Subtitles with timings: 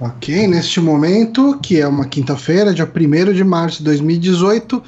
[0.00, 4.80] Ok, neste momento, que é uma quinta-feira, dia 1 de março de 2018,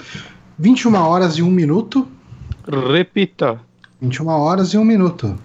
[0.56, 2.06] 21 horas e 1 minuto.
[2.68, 3.60] Repita.
[4.00, 5.36] 21 horas e 1 minuto.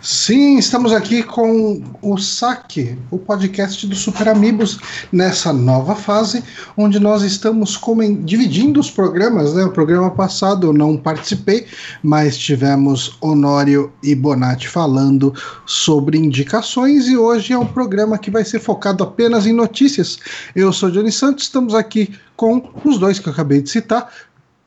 [0.00, 4.80] Sim, estamos aqui com o Saque, o podcast do Super Amigos,
[5.12, 6.42] nessa nova fase,
[6.76, 7.80] onde nós estamos
[8.24, 9.54] dividindo os programas.
[9.54, 9.64] Né?
[9.64, 11.68] O programa passado eu não participei,
[12.02, 15.32] mas tivemos Honório e Bonatti falando
[15.66, 20.18] sobre indicações, e hoje é um programa que vai ser focado apenas em notícias.
[20.56, 24.12] Eu sou Johnny Santos, estamos aqui com os dois que eu acabei de citar,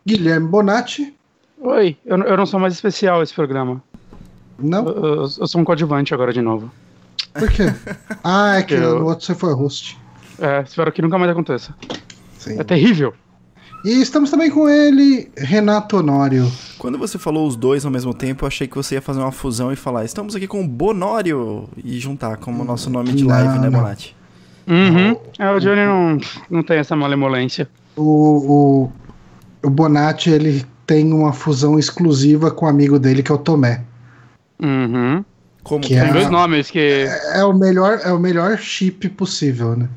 [0.08, 1.14] Guilherme Bonatti.
[1.60, 3.84] Oi, eu, eu não sou mais especial esse programa.
[4.60, 4.88] Não?
[4.88, 6.72] Eu, eu- eu sou um coadjuvante agora de novo.
[7.34, 7.64] Por quê?
[8.24, 9.98] Ah, é que Eu- no outro você foi host.
[10.40, 11.74] É, espero que nunca mais aconteça.
[12.38, 12.60] Sim.
[12.60, 13.14] É terrível.
[13.84, 16.52] E estamos também com ele, Renato Honório.
[16.80, 19.32] Quando você falou os dois ao mesmo tempo, eu achei que você ia fazer uma
[19.32, 23.30] fusão e falar: estamos aqui com o Bonório e juntar como nosso nome de Não,
[23.30, 23.70] live, né.
[23.70, 24.16] Bonatti?
[24.68, 25.16] Uhum.
[25.38, 26.18] É, o Johnny não,
[26.50, 27.70] não tem essa malemolência.
[27.96, 28.02] O,
[29.64, 33.38] o, o Bonatti ele tem uma fusão exclusiva com o amigo dele, que é o
[33.38, 33.84] Tomé.
[34.62, 35.24] Uhum.
[35.64, 37.08] Como Que que é- Tem dois nomes que.
[37.34, 39.90] É o melhor, é o melhor chip possível, né?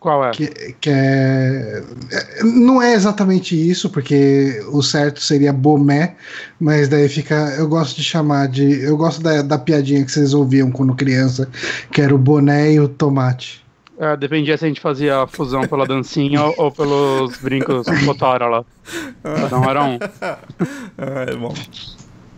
[0.00, 0.30] Qual é?
[0.30, 0.48] Que,
[0.80, 6.16] que é, é- Não é exatamente isso, porque o certo seria Bomé,
[6.58, 7.34] mas daí fica.
[7.58, 8.82] Eu gosto de chamar de.
[8.82, 11.48] Eu gosto da, da piadinha que vocês ouviam quando criança,
[11.92, 13.62] que era o boné e o tomate.
[13.98, 18.46] É, dependia se a gente fazia a fusão pela dancinha ou, ou pelos brincos Cotora
[18.48, 18.64] lá.
[19.52, 19.98] Um era um.
[20.96, 21.52] Ah, é bom.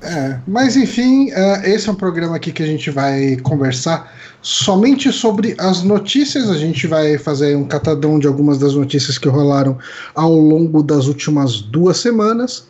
[0.03, 5.13] É, mas enfim, é, esse é um programa aqui que a gente vai conversar somente
[5.13, 6.51] sobre as notícias.
[6.51, 9.79] A gente vai fazer um catadão de algumas das notícias que rolaram
[10.14, 12.67] ao longo das últimas duas semanas.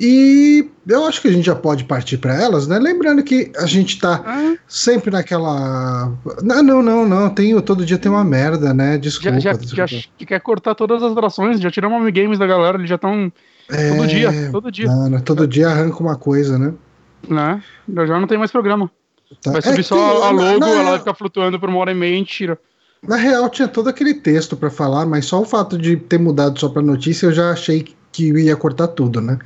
[0.00, 2.76] E eu acho que a gente já pode partir para elas, né?
[2.80, 6.12] Lembrando que a gente tá Ah, sempre naquela.
[6.42, 7.30] Não, não, não, não.
[7.30, 8.94] Tem, todo dia tem uma merda, né?
[8.94, 9.38] já, Desculpa.
[9.38, 9.86] já, desculpa.
[9.86, 13.32] já quer cortar todas as atrações, já tiramos o games da galera, eles já estão
[13.68, 16.72] todo É, dia, todo dia, Mano, todo dia arranca uma coisa, né?
[17.28, 17.62] né?
[17.94, 18.90] Já já não tem mais programa.
[19.42, 19.50] Tá.
[19.52, 21.78] Vai É subir que só tem- a logo, na- ela vai ficar flutuando por uma
[21.78, 22.58] hora e meia e a gente tira.
[23.06, 26.58] Na real, tinha todo aquele texto pra falar, mas só o fato de ter mudado
[26.60, 29.38] só pra notícia, eu já achei que ia cortar tudo, né?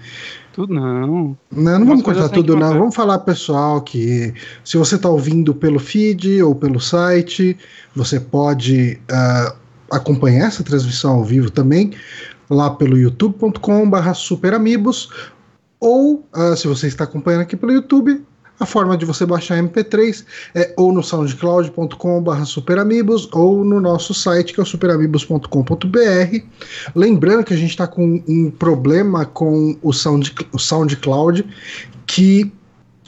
[0.52, 1.06] Tudo não.
[1.52, 2.72] Não, não vamos cortar que tudo, não.
[2.78, 4.34] Vamos falar, pessoal, que
[4.64, 7.56] se você tá ouvindo pelo feed ou pelo site,
[7.94, 9.54] você pode ah,
[9.90, 11.92] acompanhar essa transmissão ao vivo também,
[12.48, 15.10] lá pelo youtube.com/barra superamigos,
[15.80, 18.24] ou ah, se você está acompanhando aqui pelo YouTube,
[18.58, 20.24] a forma de você baixar MP3
[20.54, 26.44] é ou no soundcloud.com.br superamigos ou no nosso site que é o.
[26.94, 31.44] Lembrando que a gente está com um problema com o, Sound, o SoundCloud,
[32.06, 32.50] que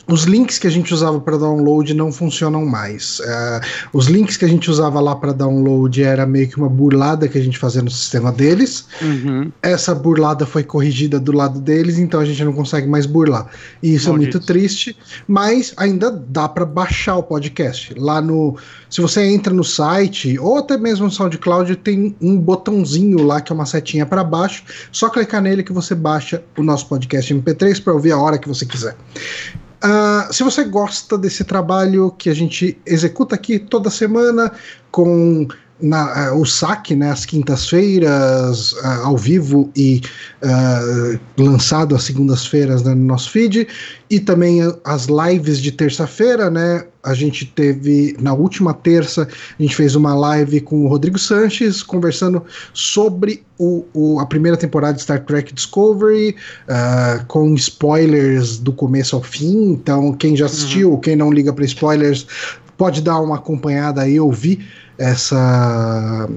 [0.09, 3.21] os links que a gente usava para download não funcionam mais.
[3.23, 3.61] Eh,
[3.93, 7.37] os links que a gente usava lá para download era meio que uma burlada que
[7.37, 9.53] a gente fazia no sistema deles Uhum.
[9.63, 13.49] essa burlada foi corrigida do lado deles, então a gente não consegue mais burlar.
[13.83, 17.95] E isso é muito triste, mas ainda dá para baixar o podcast.
[17.97, 18.57] Lá no,
[18.89, 23.53] se você entra no site ou até mesmo no SoundCloud, tem um botãozinho lá que
[23.53, 24.65] é uma setinha para baixo.
[24.91, 28.49] Só clicar nele que você baixa o nosso podcast MP3 para ouvir a hora que
[28.49, 28.97] você quiser.
[29.81, 34.53] Ah, se você gosta desse trabalho que a gente executa aqui toda semana
[34.91, 35.47] com
[35.81, 40.01] na- ah, o saque, né, às quintas-feiras, ah, ao vivo e
[40.43, 43.67] ah, lançado às segundas-feiras né, no nosso feed,
[44.11, 46.85] e também as lives de terça-feira, né?
[47.03, 49.29] A gente teve na última terça,
[49.59, 52.43] a gente fez uma live com o Rodrigo Sanches conversando
[52.75, 56.35] sobre o, o- a primeira temporada de Star Trek Discovery,
[56.69, 59.71] ah, com spoilers do começo ao fim.
[59.73, 62.27] Então, quem já assistiu, quem não liga para spoilers,
[62.77, 64.67] pode dar uma acompanhada aí, ouvir
[64.99, 66.29] essa,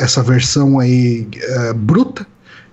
[0.00, 2.26] essa versão aí eh, bruta.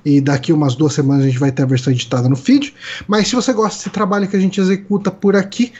[0.03, 2.73] E daqui umas duas semanas a gente vai ter a versão editada no feed.
[3.07, 5.73] Mas se você gosta desse trabalho que a gente executa por aqui,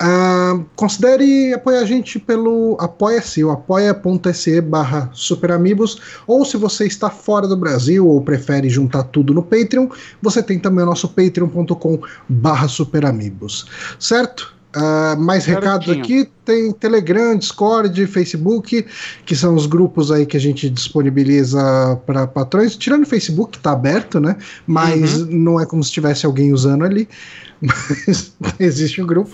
[0.00, 7.08] ah, considere apoiar a gente pelo Apoia-se, o apoia.se barra superamigos, ou se você está
[7.08, 9.88] fora do Brasil ou prefere juntar tudo no Patreon,
[10.20, 13.66] você tem também o nosso patreon.com barra superamigos,
[13.98, 14.54] certo?
[14.76, 18.84] Uh, mais recados aqui, tem Telegram, Discord, Facebook,
[19.24, 22.76] que são os grupos aí que a gente disponibiliza para patrões.
[22.76, 24.36] Tirando o Facebook, que tá aberto, né?
[24.66, 25.28] Mas uhum.
[25.30, 27.08] não é como se tivesse alguém usando ali.
[27.60, 29.30] Mas existe um grupo.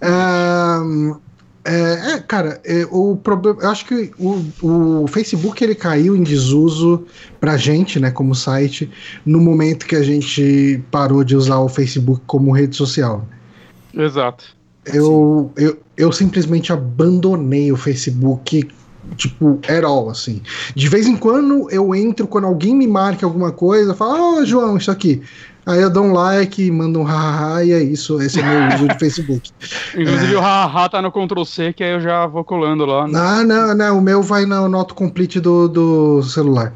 [0.00, 1.20] Uh,
[1.64, 3.62] é, é, cara, é, o problema.
[3.62, 7.04] Eu acho que o, o Facebook ele caiu em desuso
[7.40, 8.90] pra gente, né, como site,
[9.24, 13.26] no momento que a gente parou de usar o Facebook como rede social.
[13.94, 14.44] Exato.
[14.84, 18.68] Eu, eu, eu simplesmente abandonei o Facebook
[19.16, 20.42] tipo, at all, assim.
[20.74, 24.44] De vez em quando eu entro, quando alguém me marca alguma coisa, falo, ó, oh,
[24.44, 25.22] João, isso aqui.
[25.64, 28.20] Aí eu dou um like, mando um hahaha e é isso.
[28.20, 29.50] Esse é meu uso de Facebook.
[29.96, 30.36] Inclusive é.
[30.36, 33.06] o hahaha tá no Ctrl C, que aí eu já vou colando lá.
[33.06, 33.12] Né?
[33.16, 33.98] Ah, não, não.
[33.98, 36.72] O meu vai no, no autocomplete do, do celular.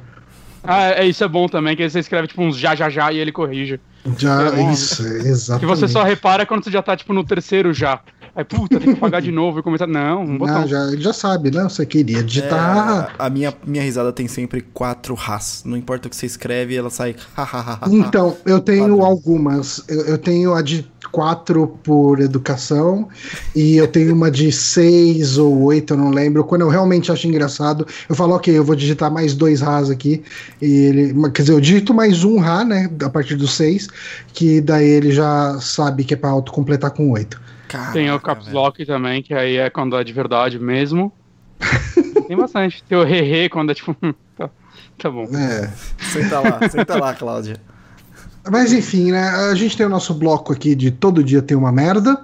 [0.67, 3.13] Ah, é, isso é bom também, que aí você escreve tipo uns já já já
[3.13, 3.81] e ele corrige.
[4.19, 5.61] Já, é isso, exatamente.
[5.61, 8.01] Que você só repara quando você já tá tipo no terceiro já.
[8.37, 9.87] Aí, puta, tem que apagar de novo e começar.
[9.87, 10.61] Não, um botão.
[10.61, 11.63] Não, já, ele já sabe, né?
[11.63, 13.15] Você queria digitar.
[13.19, 15.63] É, a minha, minha risada tem sempre quatro ras.
[15.65, 17.17] Não importa o que você escreve, ela sai.
[17.91, 19.83] então, eu tenho algumas.
[19.89, 23.08] Eu, eu, tenho a de quatro por educação
[23.55, 26.44] e eu tenho uma de seis ou oito, eu não lembro.
[26.44, 30.23] Quando eu realmente acho engraçado, eu falo, ok, eu vou digitar mais dois ras aqui.
[30.61, 31.31] E ele.
[31.31, 32.91] Quer dizer, eu digito mais um ra, né?
[33.05, 33.88] A partir do seis,
[34.32, 37.41] que daí ele já sabe que é pra autocompletar com oito.
[37.69, 38.87] Caraca, Tem o Caps Lock velho.
[38.87, 41.12] também, que aí é quando é de verdade mesmo.
[42.29, 42.82] Tem bastante.
[42.85, 43.97] Tem o Hehe quando é tipo.
[44.37, 44.50] tá,
[44.99, 45.25] tá bom.
[45.35, 45.70] É.
[45.99, 47.56] Senta lá, senta lá, Cláudia.
[48.51, 49.29] Mas enfim, né?
[49.51, 52.21] A gente tem o nosso bloco aqui de todo dia tem uma merda.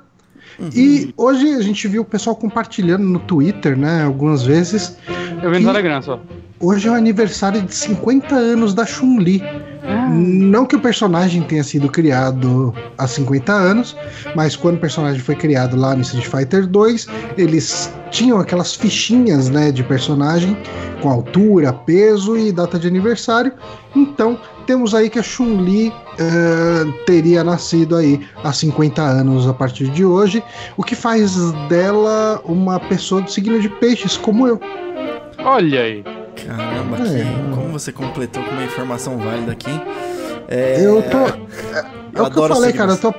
[0.58, 0.70] Uhum.
[0.74, 4.04] E hoje a gente viu o pessoal compartilhando no Twitter, né?
[4.04, 4.96] Algumas vezes.
[5.42, 6.20] Eu vi no Telegram só.
[6.60, 9.42] Hoje é o aniversário de 50 anos da Chun-Li.
[9.82, 10.08] Ah.
[10.10, 13.96] Não que o personagem tenha sido criado há 50 anos,
[14.36, 19.50] mas quando o personagem foi criado lá no Street Fighter 2, eles tinham aquelas fichinhas,
[19.50, 20.56] né, de personagem
[21.00, 23.52] com altura, peso e data de aniversário.
[23.96, 24.38] Então,
[24.72, 30.02] temos aí que a Chun-Li uh, teria nascido aí há 50 anos a partir de
[30.02, 30.42] hoje,
[30.78, 34.58] o que faz dela uma pessoa do signo de peixes, como eu.
[35.40, 36.02] Olha aí.
[36.46, 37.22] Caramba, é.
[37.22, 39.78] que, como você completou com uma informação válida aqui.
[40.48, 41.18] É, eu tô.
[41.76, 41.84] É,
[42.14, 42.76] é o que eu falei, signos.
[42.78, 43.14] cara, eu tô.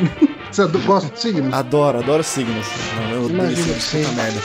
[0.50, 1.52] você gosta de signos?
[1.52, 2.66] Adoro, adoro signos.
[2.96, 4.40] Não, eu odeio signos, merda.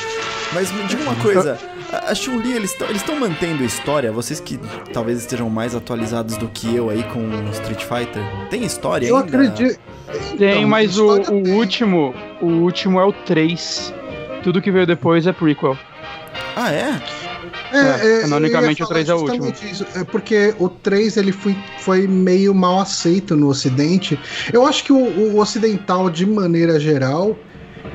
[0.53, 1.57] Mas me diga uma coisa.
[1.91, 4.11] A Chun-Li, eles estão mantendo história?
[4.11, 4.59] Vocês que
[4.93, 8.23] talvez estejam mais atualizados do que eu aí com Street Fighter.
[8.49, 9.35] Tem história eu ainda?
[9.35, 9.79] Eu acredito.
[10.37, 13.93] Tem, então, mas o, o último, o último é o 3.
[14.43, 15.77] Tudo que veio depois é prequel.
[16.55, 17.01] Ah, é?
[17.71, 19.53] É, é, canonicamente o 3 é o último.
[19.63, 24.19] Isso, é porque o 3 ele foi, foi meio mal aceito no ocidente.
[24.51, 27.37] Eu acho que o, o ocidental, de maneira geral,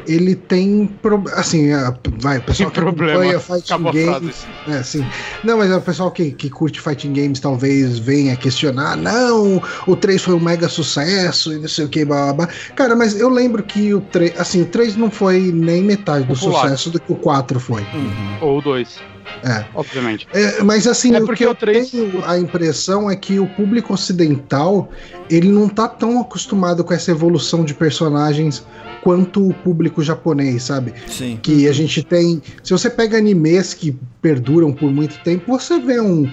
[0.06, 1.70] ele tem pro, assim,
[2.18, 5.06] vai, o pessoal que problema, fighting games, é, assim,
[5.42, 10.22] não, mas o pessoal que, que curte fighting games talvez venha questionar, não, o 3
[10.22, 12.48] foi um mega sucesso e não sei o que, blá, blá, blá.
[12.74, 16.34] Cara, mas eu lembro que o 3, assim, o 3 não foi nem metade do
[16.34, 16.62] Popular.
[16.62, 17.82] sucesso do que o 4 foi.
[17.82, 18.38] Uhum.
[18.40, 19.14] Ou o 2.
[19.42, 19.64] É.
[19.74, 20.26] Obviamente.
[20.32, 21.90] É, mas assim, é o que eu 3...
[21.90, 24.90] tenho a impressão é que o público ocidental
[25.30, 28.64] ele não tá tão acostumado com essa evolução de personagens
[29.04, 30.94] quanto o público japonês, sabe?
[31.06, 31.38] Sim.
[31.40, 32.42] Que a gente tem.
[32.62, 36.26] Se você pega animes que perduram por muito tempo, você vê um,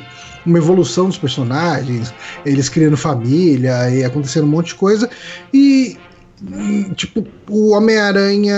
[0.46, 2.14] uma evolução dos personagens,
[2.46, 5.10] eles criando família e acontecendo um monte de coisa.
[5.54, 5.98] E
[6.96, 8.56] tipo, o Homem-Aranha,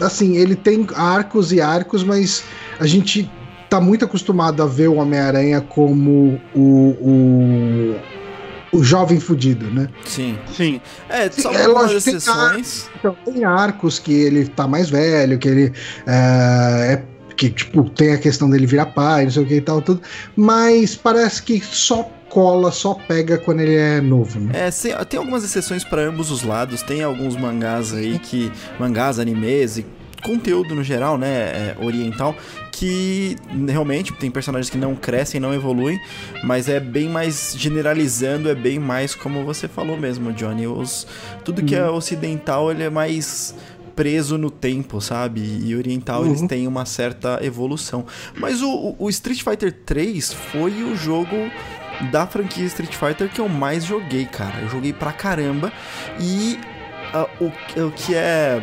[0.00, 2.42] assim, ele tem arcos e arcos, mas
[2.80, 3.30] a gente
[3.68, 7.94] tá muito acostumado a ver o Homem-Aranha como o, o,
[8.72, 9.88] o jovem fudido, né?
[10.04, 10.38] Sim.
[10.54, 10.80] Sim.
[11.08, 12.24] É, só é, lógico, exceções.
[12.26, 15.72] Tem arcos, então, tem arcos que ele tá mais velho, que ele
[16.06, 17.02] é, é
[17.36, 20.02] que, tipo, tem a questão dele virar pai, não sei o que e tal, tudo,
[20.36, 24.52] mas parece que só cola, só pega quando ele é novo, né?
[24.54, 29.78] É, tem algumas exceções para ambos os lados, tem alguns mangás aí que, mangás, animes
[29.78, 29.86] e
[30.22, 32.34] conteúdo no geral, né, é, oriental,
[32.72, 33.36] que
[33.68, 36.00] realmente tem personagens que não crescem, não evoluem,
[36.44, 40.66] mas é bem mais generalizando, é bem mais como você falou mesmo, Johnny.
[40.66, 41.06] Os,
[41.44, 41.96] tudo que é uhum.
[41.96, 43.54] ocidental ele é mais
[43.96, 45.40] preso no tempo, sabe?
[45.40, 46.28] E oriental uhum.
[46.28, 48.06] eles têm uma certa evolução.
[48.36, 51.50] Mas o, o Street Fighter 3 foi o jogo
[52.12, 54.60] da franquia Street Fighter que eu mais joguei, cara.
[54.60, 55.72] Eu joguei pra caramba.
[56.20, 56.60] E
[57.12, 58.62] uh, o, o que é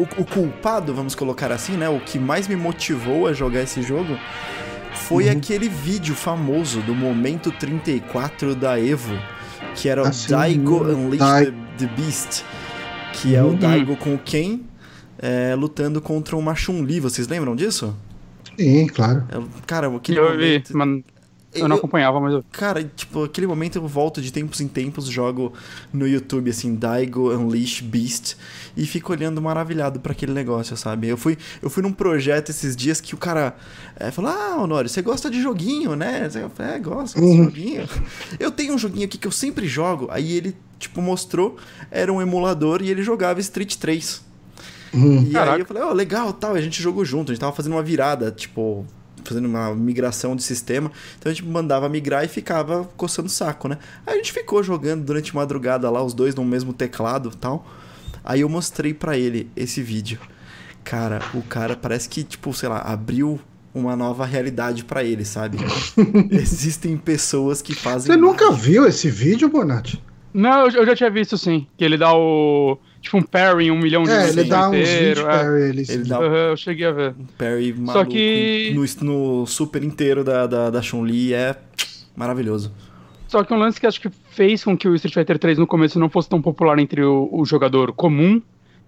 [0.00, 1.88] o, o, culpado, vamos colocar assim, né?
[1.88, 4.16] O que mais me motivou a jogar esse jogo
[4.94, 5.32] foi uhum.
[5.32, 9.18] aquele vídeo famoso do momento 34 da Evo,
[9.74, 12.44] que era o assim, Daigo Unleashed the, the Beast.
[13.12, 14.60] que é o Daigo com o Ken
[15.18, 17.00] é, lutando contra uma Chun-Li.
[17.00, 17.94] Vocês lembram disso?
[18.58, 19.24] Sim, claro.
[19.28, 20.68] É, cara, aquele Eu momento...
[20.68, 21.02] vi, mas
[21.54, 22.44] eu não acompanhava, mas eu...
[22.52, 25.52] Cara, tipo, aquele momento eu volto de tempos em tempos, jogo
[25.92, 28.36] no YouTube, assim, Daigo Unleash Beast,
[28.76, 31.08] e fico olhando maravilhado para aquele negócio, sabe?
[31.08, 33.56] Eu fui, eu fui num projeto esses dias que o cara
[33.96, 36.28] é, falou: Ah, Honório, você gosta de joguinho, né?
[36.34, 37.44] Eu falei, é, gosto de Uhum.
[37.44, 37.88] joguinho.
[38.38, 40.06] Eu tenho um joguinho aqui que eu sempre jogo.
[40.10, 41.56] Aí ele, tipo, mostrou,
[41.90, 44.22] era um emulador e ele jogava Street 3.
[44.94, 45.22] Hum.
[45.28, 45.54] E Caraca.
[45.54, 47.72] aí eu falei, ó, legal, tal, e a gente jogou junto, a gente tava fazendo
[47.74, 48.84] uma virada, tipo,
[49.24, 50.90] fazendo uma migração de sistema.
[51.18, 53.78] Então a gente mandava migrar e ficava coçando o saco, né?
[54.06, 57.36] Aí a gente ficou jogando durante a madrugada lá, os dois no mesmo teclado e
[57.36, 57.66] tal.
[58.24, 60.20] Aí eu mostrei pra ele esse vídeo.
[60.84, 63.40] Cara, o cara parece que, tipo, sei lá, abriu
[63.74, 65.58] uma nova realidade pra ele, sabe?
[66.30, 68.12] Existem pessoas que fazem.
[68.12, 70.02] Você nunca viu esse vídeo, Bonatti?
[70.32, 71.66] Não, eu, eu já tinha visto sim.
[71.76, 72.78] Que ele dá o.
[73.00, 75.20] Tipo um parry em um milhão de É, vezes ele dá uns inteiro.
[75.22, 75.38] 20 é.
[75.38, 75.88] pra eles.
[75.88, 77.14] Ele dá- Aham, eu cheguei a ver.
[77.38, 78.84] Parry maluco Só que- no,
[79.40, 81.56] no super inteiro da, da, da Chun-Li é
[82.14, 82.72] maravilhoso.
[83.26, 85.66] Só que um lance que acho que fez com que o Street Fighter 3 no
[85.66, 88.42] começo não fosse tão popular entre o, o jogador comum,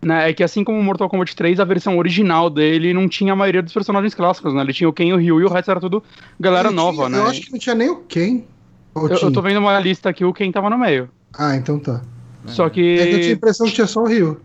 [0.05, 0.29] né?
[0.29, 3.37] É que assim como o Mortal Kombat 3, a versão original dele não tinha a
[3.37, 4.61] maioria dos personagens clássicos, né?
[4.61, 6.03] Ele tinha o Ken e o Ryu e o resto era tudo
[6.41, 7.19] galera Ele nova, tinha- né?
[7.19, 8.43] Eu acho que não tinha nem o Ken.
[8.97, 11.09] Eu, eu tô vendo uma lista aqui, o Ken tava no meio.
[11.39, 12.03] Ah, então tá.
[12.47, 13.31] Só É que eu tinha a que.
[13.33, 14.41] impressão que tinha só o Rio.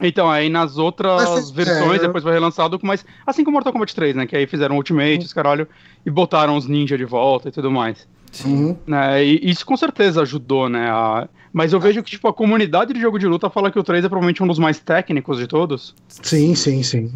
[0.00, 3.04] Então, aí nas outras Mas vocês- versões, é, eu- depois foi relançado mais.
[3.26, 4.26] Assim como Mortal Kombat 3, né?
[4.26, 5.66] Que aí fizeram Ultimate, os caralho,
[6.04, 8.06] e botaram os ninja de volta e tudo mais.
[8.44, 8.76] Uhum.
[8.84, 9.24] né?
[9.24, 10.90] E isso com certeza ajudou, né?
[10.90, 13.84] a- Mas eu vejo que, tipo, a comunidade de jogo de luta fala que o
[13.84, 15.94] 3 é provavelmente um dos mais técnicos de todos.
[16.08, 17.12] Sim, sim, sim.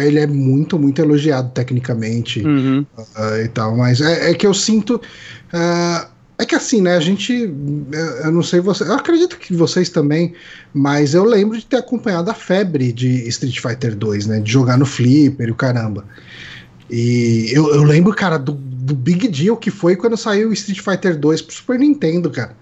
[0.00, 2.84] Ele é muito, muito elogiado tecnicamente Uhum.
[3.14, 5.00] ah, e tal, mas é, é que eu sinto.
[5.52, 6.96] ah, é que assim, né?
[6.96, 7.32] A gente.
[7.32, 8.84] Eu, não sei você.
[8.84, 10.34] Eu acredito que vocês também,
[10.72, 14.40] mas eu lembro de ter acompanhado a febre de Street Fighter 2, né?
[14.40, 16.04] De jogar no Flipper e o caramba.
[16.88, 20.80] E eu, eu lembro, cara, do, do big deal que foi quando saiu o Street
[20.80, 22.56] Fighter 2 pro Super Nintendo, cara.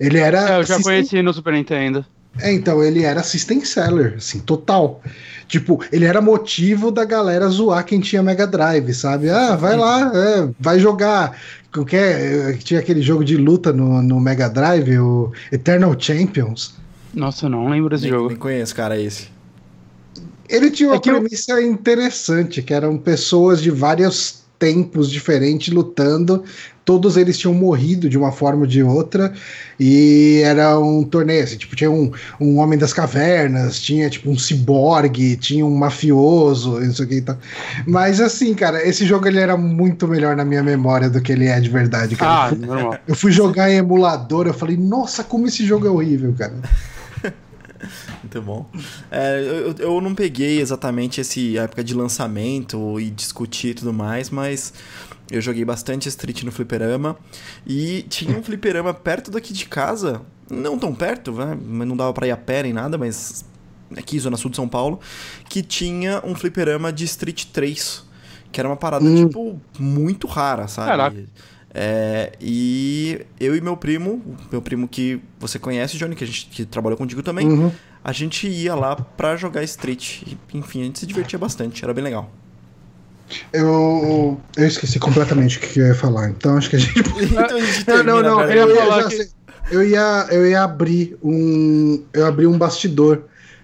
[0.00, 0.56] Ele era.
[0.56, 2.04] É, eu já conheci no Super Nintendo.
[2.38, 5.02] É, então, ele era system seller, assim, total.
[5.48, 9.28] Tipo, ele era motivo da galera zoar quem tinha Mega Drive, sabe?
[9.28, 11.36] Ah, vai lá, é, vai jogar.
[11.72, 16.74] Qualquer, tinha aquele jogo de luta no, no Mega Drive, o Eternal Champions.
[17.14, 18.28] Nossa, eu não lembro desse Nem, jogo.
[18.28, 19.28] nem conheço, cara, esse.
[20.48, 25.72] Ele tinha uma É que eu- premissa interessante, que eram pessoas de vários tempos diferentes
[25.72, 26.42] lutando.
[26.90, 29.32] Todos eles tinham morrido de uma forma ou de outra.
[29.78, 34.36] E era um torneio, assim, tipo, tinha um, um homem das cavernas, tinha tipo um
[34.36, 37.38] ciborgue, tinha um mafioso, isso aqui e tal.
[37.86, 41.46] Mas assim, cara, esse jogo ele era muito melhor na minha memória do que ele
[41.46, 42.48] é de verdade, cara.
[42.48, 42.98] Ah, normal.
[43.06, 46.54] Eu fui jogar em emulador, eu falei, nossa, como esse jogo é horrível, cara.
[48.20, 48.66] Muito bom.
[49.12, 54.28] É, eu, eu não peguei exatamente esse época de lançamento e discutir e tudo mais,
[54.28, 54.72] mas
[55.30, 57.16] eu joguei bastante Street no fliperama.
[57.66, 61.56] E tinha um fliperama perto daqui de casa, não tão perto, né?
[61.64, 63.44] mas não dava pra ir a pé nem nada, mas
[63.96, 65.00] aqui, Zona Sul de São Paulo,
[65.48, 68.04] que tinha um fliperama de Street 3,
[68.52, 69.26] que era uma parada, Hum.
[69.26, 70.88] tipo, muito rara, sabe?
[70.88, 71.24] Caraca.
[71.72, 74.20] É, e eu e meu primo,
[74.50, 77.70] meu primo que você conhece, Johnny, que a gente que trabalhou contigo também, Uhum.
[78.02, 80.22] a gente ia lá pra jogar Street.
[80.22, 82.28] E, enfim, a gente se divertia bastante, era bem legal.
[83.52, 87.56] Eu, eu esqueci completamente o que eu ia falar, então acho que a gente então
[87.56, 88.40] a gente Não, termina não, não.
[88.40, 88.54] agora.
[88.54, 89.28] eu Eu ia que-
[89.70, 93.22] eu ia, eu ia abrir um, eu abri um bastidor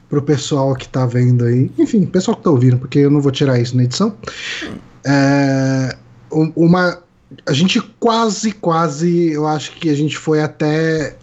[0.08, 1.68] pro pessoal que tá vendo aí.
[1.76, 4.14] Enfim, pessoal que tá ouvindo, porque eu não vou tirar isso na edição.
[5.04, 5.96] É,
[6.30, 6.98] um- uma,
[7.44, 11.16] a gente quase, quase, eu acho que a gente foi até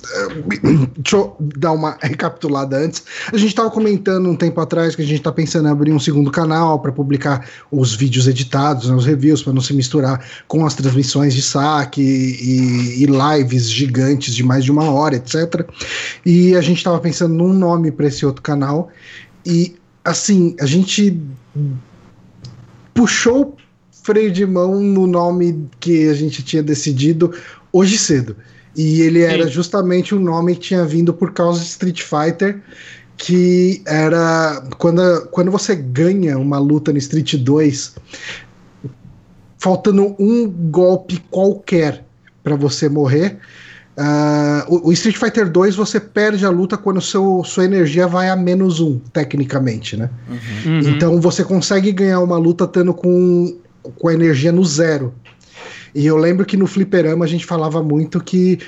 [0.96, 3.02] Deixa eu dar uma recapitulada antes.
[3.32, 6.00] A gente estava comentando um tempo atrás que a gente está pensando em abrir um
[6.00, 10.64] segundo canal para publicar os vídeos editados, né, os reviews, para não se misturar com
[10.64, 15.66] as transmissões de saque e, e lives gigantes de mais de uma hora, etc.
[16.24, 18.90] E a gente estava pensando num nome para esse outro canal.
[19.44, 21.20] E assim, a gente
[22.94, 23.56] puxou
[24.02, 27.32] freio de mão no nome que a gente tinha decidido
[27.72, 28.36] hoje cedo.
[28.76, 29.50] E ele era Sim.
[29.50, 32.60] justamente um nome que tinha vindo por causa de Street Fighter,
[33.16, 37.96] que era quando, quando você ganha uma luta no Street 2,
[39.58, 42.04] faltando um golpe qualquer
[42.42, 43.38] para você morrer.
[43.98, 48.30] ah, o, o Street Fighter 2 você perde a luta quando seu, sua energia vai
[48.30, 50.08] a menos um, tecnicamente, né?
[50.64, 50.80] Uhum.
[50.88, 55.12] Então você consegue ganhar uma luta estando com, com a energia no zero.
[55.94, 58.58] E eu lembro que no fliperama a gente falava muito que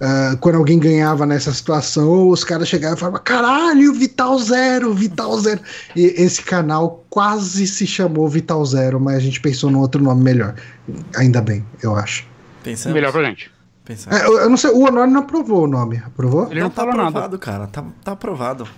[0.00, 5.36] Uh, quando alguém ganhava nessa situação, os caras chegavam e falavam: caralho, Vital Zero, Vital
[5.40, 5.60] Zero.
[5.96, 10.22] E esse canal quase se chamou Vital Zero, mas a gente pensou num outro nome
[10.22, 10.54] melhor.
[11.16, 12.24] Ainda bem, eu acho.
[12.62, 12.94] Pensamos.
[12.94, 13.50] Melhor pra gente.
[14.10, 15.96] É, eu, eu, não sei, o Honor não aprovou o nome.
[16.04, 16.46] Aprovou?
[16.50, 17.38] Ele não, não tá aprovado, nada.
[17.38, 17.66] cara.
[17.66, 18.68] Tá, tá aprovado.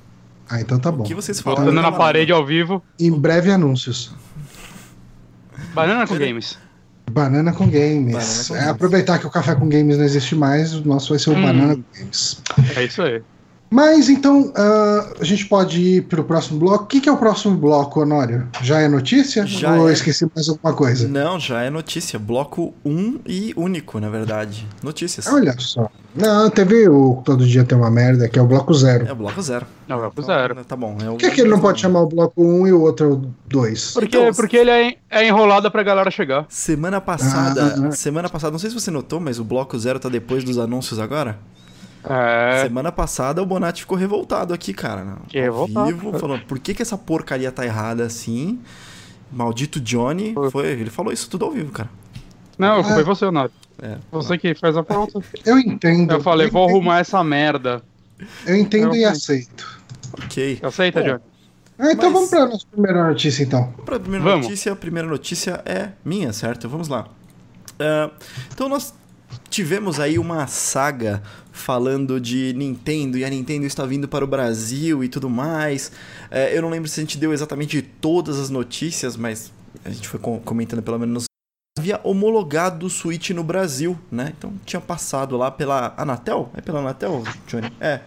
[0.49, 1.02] Ah, então tá bom.
[1.02, 1.64] O que vocês falam?
[1.64, 2.83] Botando na parede ao vivo.
[2.99, 4.14] Em breve anúncios.
[5.75, 6.59] Banana com Games.
[7.11, 8.12] Banana com Games.
[8.12, 8.69] Banana com é, games.
[8.69, 11.43] aproveitar que o Café com Games não existe mais, o nosso vai ser o hum.
[11.43, 12.43] Banana com Games.
[12.76, 13.23] É isso aí.
[13.71, 16.85] Mas então, uh, a gente pode ir para o próximo bloco.
[16.85, 18.49] O que, que, é o próximo bloco, Honório?
[18.61, 19.47] Já é notícia?
[19.47, 19.93] Já Ou é...
[19.93, 21.07] esqueci mais alguma coisa?
[21.07, 22.19] Não, já é notícia.
[22.19, 24.67] Bloco 1 um e único, na verdade.
[24.83, 25.29] Notícias.
[25.29, 25.89] Olha só.
[26.12, 29.07] Não, teve o Todo Dia Tem Uma Merda, que é o bloco 0.
[29.07, 29.65] É o bloco 0.
[29.89, 30.65] É o bloco 0.
[30.65, 30.97] Tá bom.
[31.00, 33.23] É Por que, que ele não pode chamar o bloco 1 um e o outro
[33.47, 33.93] 2?
[33.93, 36.45] Porque, então, porque ele é, é enrolado pra galera chegar.
[36.49, 40.09] Semana passada, ah, semana passada, não sei se você notou, mas o bloco 0 tá
[40.09, 41.39] depois dos anúncios agora?
[42.04, 42.62] É.
[42.62, 45.19] Semana passada o Bonatti ficou revoltado aqui, cara.
[45.28, 45.87] Que revoltado.
[45.87, 48.61] Vivo, falando, por que, que essa porcaria tá errada assim?
[49.30, 50.35] Maldito Johnny.
[50.50, 51.90] Foi, ele falou isso tudo ao vivo, cara.
[52.59, 53.04] Não, eu culpei é.
[53.04, 53.52] você, Nath.
[53.83, 53.97] É.
[54.11, 55.21] Você que faz a pauta.
[55.45, 56.12] Eu entendo.
[56.12, 57.83] Eu falei, eu vou arrumar essa merda.
[58.47, 59.80] Eu entendo eu e aceito.
[60.25, 60.59] Ok.
[60.62, 61.21] Aceita, Johnny?
[61.78, 62.12] Ah, então Mas...
[62.12, 63.73] vamos pra nossa primeira notícia, então.
[63.87, 64.47] Pra primeira vamos.
[64.47, 66.69] notícia, a primeira notícia é minha, certo?
[66.69, 67.09] Vamos lá.
[67.80, 68.12] Uh,
[68.52, 68.92] então nós
[69.49, 75.02] tivemos aí uma saga falando de Nintendo e a Nintendo está vindo para o Brasil
[75.04, 75.92] e tudo mais.
[76.30, 79.52] É, eu não lembro se a gente deu exatamente todas as notícias, mas
[79.85, 81.25] a gente foi comentando pelo menos.
[81.78, 84.33] Havia homologado o Switch no Brasil, né?
[84.37, 86.50] Então tinha passado lá pela Anatel?
[86.54, 87.73] É pela Anatel, Johnny?
[87.80, 88.00] É.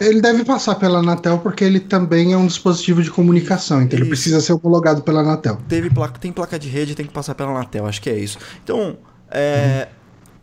[0.00, 4.02] Ele deve passar pela Anatel porque ele também é um dispositivo de comunicação, então isso.
[4.02, 5.58] ele precisa ser homologado pela Anatel.
[5.68, 8.38] Teve placa, tem placa de rede, tem que passar pela Anatel, acho que é isso.
[8.62, 8.98] Então,
[9.30, 9.88] é,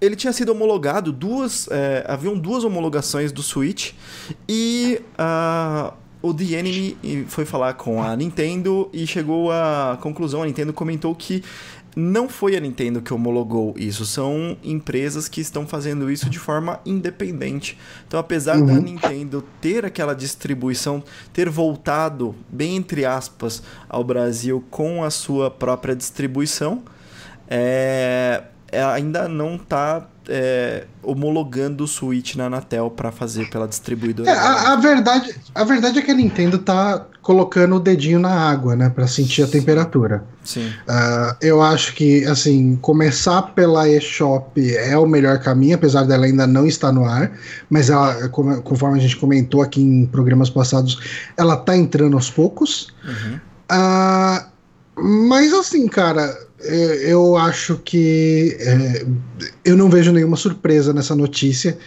[0.03, 1.67] ele tinha sido homologado, duas.
[1.72, 3.93] É, haviam duas homologações do Switch
[4.48, 10.43] e uh, o The Enemy foi falar com a Nintendo e chegou à conclusão.
[10.43, 11.43] A Nintendo comentou que
[11.95, 16.79] não foi a Nintendo que homologou isso, são empresas que estão fazendo isso de forma
[16.86, 17.78] independente.
[18.08, 18.65] Então, apesar uhum.
[18.65, 25.51] da Nintendo ter aquela distribuição, ter voltado, bem entre aspas, ao Brasil com a sua
[25.51, 26.82] própria distribuição,
[27.47, 28.43] é, é,
[28.81, 34.29] ainda não está é, homologando o Switch na Anatel para fazer pela distribuidora.
[34.29, 38.31] É, a, a, verdade, a verdade é que a Nintendo tá colocando o dedinho na
[38.31, 40.23] água, né, para sentir a temperatura.
[40.43, 40.67] Sim.
[40.67, 46.45] Uh, eu acho que assim começar pela eShop é o melhor caminho, apesar dela ainda
[46.45, 47.31] não estar no ar,
[47.69, 50.99] mas ela, conforme a gente comentou aqui em programas passados,
[51.38, 52.93] ela tá entrando aos poucos.
[53.05, 53.39] Uhum.
[53.71, 54.53] Uh,
[54.95, 59.06] mas assim, cara, é, eu acho que é,
[59.65, 61.78] eu não vejo nenhuma surpresa nessa notícia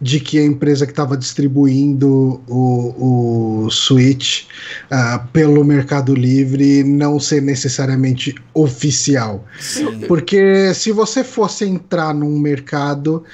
[0.00, 4.44] de que a empresa que estava distribuindo o, o Switch
[4.90, 9.44] uh, pelo Mercado Livre não ser necessariamente oficial.
[9.58, 10.00] Sim.
[10.06, 13.24] Porque se você fosse entrar num mercado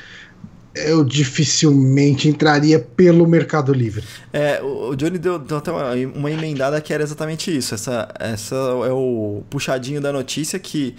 [0.75, 4.05] eu dificilmente entraria pelo Mercado Livre.
[4.33, 7.75] É, o Johnny deu, deu até uma, uma, emendada que era exatamente isso.
[7.75, 10.97] Essa, essa é o puxadinho da notícia que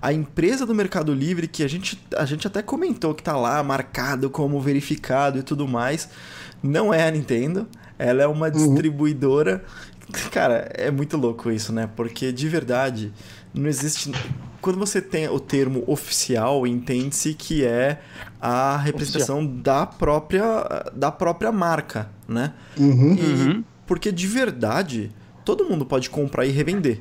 [0.00, 3.62] a empresa do Mercado Livre, que a gente, a gente até comentou que tá lá
[3.62, 6.08] marcado como verificado e tudo mais,
[6.62, 7.68] não é a Nintendo.
[7.98, 8.52] Ela é uma uhum.
[8.52, 9.64] distribuidora.
[10.32, 11.88] Cara, é muito louco isso, né?
[11.94, 13.12] Porque de verdade
[13.54, 14.10] não existe.
[14.60, 18.00] Quando você tem o termo oficial, entende-se que é
[18.42, 19.62] a representação oficial.
[19.62, 22.52] da própria, da própria marca, né?
[22.76, 23.14] Uhum.
[23.14, 23.64] E, uhum.
[23.86, 25.12] Porque de verdade,
[25.44, 27.00] todo mundo pode comprar e revender.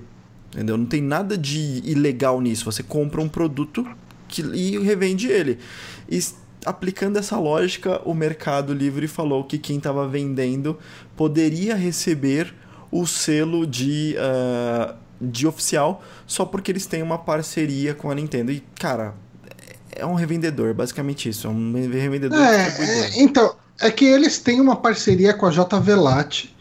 [0.53, 0.77] Entendeu?
[0.77, 2.65] Não tem nada de ilegal nisso.
[2.65, 3.87] Você compra um produto
[4.27, 5.57] que, e revende ele.
[6.07, 6.19] E
[6.63, 10.77] aplicando essa lógica, o Mercado Livre falou que quem estava vendendo
[11.17, 12.53] poderia receber
[12.91, 14.15] o selo de.
[14.17, 18.51] Uh, de oficial só porque eles têm uma parceria com a Nintendo.
[18.51, 19.13] E, cara,
[19.95, 21.47] é um revendedor, basicamente isso.
[21.47, 22.39] É um revendedor.
[22.39, 26.55] É, é, então, é que eles têm uma parceria com a JV Latte,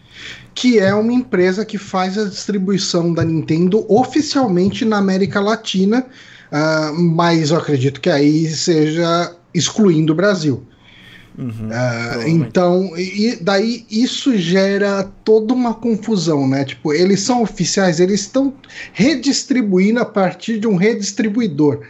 [0.54, 6.06] que é uma empresa que faz a distribuição da Nintendo oficialmente na América Latina,
[6.50, 10.66] uh, mas eu acredito que aí seja excluindo o Brasil.
[11.38, 16.64] Uhum, uh, então, e daí isso gera toda uma confusão, né?
[16.64, 18.52] Tipo, eles são oficiais, eles estão
[18.92, 21.80] redistribuindo a partir de um redistribuidor.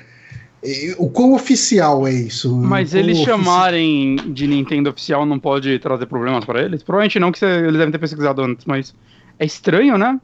[0.98, 2.54] O quão oficial é isso?
[2.54, 6.82] Mas eles chamarem de Nintendo oficial não pode trazer problemas para eles?
[6.82, 8.94] Provavelmente não, que eles devem ter pesquisado antes, mas
[9.38, 10.20] é estranho, né?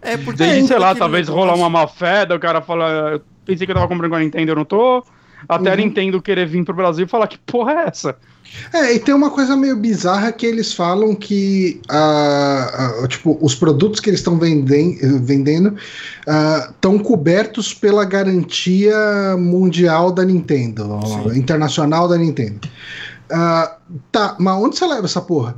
[0.00, 0.38] É porque.
[0.38, 3.74] Desde, sei lá, talvez rolar uma má fé, o cara fala, eu pensei que eu
[3.74, 5.04] tava comprando com a Nintendo, eu não tô.
[5.48, 5.72] Até uhum.
[5.72, 8.16] a Nintendo querer vir pro Brasil e falar que porra é essa?
[8.72, 13.54] É, e tem uma coisa meio bizarra que eles falam que uh, uh, tipo, os
[13.54, 15.76] produtos que eles estão vendem, vendendo
[16.70, 18.96] estão uh, cobertos pela garantia
[19.38, 21.00] mundial da Nintendo,
[21.34, 22.68] internacional da Nintendo.
[24.12, 25.56] tá, mas onde você leva essa porra?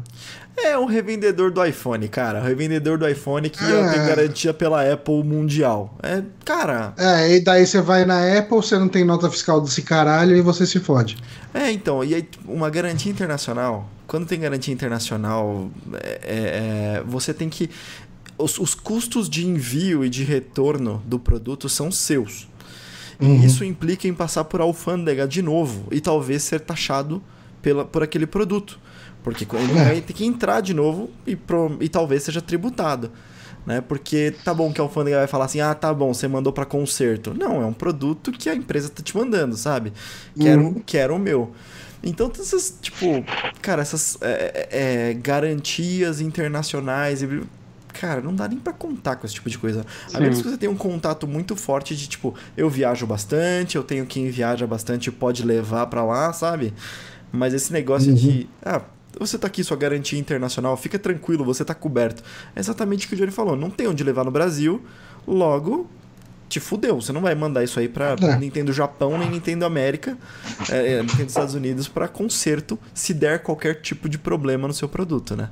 [0.65, 2.41] É um revendedor do iPhone, cara.
[2.41, 3.93] O revendedor do iPhone que é.
[3.93, 5.97] tem garantia pela Apple mundial.
[6.03, 6.93] É, cara.
[6.97, 10.41] É, e daí você vai na Apple, você não tem nota fiscal desse caralho e
[10.41, 11.17] você se fode.
[11.55, 13.89] É, então, e aí uma garantia internacional.
[14.07, 15.71] Quando tem garantia internacional,
[16.03, 17.71] é, é, é, você tem que.
[18.37, 22.49] Os, os custos de envio e de retorno do produto são seus.
[23.21, 23.45] Uhum.
[23.45, 27.23] Isso implica em passar por alfândega de novo e talvez ser taxado
[27.61, 28.79] pela, por aquele produto.
[29.31, 29.85] Porque ele é.
[29.85, 33.11] vai ter que entrar de novo e, pro, e talvez seja tributado.
[33.67, 33.83] Né?
[33.83, 36.65] Porque tá bom que a alfândega vai falar assim: ah, tá bom, você mandou para
[36.65, 37.35] conserto.
[37.35, 39.93] Não, é um produto que a empresa tá te mandando, sabe?
[40.39, 40.75] Que, era, uhum.
[40.75, 41.53] que era o meu.
[42.03, 43.25] Então, essas, tipo,
[43.61, 47.21] cara, essas é, é, é garantias internacionais.
[47.89, 49.85] Cara, não dá nem para contar com esse tipo de coisa.
[50.07, 50.17] Sim.
[50.17, 53.83] A menos que você tenha um contato muito forte de, tipo, eu viajo bastante, eu
[53.83, 56.73] tenho quem viaja bastante pode levar para lá, sabe?
[57.33, 58.17] Mas esse negócio uhum.
[58.17, 58.49] de.
[58.65, 58.81] Ah,
[59.19, 62.23] você tá aqui, sua garantia internacional, fica tranquilo, você tá coberto.
[62.55, 63.57] É exatamente o que o Johnny falou.
[63.57, 64.83] Não tem onde levar no Brasil,
[65.27, 65.89] logo
[66.49, 67.01] te fudeu.
[67.01, 68.37] Você não vai mandar isso aí pra é.
[68.37, 70.17] Nintendo Japão, nem Nintendo América,
[70.71, 74.89] é, é Nintendo Estados Unidos para conserto se der qualquer tipo de problema no seu
[74.89, 75.51] produto, né?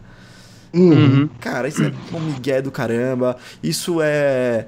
[0.74, 1.28] Uhum.
[1.40, 3.36] Cara, isso é um migué do caramba.
[3.62, 4.66] Isso é,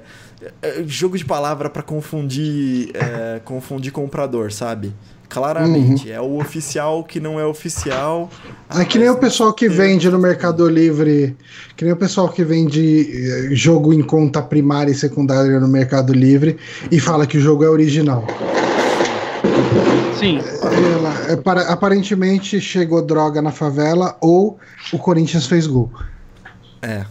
[0.61, 4.93] é jogo de palavra para confundir, é, confundir comprador, sabe?
[5.29, 6.07] Claramente.
[6.07, 6.15] Uhum.
[6.15, 8.31] É o oficial que não é oficial.
[8.75, 11.37] É que nem o pessoal que vende no Mercado Livre.
[11.77, 16.11] Que nem o pessoal que vende eh, jogo em conta primária e secundária no Mercado
[16.13, 16.57] Livre
[16.91, 18.25] e fala que o jogo é original.
[20.19, 20.39] Sim.
[20.39, 24.59] É, é, aparentemente chegou droga na favela ou
[24.91, 25.91] o Corinthians fez gol.
[26.81, 27.05] É.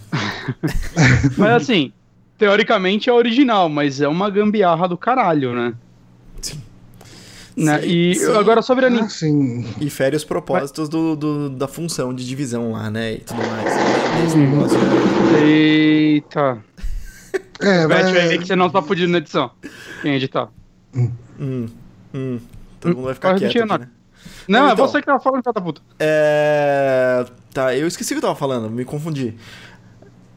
[1.39, 1.93] mas assim,
[2.37, 5.73] teoricamente é original, mas é uma gambiarra do caralho, né?
[6.43, 6.68] Sim.
[7.59, 7.81] Né?
[7.81, 8.37] Sim, e sim.
[8.37, 9.69] agora sobre a Nintendo.
[9.69, 13.15] Ah, e fere os propósitos do, do, da função de divisão lá, né?
[13.15, 14.35] E tudo mais.
[14.37, 14.79] Negócio.
[15.45, 16.59] Eita.
[17.61, 18.35] É, vai...
[18.35, 19.51] é que você não tá pedindo na edição.
[20.03, 20.49] Quem editar?
[20.95, 21.11] Hum.
[21.41, 21.67] Hum.
[22.15, 22.39] hum.
[22.79, 23.89] Todo mundo vai ficar quieto aqui, né?
[24.47, 25.83] Não, então, é você que tava falando, da puta.
[25.99, 27.27] É.
[27.53, 29.35] Tá, eu esqueci o que eu tava falando, me confundi.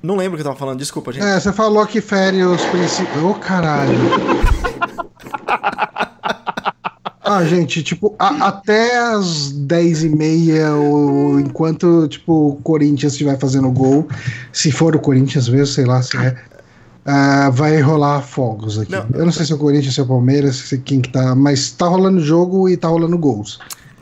[0.02, 1.24] Não lembro o que eu tava falando, desculpa, gente.
[1.24, 3.24] É, você falou que fere os princípios.
[3.24, 3.92] Ô, oh, caralho.
[7.32, 13.40] Ah, gente, tipo, a, até as 10 e meia, ou enquanto, tipo, o Corinthians estiver
[13.40, 14.06] fazendo gol,
[14.52, 16.36] se for o Corinthians mesmo, sei lá se é,
[17.06, 18.92] uh, vai rolar fogos aqui.
[18.92, 19.08] Não.
[19.14, 21.10] Eu não sei se é o Corinthians, se é o Palmeiras, se é quem que
[21.10, 23.60] tá, mas tá rolando jogo e tá rolando gols.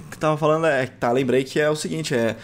[0.08, 2.36] O que tava falando é, tá, lembrei que é o seguinte, é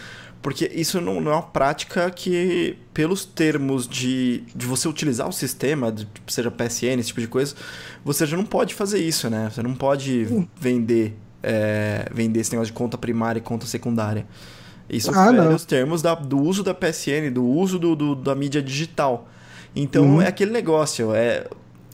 [0.45, 5.31] porque isso não, não, é uma prática que, pelos termos de, de você utilizar o
[5.33, 7.55] sistema, de, seja PSN, esse tipo de coisa,
[8.03, 9.49] você já não pode fazer isso, né?
[9.51, 14.27] Você não pode vender, é, vender esse negócio de conta primária e conta secundária.
[14.87, 18.35] Isso ah, fere os termos da, do uso da PSN, do uso do, do da
[18.35, 19.27] mídia digital.
[19.75, 20.21] Então uhum.
[20.21, 21.47] é aquele negócio, é,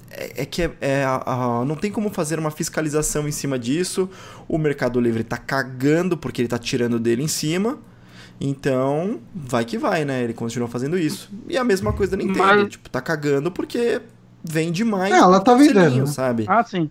[0.09, 3.57] é, é que é, é a, a, não tem como fazer uma fiscalização em cima
[3.57, 4.09] disso.
[4.45, 7.79] O Mercado Livre tá cagando porque ele tá tirando dele em cima.
[8.43, 10.23] Então, vai que vai, né?
[10.23, 11.29] Ele continua fazendo isso.
[11.47, 12.69] E a mesma coisa da Nintendo, Mas...
[12.69, 14.01] tipo, tá cagando porque
[14.43, 15.13] vende mais.
[15.13, 16.05] É, ela tá vendendo, né?
[16.07, 16.45] sabe?
[16.47, 16.89] Ah, sim.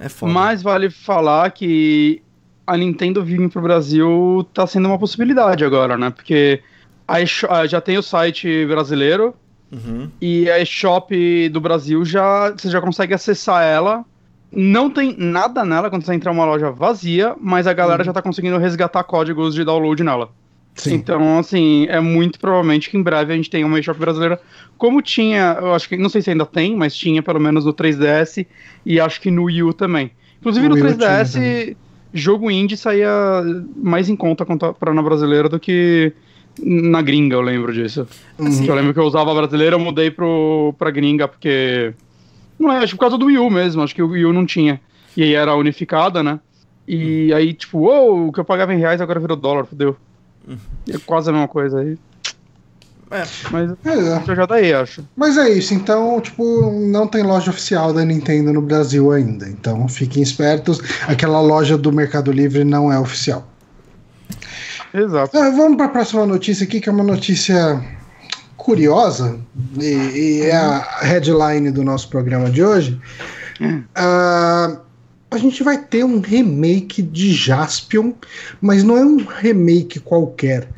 [0.00, 0.32] É foda.
[0.32, 2.22] Mas vale falar que
[2.66, 6.08] a Nintendo vir pro Brasil tá sendo uma possibilidade agora, né?
[6.08, 6.62] Porque
[7.06, 7.22] a
[7.66, 9.34] já tem o site brasileiro
[9.70, 10.10] uhum.
[10.18, 14.02] e a eShop do Brasil já você já consegue acessar ela.
[14.50, 18.06] Não tem nada nela quando você entrar em uma loja vazia, mas a galera uhum.
[18.06, 20.30] já tá conseguindo resgatar códigos de download nela.
[20.76, 20.94] Sim.
[20.94, 24.38] Então, assim, é muito provavelmente que em breve a gente tenha uma eShop brasileira,
[24.76, 27.72] como tinha, eu acho que, não sei se ainda tem, mas tinha pelo menos no
[27.72, 28.46] 3DS
[28.84, 30.10] e acho que no Wii U também.
[30.38, 31.74] Inclusive no, no 3DS,
[32.12, 33.10] jogo indie saía
[33.74, 36.12] mais em conta para na brasileira do que
[36.62, 38.06] na gringa, eu lembro disso.
[38.38, 41.92] Assim, eu lembro que eu usava a brasileira, eu mudei pro, pra gringa, porque.
[42.58, 44.32] Não é, acho que por causa do Wii U mesmo, acho que o Wii U
[44.32, 44.80] não tinha.
[45.16, 46.40] E aí era unificada, né?
[46.88, 49.96] E aí, tipo, uou, o que eu pagava em reais agora virou dólar, fodeu.
[50.88, 51.98] É quase a mesma coisa aí.
[53.10, 54.34] É, mas é.
[54.34, 55.04] já daí, acho.
[55.16, 59.48] Mas é isso, então, tipo, não tem loja oficial da Nintendo no Brasil ainda.
[59.48, 60.80] Então fiquem espertos.
[61.06, 63.46] Aquela loja do Mercado Livre não é oficial.
[64.92, 65.36] Exato.
[65.38, 67.80] Ah, vamos para a próxima notícia aqui, que é uma notícia
[68.56, 69.38] curiosa,
[69.78, 73.00] e, e é a headline do nosso programa de hoje.
[73.60, 74.85] Uh,
[75.30, 78.12] a gente vai ter um remake de Jaspion,
[78.60, 80.68] mas não é um remake qualquer.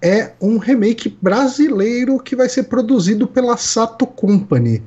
[0.00, 4.82] É um remake brasileiro que vai ser produzido pela Sato Company.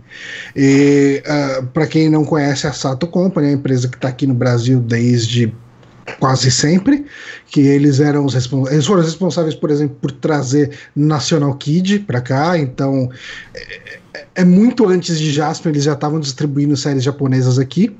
[0.55, 4.33] Uh, para quem não conhece a Sato Company, é a empresa que está aqui no
[4.33, 5.53] Brasil desde
[6.19, 7.05] quase sempre,
[7.47, 12.57] que eles eram os eles foram responsáveis, por exemplo, por trazer National Kid para cá,
[12.57, 13.09] então
[13.53, 13.99] é,
[14.35, 17.95] é, muito antes de Jasper, eles já estavam distribuindo séries japonesas aqui.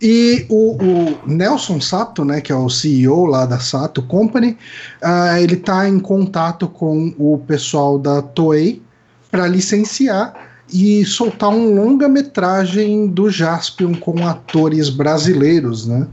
[0.00, 4.56] E o, o, Nelson Sato, né, que é o CEO lá da Sato Company,
[5.02, 8.80] uh, ele está em contato com o pessoal da Toei
[9.28, 10.34] para licenciar
[10.72, 16.06] e soltar um longa-metragem do Jaspion com atores brasileiros, né?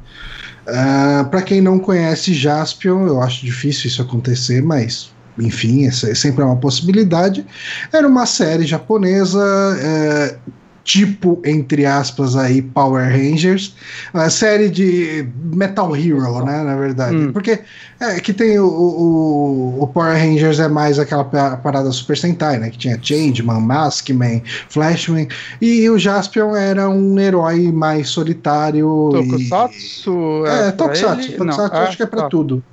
[0.65, 5.91] Uh, ah, para quem não conhece Jaspion, eu acho difícil isso acontecer, mas enfim, é
[5.91, 7.45] sempre é uma possibilidade.
[7.91, 9.43] Era uma série japonesa.
[9.81, 10.35] É,
[10.83, 13.75] tipo, entre aspas, aí, Power Rangers,
[14.13, 17.15] a série de Metal Hero, né, na verdade.
[17.15, 17.31] Hum.
[17.31, 17.59] Porque
[17.99, 22.69] é que tem o, o, o, Power Rangers é mais aquela parada Super Sentai, né,
[22.69, 25.27] que tinha Changeman, Maskman, Flashman,
[25.61, 29.09] e o Jaspion era um herói mais solitário.
[29.13, 30.43] Tokusatsu?
[30.45, 30.49] E...
[30.49, 31.31] É, é Tokusatsu.
[31.37, 32.29] Tokusatsu acho que é pra tá.
[32.29, 32.63] tudo.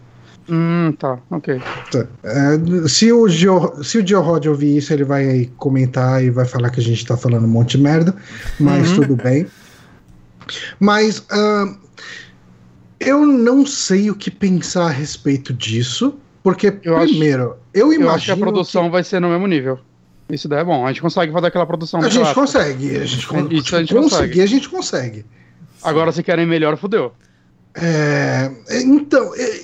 [0.51, 1.61] Hum, tá, ok.
[1.93, 2.07] Tá.
[2.25, 6.71] É, se o Geo, se o Georod ouvir isso, ele vai comentar e vai falar
[6.71, 8.15] que a gente tá falando um monte de merda,
[8.59, 8.97] mas uhum.
[8.97, 9.47] tudo bem.
[10.81, 11.79] Mas uh,
[12.99, 18.05] eu não sei o que pensar a respeito disso, porque, eu primeiro, acho, eu imagino.
[18.07, 18.91] Eu acho que a produção que...
[18.91, 19.79] vai ser no mesmo nível.
[20.29, 20.85] Isso daí é bom.
[20.85, 22.01] A gente consegue fazer aquela produção.
[22.01, 22.97] A gente consegue.
[22.97, 24.41] A gente, con Isso a gente conseguir, consegue.
[24.43, 25.27] a gente consegue.
[25.83, 27.13] Agora, se querem melhor, fodeu.
[27.75, 28.51] É,
[28.83, 29.61] então, é,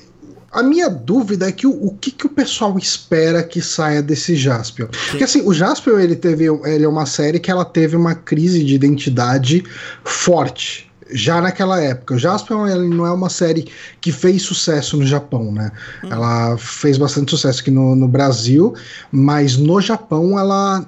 [0.53, 4.37] a minha dúvida é que o, o que, que o pessoal espera que saia desse
[4.37, 4.87] Jaspion.
[4.87, 5.11] Sim.
[5.11, 8.65] Porque assim, o Jaspion ele teve ele é uma série que ela teve uma crise
[8.65, 9.65] de identidade
[10.05, 12.15] forte já naquela época.
[12.15, 13.69] O Jaspion ele não é uma série
[14.01, 15.71] que fez sucesso no Japão, né?
[16.03, 16.09] Hum.
[16.11, 18.75] Ela fez bastante sucesso aqui no, no Brasil,
[19.11, 20.85] mas no Japão ela,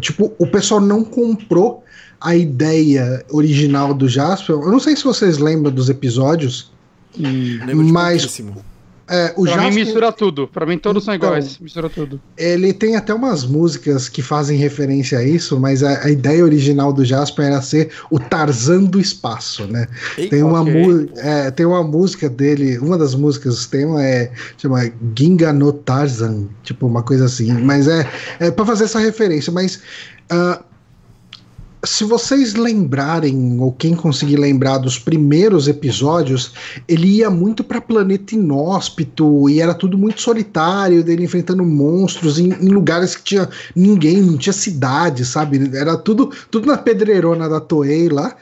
[0.00, 1.84] tipo, o pessoal não comprou
[2.20, 4.62] a ideia original do Jaspion.
[4.62, 6.72] Eu não sei se vocês lembram dos episódios,
[7.18, 7.58] hum,
[7.90, 8.71] mas pouquíssimo.
[9.12, 10.48] É, o pra Jasper, mim mistura tudo.
[10.48, 11.58] Pra mim todos então, são iguais.
[11.58, 12.18] Mistura tudo.
[12.34, 16.94] Ele tem até umas músicas que fazem referência a isso, mas a, a ideia original
[16.94, 19.86] do Jasper era ser o Tarzan do espaço, né?
[20.16, 21.10] Ei, tem, uma okay.
[21.18, 26.46] é, tem uma música dele, uma das músicas tem uma é chama Ginga no Tarzan,
[26.62, 27.52] tipo uma coisa assim.
[27.52, 28.08] Mas é,
[28.40, 29.52] é para fazer essa referência.
[29.52, 29.82] Mas
[30.32, 30.71] uh,
[31.84, 36.52] se vocês lembrarem, ou quem conseguir lembrar dos primeiros episódios,
[36.86, 42.52] ele ia muito para planeta inóspito e era tudo muito solitário, dele enfrentando monstros em,
[42.52, 45.76] em, lugares que tinha ninguém, não tinha cidade, sabe?
[45.76, 48.36] Era tudo, tudo na pedreirona da Toei lá.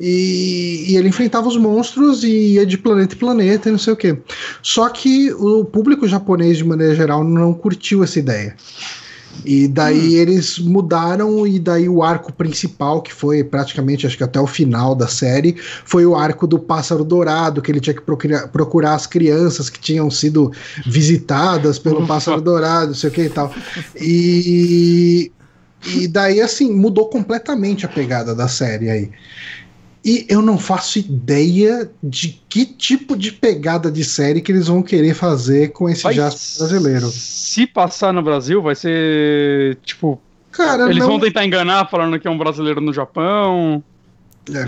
[0.00, 3.92] E, e, ele enfrentava os monstros e ia de planeta em planeta e não sei
[3.92, 4.16] o que.
[4.62, 8.54] Só que o público japonês, de maneira geral, não curtiu essa ideia.
[9.44, 10.20] E daí hum.
[10.20, 14.94] eles mudaram, e daí o arco principal, que foi praticamente, acho que até o final
[14.94, 19.06] da série, foi o arco do Pássaro Dourado, que ele tinha que procurar, procurar as
[19.06, 20.52] crianças que tinham sido
[20.86, 23.52] visitadas pelo Pássaro Dourado, não sei o que e tal.
[23.96, 25.32] E,
[25.86, 29.10] e daí, assim, mudou completamente a pegada da série aí.
[30.04, 34.82] E eu não faço ideia de que tipo de pegada de série que eles vão
[34.82, 37.06] querer fazer com esse Jasper brasileiro.
[37.08, 40.20] Se passar no Brasil, vai ser tipo.
[40.52, 41.08] Cara, eles não...
[41.08, 43.82] vão tentar enganar falando que é um brasileiro no Japão.
[44.54, 44.64] É,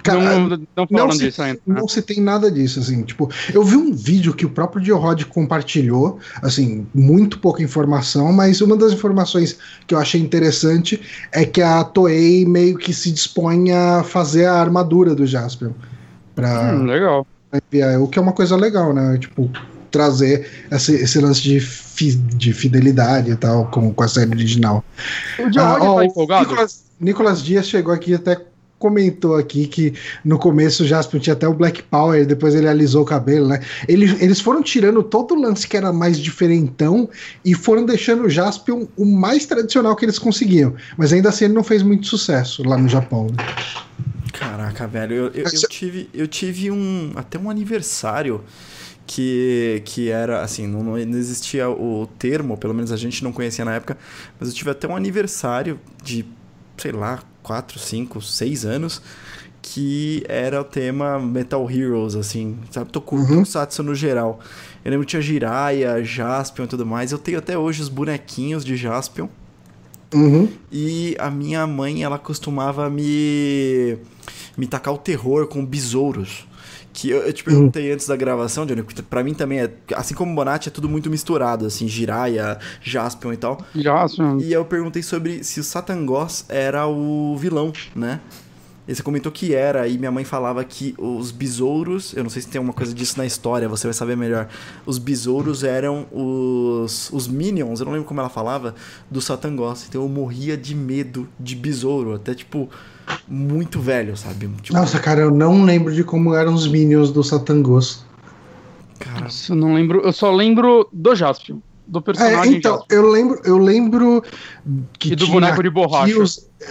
[0.00, 1.60] cara, não, não, não, se, disso ainda.
[1.66, 1.80] Né?
[1.80, 5.24] Não se tem nada disso, assim, tipo, eu vi um vídeo que o próprio Diorod
[5.26, 11.00] compartilhou, assim, muito pouca informação, mas uma das informações que eu achei interessante
[11.32, 15.70] é que a Toei meio que se dispõe a fazer a armadura do Jasper.
[16.34, 17.26] Pra, hum, legal.
[17.50, 19.16] Pra enviar, o que é uma coisa legal, né?
[19.18, 19.50] Tipo,
[19.90, 24.84] trazer esse, esse lance de, fi, de fidelidade e tal, com, com a série original.
[25.38, 26.48] O Diorod ah, tá empolgado?
[26.50, 28.38] Nicolas, Nicolas Dias chegou aqui até
[28.78, 33.02] comentou aqui que no começo o Jasper tinha até o Black Power, depois ele alisou
[33.02, 33.60] o cabelo, né?
[33.88, 37.08] Eles, eles foram tirando todo o lance que era mais diferentão
[37.44, 40.74] e foram deixando o Jasper o mais tradicional que eles conseguiam.
[40.96, 43.26] Mas ainda assim ele não fez muito sucesso lá no Japão.
[43.26, 43.36] Né?
[44.32, 48.42] Caraca, velho, eu, eu, eu, tive, eu tive um até um aniversário
[49.06, 53.64] que, que era assim, não, não existia o termo, pelo menos a gente não conhecia
[53.64, 53.96] na época,
[54.38, 56.26] mas eu tive até um aniversário de,
[56.76, 59.00] sei lá, 4, 5, 6 anos,
[59.62, 62.90] que era o tema Metal Heroes, assim, sabe?
[62.90, 63.26] Toku, uhum.
[63.26, 64.40] Tokusatsu no geral.
[64.84, 67.12] Eu lembro que tinha Jiraiya, Jaspion e tudo mais.
[67.12, 69.28] Eu tenho até hoje os bonequinhos de Jaspion.
[70.12, 70.48] Uhum.
[70.72, 73.96] E a minha mãe, ela costumava me
[74.56, 76.48] me tacar o terror com besouros.
[76.96, 79.70] Que eu, eu te perguntei antes da gravação, Johnny, porque pra mim também é.
[79.94, 83.58] Assim como Bonatti, é tudo muito misturado, assim, Jiraya, Jaspion e tal.
[83.74, 84.38] Jaspion.
[84.40, 88.18] E eu perguntei sobre se o Satangos era o vilão, né?
[88.88, 92.40] E você comentou que era, e minha mãe falava que os besouros, eu não sei
[92.40, 94.48] se tem alguma coisa disso na história, você vai saber melhor.
[94.86, 98.74] Os besouros eram os, os minions, eu não lembro como ela falava,
[99.10, 99.84] do Satangos.
[99.86, 102.70] Então eu morria de medo de besouro, até tipo
[103.28, 104.48] muito velho, sabe?
[104.62, 108.04] Tipo, Nossa, cara, eu não lembro de como eram os minions do Satangos.
[108.98, 110.00] Cara, Nossa, eu não lembro.
[110.00, 111.58] Eu só lembro do Jaspion.
[111.86, 112.54] Do personagem.
[112.54, 114.22] É, então, eu lembro, eu lembro
[114.98, 115.12] que.
[115.12, 116.14] E do boneco de borracha.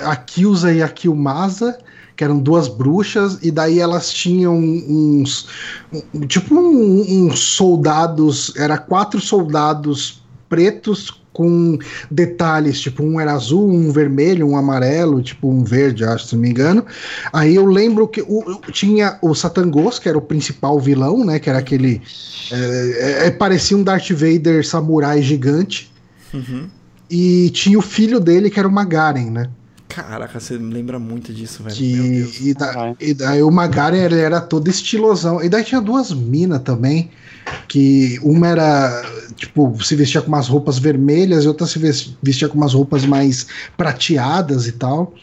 [0.01, 1.77] A Kyusa e a Kyumasa,
[2.17, 5.47] que eram duas bruxas, e daí elas tinham uns.
[6.13, 8.53] Um, tipo uns um, um soldados.
[8.57, 11.77] Era quatro soldados pretos com
[12.09, 16.41] detalhes, tipo, um era azul, um vermelho, um amarelo, tipo, um verde, acho, se não
[16.41, 16.85] me engano.
[17.33, 21.37] Aí eu lembro que o, tinha o Satangos, que era o principal vilão, né?
[21.37, 22.01] Que era aquele.
[22.49, 25.91] É, é, parecia um Darth Vader samurai gigante.
[26.33, 26.69] Uhum.
[27.11, 29.49] E tinha o filho dele, que era o Magaren, né?
[29.95, 31.73] Caraca, você lembra muito disso, velho.
[31.73, 35.41] Que, e, da, e, daí o Magaren ele era todo estilosão.
[35.41, 37.09] E daí tinha duas minas também.
[37.65, 39.05] Que uma era,
[39.37, 41.79] tipo, se vestia com umas roupas vermelhas e outra se
[42.21, 45.13] vestia com umas roupas mais prateadas e tal.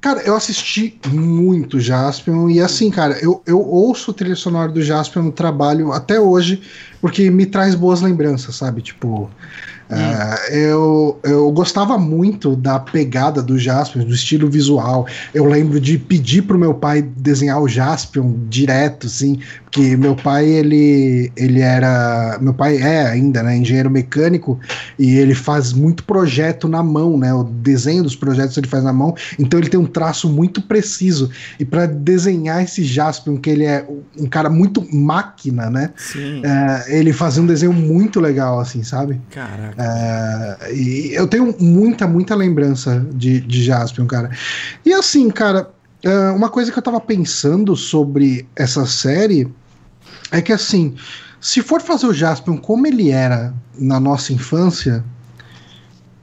[0.00, 4.82] Cara, eu assisti muito Jaspion e assim, cara, eu, eu ouço o trilha sonora do
[4.82, 6.60] Jaspion no trabalho até hoje
[7.00, 8.82] porque me traz boas lembranças, sabe?
[8.82, 9.30] Tipo,
[9.90, 15.06] Uh, eu, eu gostava muito da pegada do Jaspion, do estilo visual.
[15.34, 19.38] Eu lembro de pedir pro meu pai desenhar o Jaspion direto, assim,
[19.72, 22.38] porque meu pai, ele, ele era.
[22.42, 23.56] Meu pai é ainda, né?
[23.56, 24.60] Engenheiro mecânico,
[24.98, 27.32] e ele faz muito projeto na mão, né?
[27.32, 31.30] O desenho dos projetos ele faz na mão, então ele tem um traço muito preciso.
[31.58, 33.86] E para desenhar esse Jaspion, que ele é
[34.18, 35.90] um cara muito máquina, né?
[36.16, 39.18] Uh, ele fazia um desenho muito legal, assim, sabe?
[39.30, 39.81] Caraca.
[39.82, 44.30] É, e eu tenho muita, muita lembrança de, de Jaspion, cara.
[44.84, 45.70] E assim, cara,
[46.02, 49.52] é, uma coisa que eu tava pensando sobre essa série
[50.30, 50.94] é que assim,
[51.40, 55.04] se for fazer o Jaspion como ele era na nossa infância,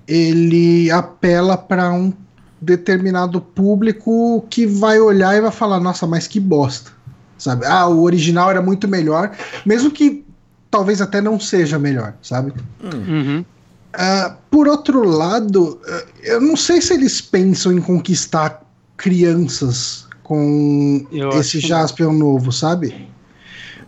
[0.07, 2.13] ele apela para um
[2.61, 6.91] determinado público que vai olhar e vai falar, nossa, mas que bosta.
[7.37, 7.65] Sabe?
[7.65, 9.31] Ah, o original era muito melhor,
[9.65, 10.25] mesmo que
[10.69, 12.53] talvez até não seja melhor, sabe?
[12.83, 13.43] Uhum.
[13.93, 18.63] Uh, por outro lado, uh, eu não sei se eles pensam em conquistar
[18.95, 23.07] crianças com eu esse Jaspion novo, sabe?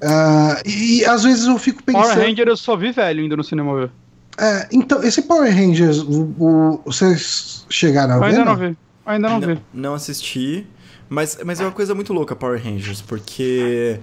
[0.01, 2.03] Uh, e, e, às vezes eu fico pensando.
[2.03, 3.91] Power Ranger eu só vi velho ainda no cinema ver.
[4.39, 8.25] É, então, esse Power Rangers, o, o, vocês chegaram a ver?
[8.25, 8.77] Ainda não vi.
[9.05, 9.61] Ainda não, não vi.
[9.71, 10.65] Não assisti.
[11.07, 13.99] Mas, mas é uma coisa muito louca, Power Rangers, porque.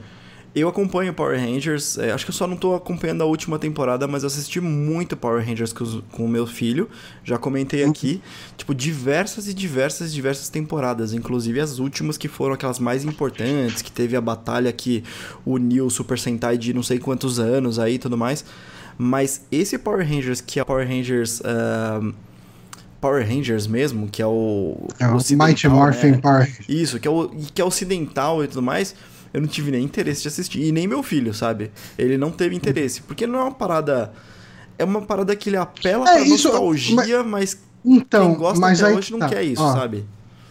[0.54, 4.08] Eu acompanho Power Rangers, é, acho que eu só não tô acompanhando a última temporada,
[4.08, 6.88] mas eu assisti muito Power Rangers com, com o meu filho.
[7.22, 7.90] Já comentei uhum.
[7.90, 8.22] aqui,
[8.56, 13.92] tipo, diversas e diversas, diversas temporadas, inclusive as últimas que foram aquelas mais importantes, que
[13.92, 15.04] teve a batalha que
[15.44, 18.44] uniu o Super Sentai de não sei quantos anos aí e tudo mais.
[18.96, 21.40] Mas esse Power Rangers, que é Power Rangers.
[21.40, 22.12] Uh,
[23.00, 24.88] Power Rangers mesmo, que é o.
[24.98, 26.18] É o Mighty Morphin né?
[26.18, 28.92] Power Isso, que é, o, que é ocidental e tudo mais
[29.32, 30.60] eu não tive nem interesse de assistir.
[30.60, 31.70] E nem meu filho, sabe?
[31.98, 33.02] Ele não teve interesse.
[33.02, 34.12] Porque não é uma parada.
[34.78, 38.60] É uma parada que ele apela é, pra isso, nostalgia, mas, mas então, quem gosta
[38.60, 39.18] mas até hoje tá.
[39.18, 40.04] não quer isso, Ó, sabe?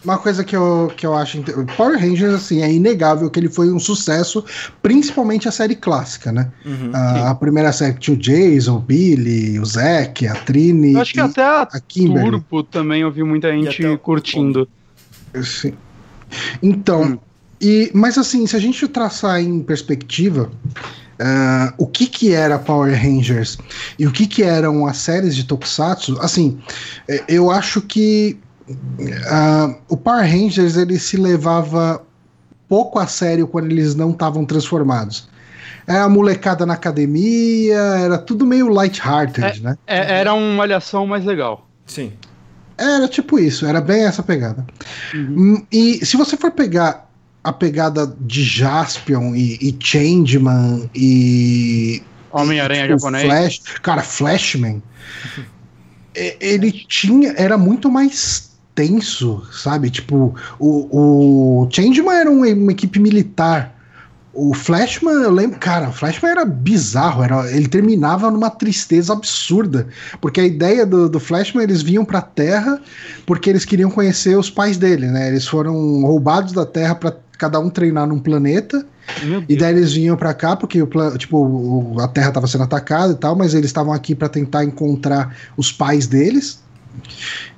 [0.04, 1.42] Uma coisa que eu, que eu acho.
[1.76, 4.44] Power Rangers, assim, é inegável que ele foi um sucesso,
[4.80, 6.52] principalmente a série clássica, né?
[6.64, 10.92] Uhum, a, a, primeira série tinha o Jason, o Billy, o Zack, a Trini.
[10.92, 14.68] Eu acho que até a, a Turbo também eu vi muita gente curtindo.
[15.42, 15.72] Sim.
[16.62, 17.18] Então, hum.
[17.60, 20.50] E, mas assim, se a gente traçar em perspectiva,
[21.18, 23.58] uh, o que que era Power Rangers
[23.98, 26.58] e o que que eram as séries de Tokusatsu, assim,
[27.08, 32.02] é, eu acho que uh, o Power Rangers ele se levava
[32.68, 35.28] pouco a sério quando eles não estavam transformados.
[35.86, 39.78] Era a molecada na academia, era tudo meio light-hearted, é, né?
[39.86, 41.66] É, era uma malhação mais legal.
[41.86, 42.12] Sim.
[42.76, 44.64] Era tipo isso, era bem essa pegada.
[45.14, 45.54] Uhum.
[45.54, 47.07] Hum, e se você for pegar
[47.42, 52.02] a pegada de Jaspion e, e Changeman e.
[52.30, 53.24] Homem-Aranha tipo, japonês.
[53.24, 54.82] Flash, cara, Flashman.
[56.14, 57.32] ele tinha.
[57.36, 59.90] Era muito mais tenso, sabe?
[59.90, 63.74] Tipo, o, o Changeman era uma, uma equipe militar.
[64.32, 69.88] O Flashman, eu lembro, cara, o Flashman era bizarro, era, ele terminava numa tristeza absurda,
[70.20, 72.80] porque a ideia do, do Flashman, eles vinham pra Terra
[73.26, 75.26] porque eles queriam conhecer os pais dele, né?
[75.26, 78.84] Eles foram roubados da Terra para cada um treinar num planeta,
[79.48, 83.16] e daí eles vinham para cá porque o tipo, a Terra estava sendo atacada e
[83.16, 86.60] tal, mas eles estavam aqui para tentar encontrar os pais deles.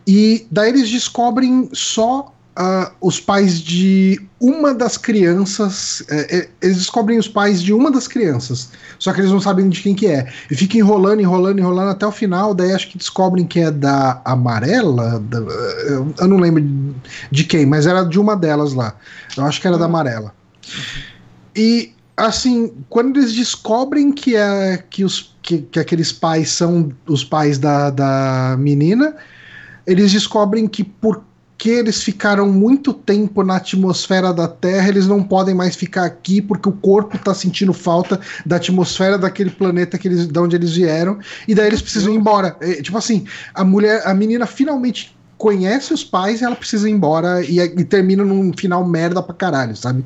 [0.06, 6.04] E daí eles descobrem só uh, os pais de uma das crianças.
[6.08, 8.70] É, é, eles descobrem os pais de uma das crianças.
[8.98, 10.30] Só que eles não sabem de quem que é.
[10.50, 12.54] E fica enrolando, enrolando, enrolando até o final.
[12.54, 15.18] Daí acho que descobrem que é da amarela.
[15.20, 16.94] Da, eu, eu, não lembro
[17.30, 18.94] de quem, mas era de uma delas lá.
[19.36, 20.34] Eu acho que era da amarela.
[21.56, 27.24] E assim, quando eles descobrem que é que os que, que aqueles pais são os
[27.24, 29.16] pais da, da menina,
[29.86, 31.24] eles descobrem que por
[31.60, 36.40] porque eles ficaram muito tempo na atmosfera da Terra, eles não podem mais ficar aqui
[36.40, 40.74] porque o corpo está sentindo falta da atmosfera daquele planeta que eles, de onde eles
[40.74, 42.56] vieram, e daí eles precisam ir embora.
[42.62, 46.92] É, tipo assim, a mulher, a menina finalmente conhece os pais e ela precisa ir
[46.92, 50.02] embora e, e termina num final merda pra caralho, sabe?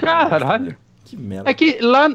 [0.00, 0.76] Caralho.
[1.04, 1.48] Que merda.
[1.48, 2.10] É que lá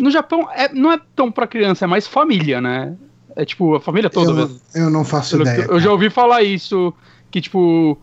[0.00, 2.92] no Japão é, não é tão pra criança, é mais família, né?
[3.36, 4.60] É tipo, a família toda eu, mesmo.
[4.74, 5.66] Eu não faço ideia.
[5.68, 6.92] Eu já ouvi falar isso,
[7.30, 7.96] que tipo,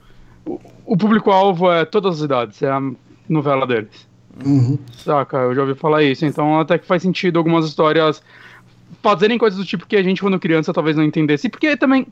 [0.86, 2.82] o público-alvo é todas as idades, é a
[3.28, 4.08] novela deles.
[4.46, 4.78] Uhum.
[4.92, 6.26] Saca, eu já ouvi falar isso.
[6.26, 8.22] Então até que faz sentido algumas histórias
[9.02, 11.50] fazerem coisas do tipo que a gente, quando criança, talvez não entendesse.
[11.50, 12.08] Porque também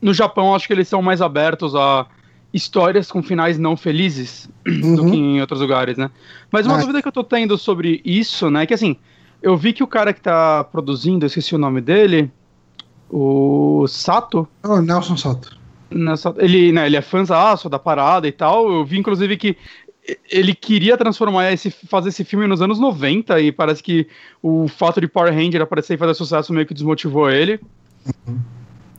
[0.00, 2.06] no Japão acho que eles são mais abertos a
[2.52, 4.94] histórias com finais não felizes uhum.
[4.94, 6.10] do que em outros lugares, né?
[6.50, 8.96] Mas uma dúvida que eu tô tendo sobre isso, né, é que assim,
[9.42, 12.30] eu vi que o cara que tá produzindo, eu esqueci o nome dele,
[13.10, 14.48] o Sato.
[14.64, 15.57] Oh, Nelson Sato.
[15.90, 18.70] Nessa, ele, né, ele é fãzaço da parada e tal.
[18.70, 19.56] Eu vi, inclusive, que
[20.30, 24.06] ele queria transformar esse, fazer esse filme nos anos 90 e parece que
[24.42, 27.60] o fato de Power Ranger aparecer e fazer sucesso meio que desmotivou ele.
[28.26, 28.38] Uhum.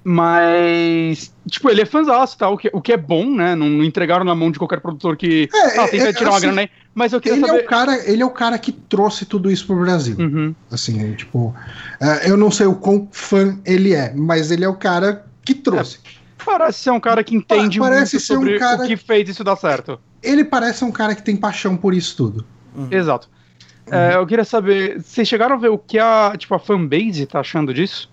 [0.04, 2.50] Mas, tipo, ele é fãzaço, tá?
[2.50, 3.54] O que, o que é bom, né?
[3.56, 6.38] Não, não entregaram na mão de qualquer produtor que é, ah, tenta é, tirar assim,
[6.38, 6.70] uma grana aí.
[6.96, 7.60] Mas eu queria ele saber.
[7.60, 10.16] É o cara, ele é o cara que trouxe tudo isso pro Brasil.
[10.18, 10.56] Uhum.
[10.72, 14.76] Assim, tipo, uh, eu não sei o quão fã ele é, mas ele é o
[14.76, 16.00] cara que trouxe.
[16.06, 16.18] É.
[16.46, 18.84] Parece ser um cara que entende parece muito sobre um cara...
[18.84, 20.00] o que fez isso dar certo.
[20.24, 22.46] Ele parece um cara que tem paixão por isso tudo.
[22.76, 22.88] Uhum.
[22.92, 23.30] Exato.
[23.88, 23.98] Uhum.
[23.98, 27.40] É, eu queria saber, vocês chegaram a ver o que a, tipo, a fanbase tá
[27.40, 28.10] achando disso?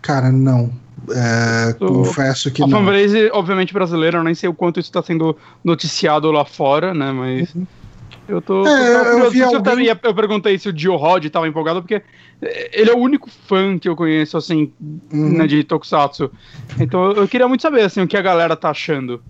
[0.00, 0.72] Cara, não.
[1.10, 2.78] É, confesso que a não.
[2.78, 6.92] A fanbase, obviamente, brasileira, eu nem sei o quanto isso está sendo noticiado lá fora,
[6.92, 7.12] né?
[7.12, 7.54] Mas.
[7.54, 7.66] Uhum.
[8.28, 8.66] Eu tô.
[8.66, 9.86] É, eu, eu, alguém...
[9.86, 12.02] eu, eu, perguntei se o Dio Rod tava empolgado, porque
[12.72, 14.70] ele é o único fã que eu conheço, assim,
[15.10, 15.38] uhum.
[15.38, 16.30] né, de Tokusatsu.
[16.78, 19.22] Então eu queria muito saber, assim, o que a galera tá achando.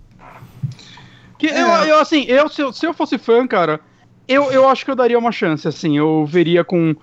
[1.37, 1.61] Que é.
[1.61, 3.79] eu, eu, assim, eu se, eu, se eu fosse fã, cara,
[4.27, 6.93] eu, eu acho que eu daria uma chance, assim, eu veria com,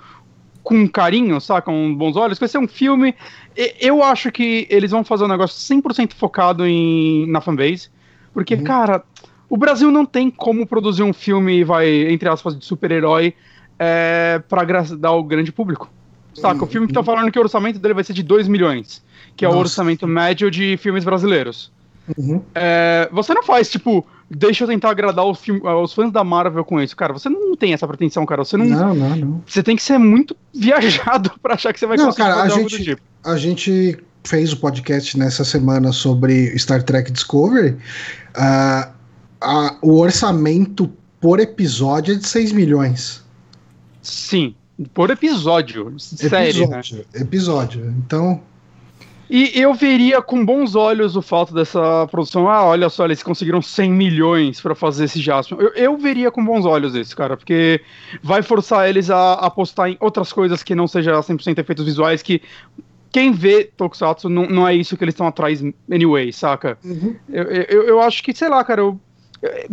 [0.62, 1.62] com carinho, saca?
[1.62, 2.38] Com bons olhos.
[2.38, 3.14] Vai ser um filme.
[3.80, 7.88] Eu acho que eles vão fazer um negócio 100% focado em, na fanbase.
[8.34, 8.64] Porque, uhum.
[8.64, 9.03] cara,
[9.49, 13.34] o Brasil não tem como produzir um filme, vai, entre aspas, de super-herói
[13.78, 15.90] é, para agradar o grande público.
[16.34, 16.64] Saca?
[16.64, 19.03] O filme que tá falando que o orçamento dele vai ser de 2 milhões,
[19.34, 19.59] que é Nossa.
[19.59, 21.72] o orçamento médio de filmes brasileiros.
[22.16, 22.42] Uhum.
[22.55, 25.40] É, você não faz, tipo, deixa eu tentar agradar os,
[25.82, 26.94] os, fãs da Marvel com isso.
[26.94, 28.44] Cara, você não tem essa pretensão, cara.
[28.44, 28.66] Você não.
[28.66, 29.42] Não, não, não.
[29.47, 32.53] Você tem que ser muito viajado para achar que você vai não, conseguir cara, fazer
[32.53, 33.03] a gente, tipo.
[33.24, 37.76] A gente fez o podcast nessa semana sobre Star Trek Discovery.
[38.36, 38.95] Uh,
[39.41, 43.24] a, o orçamento por episódio é de 6 milhões.
[44.03, 44.55] Sim,
[44.95, 45.95] por episódio.
[45.99, 47.05] Série, episódio, né?
[47.14, 47.95] Episódio.
[47.99, 48.41] Então.
[49.28, 52.49] E eu veria com bons olhos o fato dessa produção.
[52.49, 55.59] Ah, olha só, eles conseguiram 100 milhões para fazer esse Jasper.
[55.59, 57.80] Eu, eu, veria com bons olhos isso, cara, porque
[58.22, 62.41] vai forçar eles a apostar em outras coisas que não sejam 100% efeitos visuais, que
[63.11, 65.61] quem vê Tokusatsu não, não é isso que eles estão atrás
[65.91, 66.78] anyway, saca?
[66.84, 67.16] Uhum.
[67.28, 69.01] Eu, eu, eu, acho que, sei lá, cara, eu,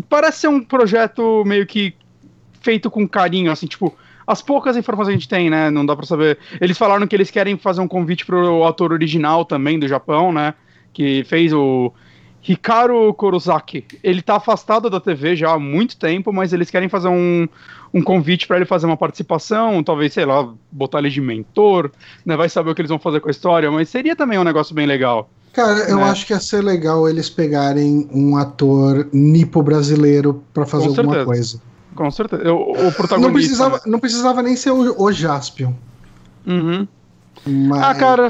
[0.10, 1.96] parece ser um projeto meio que
[2.62, 3.96] feito com carinho, assim, tipo,
[4.26, 5.70] as poucas informações que a gente tem, né?
[5.70, 6.38] Não dá pra saber.
[6.60, 10.54] Eles falaram que eles querem fazer um convite pro ator original também do Japão, né?
[10.94, 11.92] Que fez o
[12.48, 13.86] Hikaru Kurosaki.
[14.04, 17.48] Ele tá afastado da TV já há muito tempo, mas eles querem fazer um,
[17.94, 21.92] um convite para ele fazer uma participação, talvez, sei lá, botar ele de mentor,
[22.26, 22.36] né?
[22.36, 24.74] Vai saber o que eles vão fazer com a história, mas seria também um negócio
[24.74, 25.30] bem legal.
[25.54, 26.04] Cara, eu né?
[26.04, 31.14] acho que ia ser legal eles pegarem um ator nipo brasileiro para fazer com alguma
[31.14, 31.26] certeza.
[31.26, 31.62] coisa.
[31.96, 32.52] Com certeza.
[32.52, 33.20] O, o protagonista.
[33.20, 33.82] Não precisava, né?
[33.86, 35.74] não precisava nem ser o, o Jaspion.
[36.46, 36.88] Uhum.
[37.46, 37.84] Mas...
[37.84, 38.30] Ah, cara,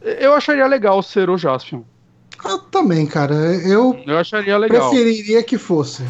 [0.00, 1.82] eu acharia legal ser o Jaspion.
[2.42, 3.34] Eu também, cara.
[3.34, 4.88] Eu, eu acharia legal.
[4.88, 6.02] Preferiria que fosse.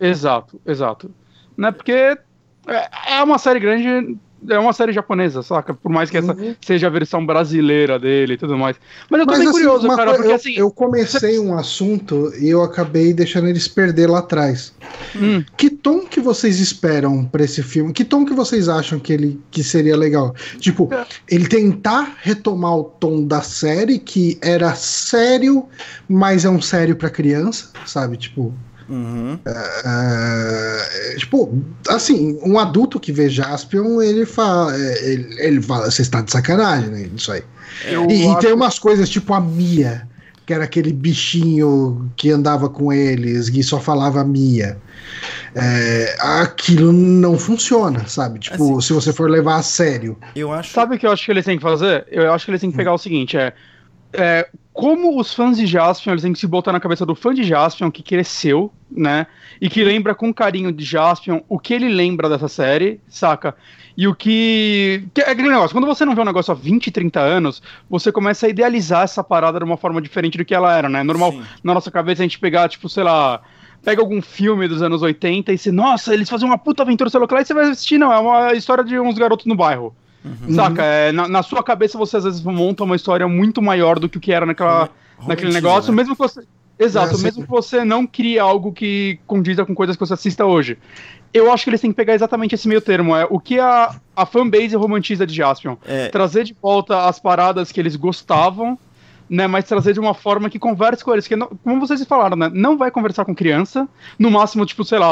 [0.00, 1.10] Exato, exato.
[1.56, 2.18] Né, porque
[2.66, 4.18] É, é uma série grande,
[4.48, 5.74] é uma série japonesa, saca?
[5.74, 6.54] Por mais que essa Uhum.
[6.64, 8.76] seja a versão brasileira dele e tudo mais.
[9.10, 10.54] Mas eu tô Mas, bem assim, curioso, cara, porque eu, assim.
[10.56, 14.72] eu comecei um assunto e eu acabei deixando eles perder lá atrás.
[15.16, 17.92] hum, Que tom que vocês esperam pra esse filme?
[17.92, 20.34] Que tom que vocês acham que ele que seria legal?
[20.58, 21.04] Tipo, É.
[21.28, 25.66] ele tentar retomar o tom da série que era sério,
[26.08, 28.16] mas é um sério pra criança, sabe?
[28.16, 28.52] Tipo,
[28.88, 29.38] Uhum.
[29.46, 36.20] é, tipo, assim, um adulto que vê Jaspion, ele fala, ele, ele fala, você está
[36.20, 37.08] de sacanagem, né?
[37.14, 37.42] Isso aí.
[38.08, 40.06] E, e tem umas coisas tipo a Mia,
[40.46, 44.76] que era aquele bichinho que andava com eles e só falava Mia.
[45.54, 48.40] É, aquilo não funciona, sabe?
[48.40, 48.80] Tipo, Assim.
[48.80, 50.18] se você for levar a sério.
[50.34, 50.72] Eu acho.
[50.72, 52.06] Sabe o que eu acho que eles têm que fazer?
[52.10, 53.52] Eu acho que eles têm que pegar o seguinte, é,
[54.12, 57.32] é, como os fãs de Jaspion, eles têm que se botar na cabeça do fã
[57.32, 59.28] de Jaspion que cresceu, né?
[59.60, 63.54] E que lembra com carinho de Jaspion o que ele lembra dessa série, saca?
[63.96, 65.06] E o que.
[65.14, 68.10] que é aquele negócio, quando você não vê um negócio há 20, 30 anos, você
[68.10, 71.00] começa a idealizar essa parada de uma forma diferente do que ela era, né?
[71.00, 71.42] É normal Sim.
[71.62, 73.42] na nossa cabeça a gente pegar, tipo, sei lá.
[73.84, 77.40] Pega algum filme dos anos 80 e você, nossa, eles fazem uma puta aventura, lá,
[77.40, 79.94] e você vai assistir, não, é uma história de uns garotos no bairro.
[80.24, 80.54] Uhum.
[80.54, 80.82] Saca?
[80.82, 84.16] É, na, na sua cabeça você às vezes monta uma história muito maior do que
[84.16, 84.88] o que era naquela,
[85.26, 85.96] naquele negócio, né?
[85.96, 86.42] mesmo que você.
[86.78, 90.44] Exato, É, mesmo que você não crie algo que condiza com coisas que você assista
[90.44, 90.76] hoje.
[91.32, 93.14] Eu acho que eles têm que pegar exatamente esse meio termo.
[93.14, 95.76] É o que a, a fanbase romantiza de Jaspion.
[95.86, 98.76] É, Trazer de volta as paradas que eles gostavam,
[99.28, 99.46] né?
[99.46, 101.26] Mas trazer de uma forma que converse com eles.
[101.28, 102.50] Que, não- como vocês falaram, né?
[102.52, 103.88] Não vai conversar com criança.
[104.18, 105.08] No máximo, tipo, sei lá,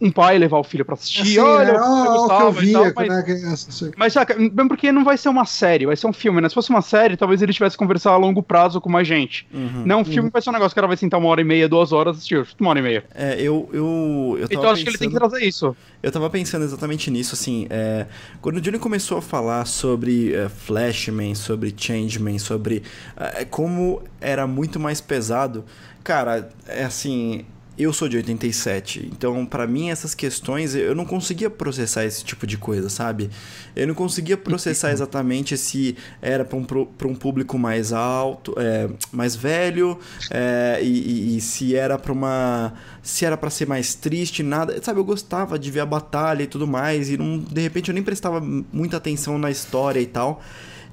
[0.00, 1.22] um pai levar o filho pra assistir.
[1.22, 3.90] Assim, Olha, é, ó, o que eu gostava via tal, mas- assim.
[3.96, 6.48] mas saca, mesmo porque não vai ser uma série, vai ser um filme, né?
[6.48, 9.46] Se fosse uma série, talvez ele tivesse que conversar a longo prazo com mais gente.
[9.54, 9.82] uhum.
[9.86, 11.44] Não, um filme vai ser um negócio que o cara vai sentar uma hora e
[11.44, 13.04] meia, duas horas, assistir uma hora e meia.
[13.14, 15.76] É, eu, eu, eu tava Então acho que ele tem que pensando- trazer isso.
[16.02, 18.06] Eu tava pensando exatamente nisso, assim, é,
[18.42, 22.82] quando o Johnny começou a falar sobre é, Flashman, sobre Changeman, sobre
[23.16, 25.64] é, como era muito mais pesado,
[26.02, 27.44] cara, é assim,
[27.76, 32.46] eu sou de 87, então pra mim essas questões eu não conseguia processar esse tipo
[32.46, 33.28] de coisa, sabe?
[33.74, 38.88] Eu não conseguia processar exatamente se era pra um, pra um público mais alto, é,
[39.12, 39.98] mais velho,
[40.30, 42.72] é, e, e- e se era pra uma.
[43.02, 44.80] Se era pra ser mais triste, nada.
[44.82, 47.94] Sabe, eu gostava de ver a batalha e tudo mais, e não, de repente eu
[47.94, 50.40] nem prestava muita atenção na história e tal.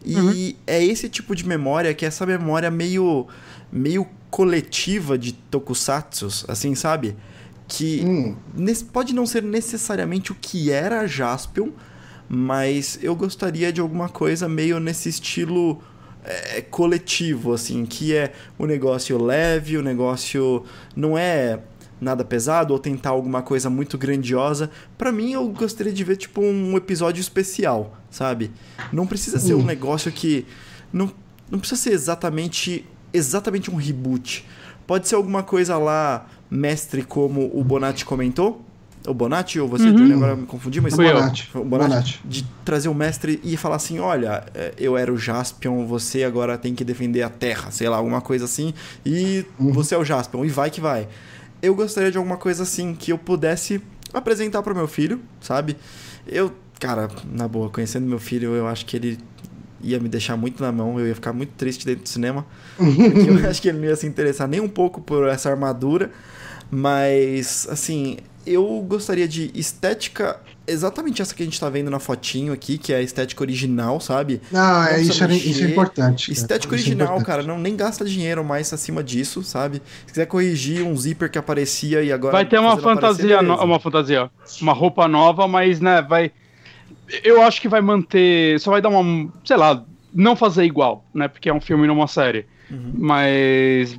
[0.03, 3.27] E é esse tipo de memória que é essa memória meio.
[3.71, 7.15] meio coletiva de tokusatsus, assim, sabe?
[7.67, 8.36] Que Hum.
[8.91, 11.69] pode não ser necessariamente o que era Jaspion,
[12.27, 15.82] mas eu gostaria de alguma coisa meio nesse estilo
[16.23, 20.63] é, coletivo, assim, que é o negócio leve, o negócio
[20.95, 21.59] não é
[21.99, 24.69] nada pesado ou tentar alguma coisa muito grandiosa.
[24.97, 28.51] Pra mim, eu gostaria de ver tipo um episódio especial, sabe?
[28.93, 30.45] Não precisa ser um negócio que
[30.93, 31.11] não,
[31.49, 34.45] não precisa ser exatamente exatamente um reboot.
[34.88, 38.66] Pode ser alguma coisa lá, mestre, como o Bonatti comentou.
[39.07, 39.95] O Bonatti ou você, Uhum.
[39.95, 40.14] Johnny?
[40.14, 41.03] Agora eu me confundi, mas eu.
[41.05, 41.49] Bonatti.
[41.55, 42.22] o Bonatti, Bonatti.
[42.24, 46.55] de trazer o mestre e falar assim: olha, é, eu era o Jaspion, você agora
[46.57, 48.74] tem que defender a Terra, sei lá, alguma coisa assim,
[49.05, 51.07] e você é o Jaspion, e vai que vai.
[51.64, 53.82] Eu gostaria de alguma coisa assim, que eu pudesse
[54.14, 55.76] apresentar pro meu filho, sabe?
[56.28, 59.18] Eu, cara, na boa, conhecendo meu filho, eu acho que ele
[59.84, 62.45] ia me deixar muito na mão, eu ia ficar muito triste dentro do cinema,
[62.77, 66.11] porque eu acho que ele não ia se interessar nem um pouco por essa armadura,
[66.69, 72.53] mas, assim, eu gostaria de estética exatamente essa que a gente tá vendo na fotinho
[72.53, 74.41] aqui, que é a estética original, sabe?
[74.88, 76.27] É, Não isso, é, isso é importante.
[76.27, 76.34] cara.
[76.34, 77.25] Estética Isso é original, importante.
[77.25, 79.82] cara, não nem gasta dinheiro mais acima disso, sabe?
[80.05, 83.41] Se quiser corrigir um zíper que aparecia e agora Vai ter uma ele aparecer, fantasia,
[83.41, 86.32] no- uma fantasia, uma roupa nova, mas, né, vai...
[87.24, 89.84] Eu acho que vai manter, só vai dar uma, sei lá,
[90.14, 92.45] não fazer igual, né, porque é um filme e não uma série.
[92.70, 92.93] Uhum.
[92.97, 93.97] Mas,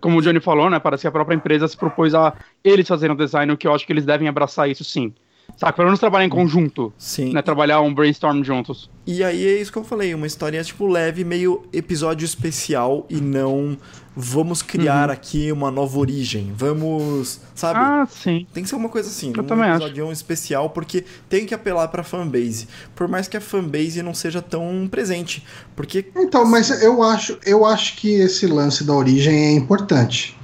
[0.00, 3.14] como o Johnny falou, né, parece que a própria empresa se propôs a eles fazerem
[3.14, 5.12] o design, o que eu acho que eles devem abraçar isso sim.
[5.56, 7.32] Saca, pelo menos trabalhar em conjunto, Sim.
[7.32, 8.90] né, trabalhar um brainstorm juntos.
[9.06, 13.20] E aí é isso que eu falei, uma historinha tipo leve, meio episódio especial e
[13.20, 13.76] não
[14.16, 16.52] vamos criar aqui uma nova origem.
[16.56, 17.80] Vamos, sabe?
[17.80, 18.46] Ah, sim.
[18.52, 19.86] Tem que ser uma coisa assim, Eu um também acho.
[19.86, 22.68] episódio especial, porque tem que apelar pra fanbase.
[22.94, 25.44] Por mais que a fanbase não seja tão presente.
[25.74, 26.06] Porque.
[26.16, 30.36] Então, mas eu acho, eu acho que esse lance da origem é importante.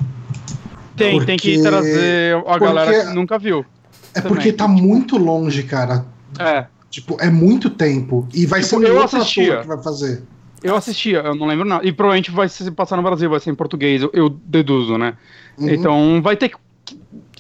[0.97, 3.65] Tem, tem que Porque- trazer a porque- galera que nunca viu.
[4.13, 4.29] É Também.
[4.37, 6.05] porque tá muito longe, cara.
[6.39, 6.67] É.
[6.91, 8.27] Tipo, é muito tempo.
[8.35, 9.53] E vai Tipo, ser um eu outro assistia.
[9.53, 10.23] ator que vai fazer.
[10.63, 11.87] Eu assistia, eu não lembro nada.
[11.87, 15.15] E provavelmente vai se passar no Brasil, vai ser em português, eu, eu deduzo, né?
[15.59, 15.71] Uhum.
[15.71, 16.57] Então vai ter que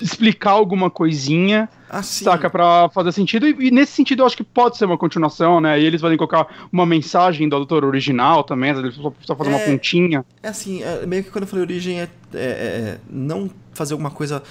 [0.00, 2.02] explicar alguma coisinha, Ah.
[2.02, 3.46] Saca, pra fazer sentido.
[3.46, 5.78] E, e nesse sentido eu acho que pode ser uma continuação, né?
[5.78, 9.66] E eles podem colocar uma mensagem do autor original também, vezes só, fazer uma É.
[9.66, 10.24] pontinha.
[10.42, 14.10] É assim, é, meio que quando eu falei origem é, é- é não fazer alguma
[14.10, 14.42] coisa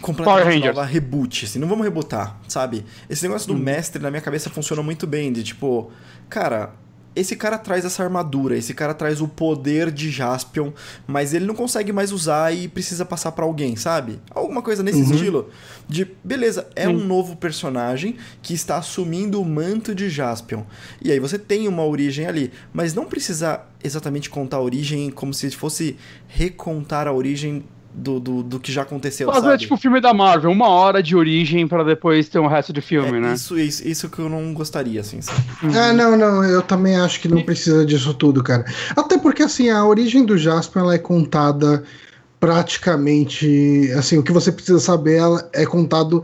[0.00, 2.84] completamente nova, reboot, assim, não vamos rebootar, sabe?
[3.08, 5.90] Esse negócio do mestre na minha cabeça funciona muito bem, de tipo,
[6.28, 6.70] cara,
[7.14, 10.70] esse cara traz essa armadura, esse cara traz o poder de Jaspion,
[11.06, 14.20] mas ele não consegue mais usar e precisa passar pra alguém, sabe?
[14.30, 15.50] Alguma coisa nesse estilo.
[15.88, 20.62] De, beleza, é um novo personagem que está assumindo o manto de Jaspion.
[21.02, 25.34] E aí você tem uma origem ali, mas não precisa exatamente contar a origem como
[25.34, 25.96] se fosse
[26.28, 29.58] recontar a origem do, do, do que já aconteceu, Fazer sabe?
[29.58, 33.18] tipo filme da Marvel, uma hora de origem pra depois ter um resto de filme,
[33.18, 33.34] É, né?
[33.34, 35.40] isso, isso, isso que eu não gostaria, assim, sabe?
[35.76, 38.64] Ah, não, não, eu também acho que não precisa disso tudo, cara.
[38.96, 41.82] Até porque, assim, a origem do Jasper ela é contada
[42.38, 43.90] praticamente.
[43.96, 46.22] Assim, o que você precisa saber ela é contado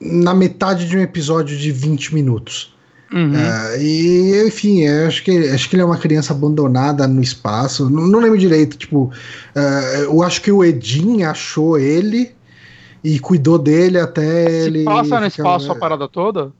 [0.00, 2.74] na metade de um episódio de 20 minutos.
[3.12, 3.34] Uhum.
[3.34, 7.88] É, e, enfim, eu acho que, acho que ele é uma criança abandonada no espaço.
[7.88, 9.10] Não, não lembro direito, tipo.
[9.54, 12.30] é, eu acho que o Edin achou ele
[13.02, 14.84] e cuidou dele até Se ele.
[14.84, 16.52] passa no espaço a parada toda,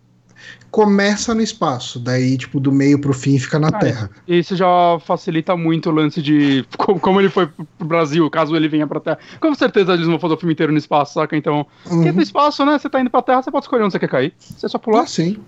[0.71, 4.11] Começa no espaço, daí, tipo, do meio pro fim fica na Ah, Terra.
[4.27, 4.67] isso já
[5.01, 9.01] facilita muito o lance de co- como ele foi pro Brasil, caso ele venha pra
[9.01, 9.19] Terra.
[9.41, 11.37] Com certeza eles vão fazer o filme inteiro no espaço, saca?
[11.37, 12.13] Então, Uhum.
[12.13, 12.79] no espaço, né?
[12.79, 14.35] Você tá indo pra Terra, você pode escolher onde você quer cair.
[14.39, 15.03] Você é só pular.
[15.03, 15.39] Ah, sim.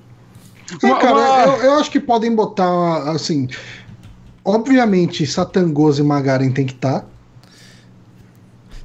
[0.83, 3.49] É, Uma- cara, uma- Eu, eu acho que podem botar, assim.
[4.45, 6.97] Obviamente, Satangoso e Magaren tem que tá.
[6.99, 7.07] estar.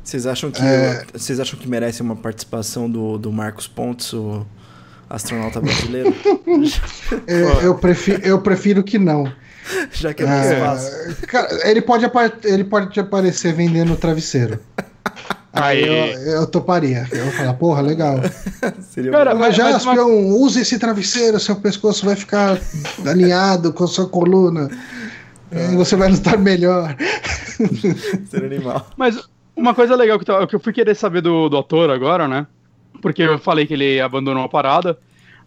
[0.03, 1.03] Vocês acham que É.
[1.13, 4.45] vocês acham que merece uma participação do, do Marcos Pontes, o
[5.09, 6.13] astronauta brasileiro?
[7.27, 9.31] Eu, eu, prefiro, eu prefiro que não.
[9.91, 10.25] Já que é.
[10.25, 12.05] É, cara, ele, pode
[12.43, 14.59] ele pode aparecer vendendo travesseiro.
[15.55, 17.07] Aí eu, eu toparia.
[17.11, 18.17] Eu vou falar, porra, legal.
[18.81, 22.59] Seria Cara, mas- Já, mas espião, use esse travesseiro, seu pescoço vai ficar
[23.05, 24.69] alinhado com a sua coluna.
[25.51, 26.95] E você vai lutar melhor.
[28.29, 28.87] Seria animal.
[28.97, 29.17] Mas
[29.55, 32.45] uma coisa legal que, tá- que eu fui querer saber do, do ator agora, né?
[33.01, 34.97] Porque eu falei que ele abandonou a parada.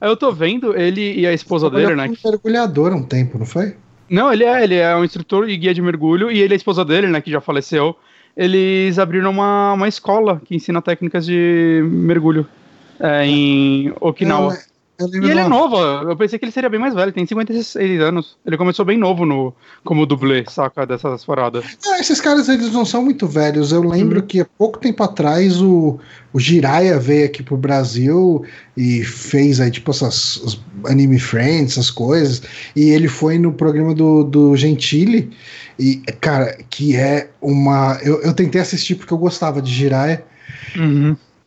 [0.01, 2.05] Aí eu tô vendo ele e a esposa dele, né?
[2.07, 3.75] Ele um mergulhador há um tempo, não foi?
[4.09, 6.57] Não, ele é, ele é um instrutor e guia de mergulho, e ele e a
[6.57, 7.95] esposa dele, né, que já faleceu,
[8.39, 12.47] eles abriram uma, uma escola que ensina técnicas de mergulho
[13.01, 14.57] é, em Okinawa.
[15.01, 18.37] E ele é novo, eu pensei que ele seria bem mais velho, tem 56 anos.
[18.45, 21.65] Ele começou bem novo no, como dublê, saca, dessas paradas.
[21.87, 23.71] Ah, esses caras eles não são muito velhos.
[23.71, 23.91] Eu Uhum.
[23.91, 26.01] lembro que há pouco tempo atrás o,
[26.33, 28.45] o Jiraiya veio aqui pro Brasil
[28.77, 32.43] e fez aí, tipo, essas anime friends, essas coisas.
[32.75, 35.31] E ele foi no programa do, do Gentili.
[35.79, 38.01] E, cara, que é uma.
[38.03, 40.25] Eu, eu tentei assistir porque eu gostava de Jiraiya.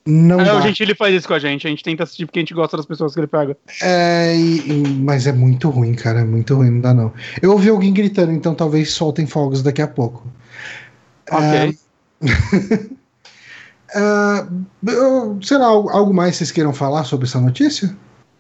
[0.05, 0.57] Não É, dá.
[0.57, 2.53] o gente ele faz isso com a gente, a gente tenta assistir porque a gente
[2.55, 3.55] gosta das pessoas que ele pega.
[3.83, 6.21] É, e- e- mas é muito ruim, cara.
[6.21, 7.13] É muito ruim, não dá não.
[7.41, 10.25] Eu ouvi alguém gritando, então talvez soltem fogos daqui a pouco.
[11.31, 11.77] Ok.
[13.93, 14.47] Ah,
[14.87, 17.95] eu- sei lá, algo mais vocês queiram falar sobre essa notícia?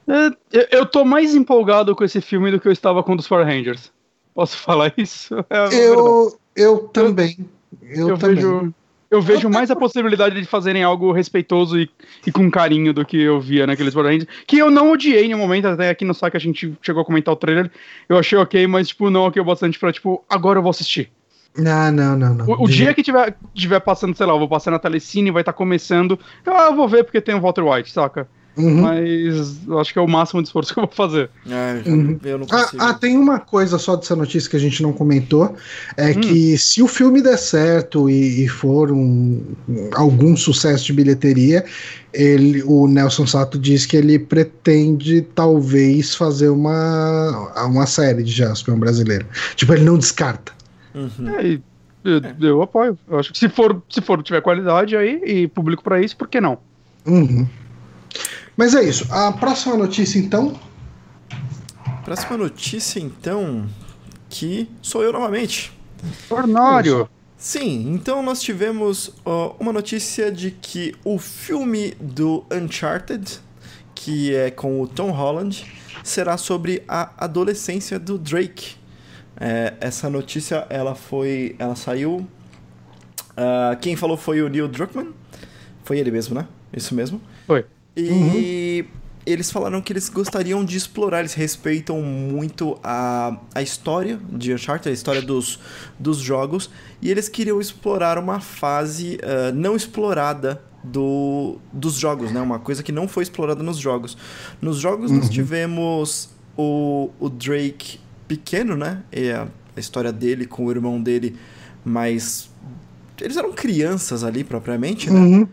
[0.07, 3.15] É, eu- eu tô mais empolgado com esse filme do que eu estava com o
[3.15, 3.91] dos Power Rangers.
[4.33, 5.35] Posso falar isso?
[5.49, 5.75] É verdade.
[5.75, 7.37] Eu, eu também.
[7.81, 8.35] Eu, eu também.
[8.35, 8.73] vejo,
[9.11, 11.89] eu vejo mais a possibilidade de fazerem algo respeitoso e,
[12.25, 14.27] e com carinho do que eu via naqueles Power Rangers.
[14.47, 17.05] Que eu não odiei em um momento, até aqui no saque a gente chegou a
[17.05, 17.69] comentar o trailer.
[18.07, 21.11] Eu achei ok, mas, tipo, não ok o bastante pra, tipo, agora eu vou assistir.
[21.57, 22.45] Não, não, não, não.
[22.47, 25.41] O, o dia que tiver, tiver passando, sei lá, eu vou passar na telecine, vai
[25.41, 26.17] estar começando.
[26.45, 28.29] Eu, ah, eu vou ver porque tem o Walter White, saca?
[28.61, 28.81] Uhum.
[28.81, 31.29] Mas eu acho que é o máximo de esforço que eu vou fazer.
[31.49, 32.19] Ah, eu, Uhum.
[32.23, 32.83] eu não Ah, consigo.
[32.83, 35.55] ah, tem uma coisa só dessa notícia que a gente não comentou,
[35.97, 36.21] é Hum.
[36.21, 39.41] que se o filme der certo e, e for um,
[39.95, 41.63] algum sucesso de bilheteria,
[42.13, 48.77] ele, o Nelson Sato diz que ele pretende talvez fazer uma, uma série de Jaspion
[48.77, 49.25] brasileiro.
[49.55, 50.51] Tipo, ele não descarta.
[50.93, 51.29] Uhum.
[51.37, 51.61] É, e
[52.03, 52.97] eu, eu apoio.
[53.09, 56.27] Eu acho que se for, se for tiver qualidade aí e público pra isso, por
[56.27, 56.57] que não?
[57.05, 57.47] Uhum.
[58.55, 59.07] Mas é isso.
[59.11, 60.59] A próxima notícia, então.
[62.03, 63.67] Próxima notícia, então,
[64.29, 65.71] que sou eu novamente.
[66.27, 67.09] Tornário.
[67.37, 73.39] Sim, então nós tivemos ó, uma notícia de que o filme do Uncharted,
[73.95, 75.65] que é com o Tom Holland,
[76.03, 78.75] será sobre a adolescência do Drake.
[79.39, 82.27] É, essa notícia ela foi, ela saiu.
[83.35, 85.11] ah, quem falou foi o Neil Druckmann,
[85.83, 86.47] foi ele mesmo, né?
[86.71, 87.19] Isso mesmo.
[87.47, 87.65] Foi.
[87.95, 88.85] E
[89.25, 94.89] eles falaram que eles gostariam de explorar, eles respeitam muito a, a história de Uncharted,
[94.89, 95.59] a história dos,
[95.99, 96.69] dos jogos,
[97.01, 102.41] e eles queriam explorar uma fase ah, não explorada do, dos jogos, né?
[102.41, 104.17] Uma coisa que não foi explorada nos jogos.
[104.61, 105.17] Nos jogos uhum.
[105.17, 109.03] nós tivemos o, o Drake pequeno, né?
[109.11, 111.35] E a, a história dele com o irmão dele,
[111.85, 112.49] mas
[113.19, 115.19] eles eram crianças ali propriamente, né?
[115.19, 115.47] Uhum.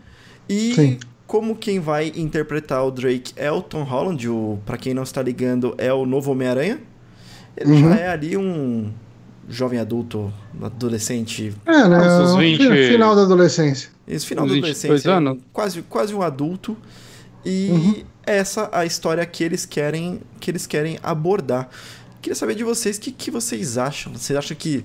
[0.49, 0.99] E Sim.
[1.29, 5.23] Como quem vai interpretar o Drake é o Tom Holland, o para quem não está
[5.23, 6.81] ligando é o novo Homem-Aranha.
[7.55, 7.91] Ele uhum.
[7.91, 8.91] já é ali um
[9.47, 11.55] jovem adulto, adolescente.
[11.67, 11.99] É, né?
[12.39, 12.89] 20...
[12.93, 13.91] Final da adolescência.
[14.07, 15.13] Isso, final da adolescência.
[15.13, 15.39] Anos.
[15.53, 16.75] Quase, quase um adulto.
[17.45, 18.05] E uhum.
[18.25, 21.69] essa a história que eles querem que eles querem abordar.
[22.23, 24.15] Queria saber de vocês o que, que vocês acham.
[24.15, 24.83] Vocês acham que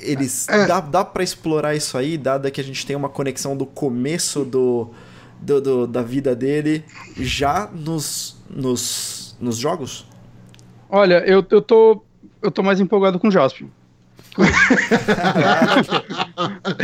[0.00, 0.66] eles é.
[0.68, 4.44] dá, dá para explorar isso aí, dada que a gente tem uma conexão do começo
[4.44, 4.90] do,
[5.42, 6.84] do, do, da vida dele
[7.16, 10.06] já nos, nos, nos jogos?
[10.88, 12.02] Olha, eu, eu tô
[12.42, 13.68] eu tô mais empolgado com o Jaspion.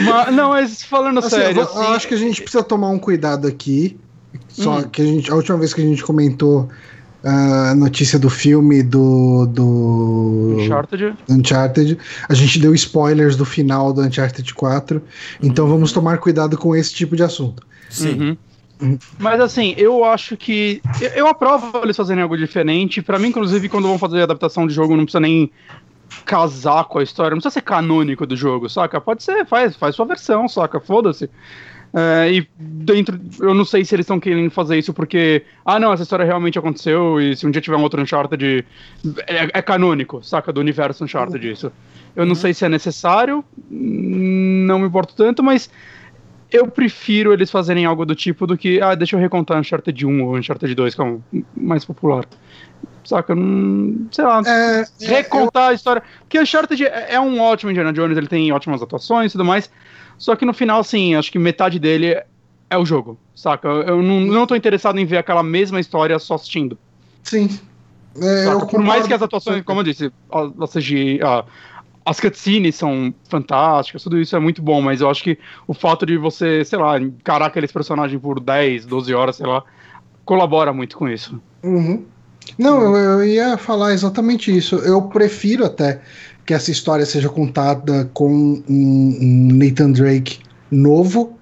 [0.05, 1.61] mas, não, mas falando assim, sério.
[1.61, 1.79] Eu, assim...
[1.79, 3.99] eu, acho que a gente precisa tomar um cuidado aqui.
[4.49, 4.83] Só hum.
[4.85, 6.69] que a gente, a última vez que a gente comentou
[7.25, 11.17] a notícia do filme do, do Uncharted.
[11.29, 11.99] Uncharted.
[12.29, 15.03] A gente deu spoilers do final do Uncharted 4.
[15.43, 15.73] Então uhum.
[15.73, 17.67] vamos tomar cuidado com esse tipo de assunto.
[17.91, 18.21] Sim.
[18.21, 18.37] Uhum.
[19.19, 20.81] Mas assim, eu acho que.
[21.01, 23.03] Eu, eu aprovo eles fazerem algo diferente.
[23.03, 25.51] para mim, inclusive, quando vão fazer adaptação de jogo, não precisa nem
[26.25, 29.01] casar com a história, não precisa ser canônico do jogo, saca?
[29.01, 30.81] Pode ser, faz, faz sua versão, saca?
[30.81, 31.29] Foda-se.
[31.93, 35.93] É, e dentro, eu não sei se eles estão querendo fazer isso porque, ah, não,
[35.93, 38.65] essa história realmente aconteceu e se um dia tiver um outro Uncharted,
[39.27, 40.53] é, é canônico, saca?
[40.53, 41.73] Do universo Uncharted isso.
[42.15, 42.35] Eu não uhum.
[42.35, 45.71] sei se é necessário, não me importo tanto, mas
[46.51, 50.25] eu prefiro eles fazerem algo do tipo do que, ah, deixa eu recontar Uncharted 1
[50.25, 51.23] ou Uncharted 2, que é o
[51.57, 52.25] mais popular.
[53.05, 53.35] Saca?
[53.35, 54.43] Não, sei lá.
[54.47, 55.71] É, recontar eu...
[55.71, 56.03] a história.
[56.21, 59.71] Porque Uncharted é, é um ótimo Indiana Jones, ele tem ótimas atuações e tudo mais.
[60.17, 62.21] Só que no final, assim, acho que metade dele
[62.71, 63.69] é o jogo, saca?
[63.69, 66.79] Eu não, não tô interessado em ver aquela mesma história só assistindo.
[67.23, 67.49] Sim.
[68.21, 71.45] É, Por mais que as atuações, como eu disse, a, a CGI, a,
[72.09, 76.07] as cutscenes são fantásticas, tudo isso é muito bom, mas eu acho que o fato
[76.07, 79.63] de você, sei lá, encarar aqueles personagens por 10, 12 horas, sei lá,
[80.25, 81.39] colabora muito com isso.
[81.63, 82.03] Uhum.
[82.57, 84.77] Não, eu, eu, ia falar exatamente isso.
[84.77, 86.01] Eu prefiro até
[86.47, 88.33] que essa história seja contada com
[88.67, 90.39] um, um Nathan Drake
[90.71, 91.39] novo,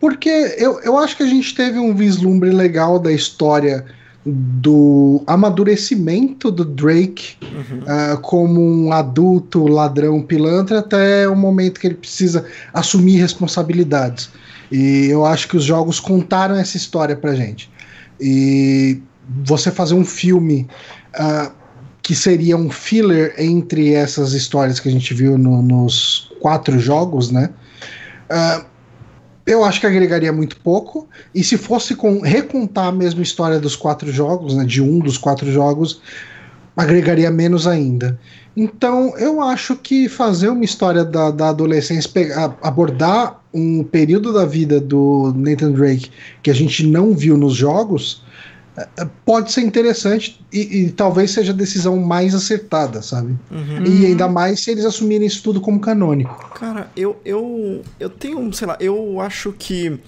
[0.00, 3.84] porque eu, eu acho que a gente teve um vislumbre legal da história
[4.24, 7.78] do amadurecimento do Drake uhum.
[7.80, 12.44] uh, como um adulto ladrão pilantra até o momento que ele precisa
[12.74, 14.30] assumir responsabilidades.
[14.70, 17.70] E eu acho que os jogos contaram essa história pra gente.
[18.20, 19.00] E
[19.44, 20.68] você fazer um filme
[21.18, 21.50] uh,
[22.02, 27.30] que seria um filler entre essas histórias que a gente viu no, nos quatro jogos,
[27.30, 27.50] né?
[28.30, 28.69] Uh,
[29.46, 31.08] eu acho que agregaria muito pouco.
[31.34, 35.18] E se fosse com, recontar a mesma história dos quatro jogos, né, de um dos
[35.18, 36.00] quatro jogos,
[36.76, 38.18] agregaria menos ainda.
[38.56, 44.44] Então, eu acho que fazer uma história da, da adolescência, pegar, abordar um período da
[44.44, 46.10] vida do Nathan Drake
[46.42, 48.22] que a gente não viu nos jogos,
[49.24, 53.36] pode ser interessante e, e, talvez seja a decisão mais acertada, sabe?
[53.50, 53.84] Uhum.
[53.84, 56.50] E ainda mais se eles assumirem isso tudo como canônico.
[56.54, 59.98] Cara, eu, eu, eu tenho, sei lá, eu acho que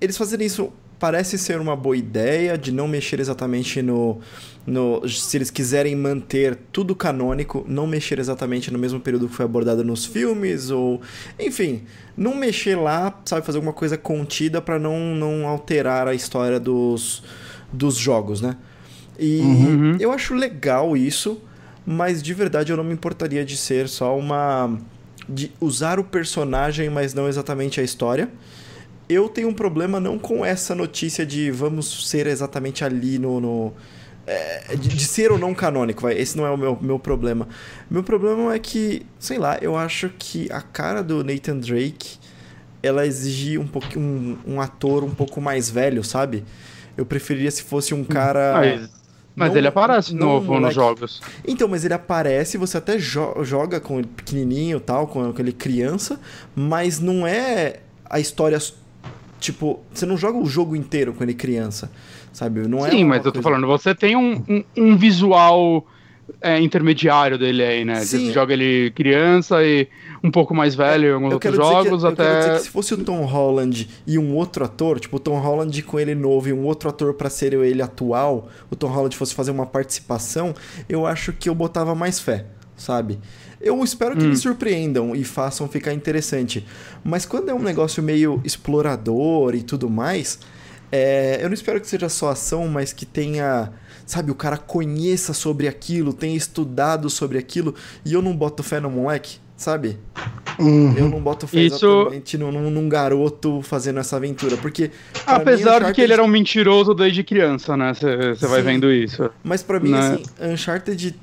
[0.00, 4.18] eles fazerem isso parece ser uma boa ideia de não mexer exatamente no,
[4.66, 5.06] no.
[5.08, 9.84] Se eles quiserem manter tudo canônico, não mexer exatamente no mesmo período que foi abordado
[9.84, 11.00] nos filmes, ou.
[11.38, 11.82] Enfim,
[12.16, 17.22] não mexer lá, sabe, fazer alguma coisa contida para não, não alterar a história dos
[17.72, 18.56] dos jogos, né?
[19.18, 19.96] E uhum.
[19.98, 21.40] eu acho legal isso,
[21.84, 24.78] mas de verdade eu não me importaria de ser só uma.
[25.28, 28.28] de usar o personagem, mas não exatamente a história.
[29.08, 33.40] Eu tenho um problema não com essa notícia de vamos ser exatamente ali no.
[33.40, 33.72] no
[34.26, 36.18] é, de, de, ser ou não canônico, vai.
[36.18, 37.46] Esse não é o meu, meu problema.
[37.88, 42.18] Meu problema é que, sei lá, eu acho que a cara do Nathan Drake
[42.82, 44.04] ela exigia um pouquinho
[44.46, 46.44] um, um ator um pouco mais velho, sabe?
[46.96, 48.54] Eu preferiria se fosse um cara.
[48.54, 48.90] Mas,
[49.34, 50.64] mas não, ele aparece não, novo moleque.
[50.64, 51.22] nos jogos.
[51.46, 56.18] Então, mas ele aparece, você até jo joga com ele pequenininho tal, com aquele criança,
[56.54, 58.58] mas não é a história.
[59.38, 61.90] Tipo, você não joga o jogo inteiro com ele criança,
[62.32, 62.66] sabe?
[62.66, 65.86] Não é Sim, mas eu tô falando, você tem um, um, um visual
[66.40, 67.96] é, intermediário dele aí, né?
[68.00, 68.26] Sim.
[68.26, 69.88] Você joga ele criança e
[70.22, 72.58] um pouco mais velho em alguns outros jogos, que, até...
[72.58, 76.14] Se fosse o Tom Holland e um outro ator, tipo o Tom Holland com ele
[76.14, 79.66] novo e um outro ator para ser ele atual, o Tom Holland fosse fazer uma
[79.66, 80.54] participação,
[80.88, 82.46] eu acho que eu botava mais fé,
[82.76, 83.18] sabe?
[83.60, 84.28] Eu espero que Hum.
[84.30, 86.64] me surpreendam e façam ficar interessante.
[87.02, 90.38] Mas quando é um negócio meio explorador e tudo mais,
[90.92, 93.70] é, eu não espero que seja só ação, mas que tenha.
[94.06, 98.78] Sabe, o cara conheça sobre aquilo, tenha estudado sobre aquilo, e eu não boto fé
[98.78, 99.98] no moleque, sabe?
[100.60, 100.94] Uhum.
[100.96, 104.92] Eu não boto fé Isso- exatamente num, num- num garoto fazendo essa aventura, porque...
[105.24, 107.92] pra mim, Apesar de que ele era um mentiroso desde criança, né?
[107.94, 109.28] Você vai vendo isso.
[109.42, 109.98] Mas pra mim, Né?
[110.38, 111.14] assim, Uncharted,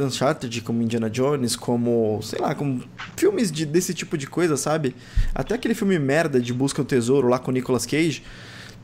[0.00, 2.82] Uncharted como Indiana Jones, como, sei lá, como
[3.16, 4.96] filmes de, desse tipo de coisa, sabe?
[5.34, 8.22] Até aquele filme merda de Busca ao Tesouro lá com o Nicolas Cage,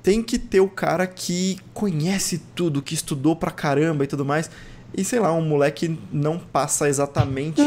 [0.09, 4.51] tem que ter o cara que conhece tudo, que estudou pra caramba e tudo mais.
[4.97, 7.61] E sei lá, um moleque não passa exatamente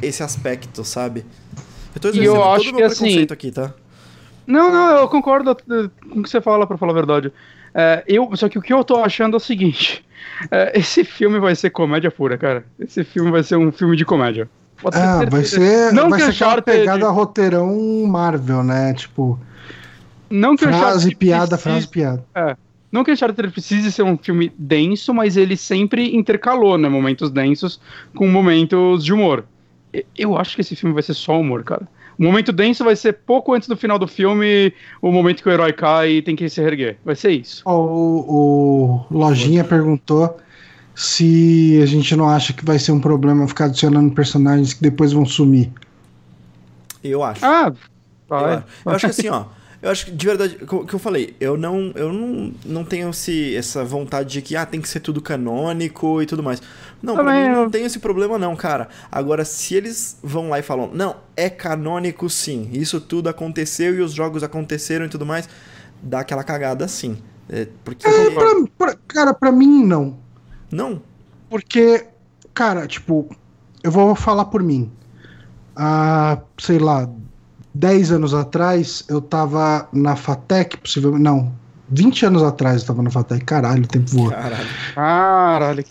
[0.00, 1.26] esse aspecto, sabe?
[1.94, 3.74] Eu tô E eu exercendo todo acho o meu que, assim, preconceito aqui, tá?
[4.46, 7.30] Não, não, eu concordo com o que você fala, pra falar a verdade.
[7.74, 10.02] É, eu, só que o que eu tô achando é o seguinte:
[10.50, 12.64] é, esse filme vai ser comédia pura, cara.
[12.80, 14.48] Esse filme vai ser um filme de comédia.
[14.80, 17.76] Pode Ah, vai ser, Não vai ser aquela pegada roteirão
[18.06, 18.94] Marvel, né?
[18.94, 19.38] Tipo,
[20.30, 22.24] Não que o frase, Uncharted piada, precise- frase, piada.
[22.34, 22.56] É.
[22.90, 26.88] Não que o Uncharted precise ser um filme denso, mas ele sempre intercalou, né?
[26.88, 27.80] Momentos densos
[28.14, 29.44] com momentos de humor.
[30.16, 31.86] Eu acho que esse filme vai ser só humor, cara.
[32.18, 34.72] O momento denso vai ser pouco antes do final do filme,
[35.02, 36.96] o momento que o herói cai e tem que se erguer.
[37.04, 37.62] Vai ser isso.
[37.66, 40.36] O, o Lojinha perguntou
[40.94, 45.12] se a gente não acha que vai ser um problema ficar adicionando personagens que depois
[45.12, 45.72] vão sumir.
[47.02, 47.44] Eu acho.
[47.44, 47.76] Ah, Eu,
[48.28, 48.54] vai.
[48.54, 48.64] acho.
[48.86, 49.44] Eu acho que assim, ó.
[49.84, 53.10] Eu acho que, de verdade, o que eu falei, eu não, eu não, não tenho
[53.10, 56.62] esse, essa vontade de que ah, tem que ser tudo canônico e tudo mais.
[57.02, 58.88] Não, pra Também mim não eu- tem esse problema não, cara.
[59.12, 64.00] Agora, se eles vão lá e falam, não, é canônico sim, isso tudo aconteceu e
[64.00, 65.46] os jogos aconteceram e tudo mais,
[66.02, 67.18] dá aquela cagada sim.
[67.50, 68.08] É, porque...
[68.08, 70.16] Pra- pra- cara, pra mim não.
[70.72, 71.02] Não,
[71.50, 72.06] Porque,
[72.54, 73.28] cara, tipo,
[73.82, 74.90] eu vou falar por mim.
[75.76, 77.08] Há, sei lá,
[77.74, 81.22] 10 anos atrás, eu tava na Fatec, possivelmente.
[81.24, 81.52] Não,
[81.90, 83.44] 20 anos atrás eu tava na Fatec.
[83.44, 84.30] Caralho, o tempo voa.
[84.30, 84.66] caralho.
[84.94, 85.84] Caralho.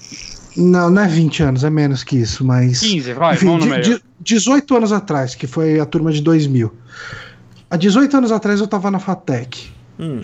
[0.55, 2.79] Não, não é 20 anos, é menos que isso, mas.
[2.79, 3.97] 15, vai, Enfim, vamos no de- meio.
[3.99, 6.73] de- 18 anos atrás, que foi a turma de 2000.
[7.69, 9.69] Há 18 anos atrás eu tava na Fatec.
[9.99, 10.23] Hum,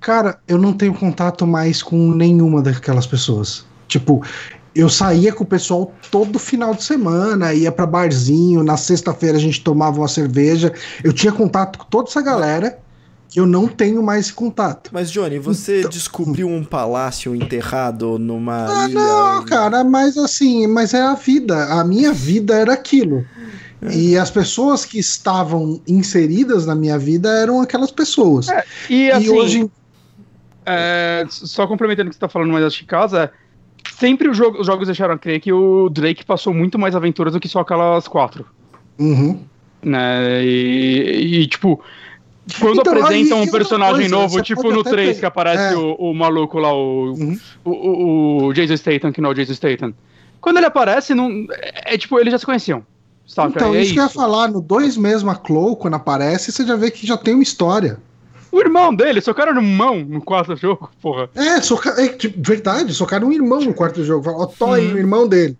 [0.00, 3.64] Cara, eu não tenho contato mais com nenhuma daquelas pessoas.
[3.86, 4.22] Tipo,
[4.74, 9.40] eu saía com o pessoal todo final de semana, ia pra barzinho, na sexta-feira a
[9.40, 10.72] gente tomava uma cerveja.
[11.04, 12.78] Eu tinha contato com toda essa galera
[13.34, 14.90] e eu não tenho mais esse contato.
[14.92, 18.94] mas Johnny, você descobriu um palácio enterrado numa Ah, ilha?
[19.00, 21.64] não, cara, mas assim, mas é a vida.
[21.66, 23.26] A minha vida era aquilo.
[23.90, 28.46] E as pessoas que estavam inseridas na minha vida eram aquelas pessoas.
[28.88, 29.70] E assim, e hoje,
[30.64, 33.30] é, só complementando o que você tá falando mais de casa, é,
[34.02, 37.38] sempre jogo- os jogos deixaram a crer que o Drake passou muito mais aventuras do
[37.40, 38.44] que só aquelas quatro.
[38.98, 39.38] Uhum.
[39.82, 40.44] Né?
[40.44, 41.80] E, e, tipo,
[42.60, 45.26] quando Então, apresentam aí, um outra personagem coisa, novo, tipo no até 3, ter- que
[45.26, 45.76] aparece é.
[45.76, 47.38] o, o maluco lá, o, Uhum.
[47.64, 49.94] o, o, Jason Statham, que não é o Jason Statham.
[50.40, 52.84] Quando ele aparece, não, é, é tipo, eles já se conheciam.
[53.24, 53.50] Saca?
[53.50, 56.66] Então, é isso, que eu ia falar, no 2 mesmo, a Chloe, quando aparece, você
[56.66, 57.98] já vê que já tem uma história.
[58.52, 61.30] O irmão dele, socaram no mão no quarto jogo, porra.
[61.34, 61.90] É, soca...
[62.00, 64.28] é tipo, verdade, socaram um irmão no quarto jogo.
[64.30, 64.94] Ó, Toy, Uhum.
[64.94, 65.56] o irmão dele.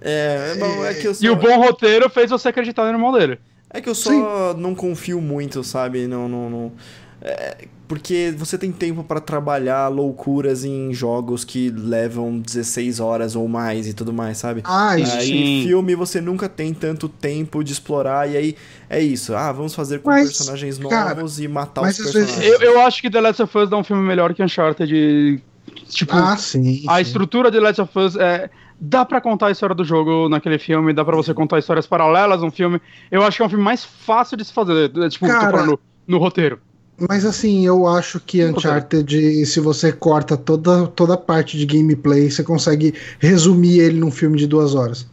[0.00, 1.24] É, bom, é que eu só...
[1.24, 3.38] E o bom roteiro fez você acreditar no irmão dele.
[3.70, 6.06] É que eu só não confio muito, sabe?
[6.06, 6.72] Não, não, não.
[7.20, 13.48] É, porque você tem tempo pra trabalhar loucuras em jogos que levam 16 horas ou
[13.48, 14.60] mais e tudo mais, sabe?
[14.64, 15.62] Ah, isso aí, sim.
[15.66, 18.56] filme você nunca tem tanto tempo de explorar, e aí
[18.90, 19.34] é isso.
[19.34, 22.60] Ah, vamos fazer com Mas, personagens cara, novos e matar mas os vezes- personagens.
[22.60, 25.42] Eu, eu acho que The Last of Us dá um filme melhor que Uncharted.
[25.88, 26.84] Tipo, Ah, sim.
[26.88, 27.02] a sim.
[27.02, 28.50] estrutura de The Last of Us é.
[28.78, 32.42] Dá pra contar a história do jogo naquele filme, dá pra você contar histórias paralelas
[32.42, 32.78] num filme.
[33.10, 34.92] Eu acho que é um filme mais fácil de se fazer.
[34.94, 36.60] é, Tipo, tô Cara, falando no roteiro.
[36.98, 42.30] Mas assim, eu acho que Uncharted, se você corta toda, toda a parte de gameplay,
[42.30, 45.06] você consegue resumir ele num filme de duas horas.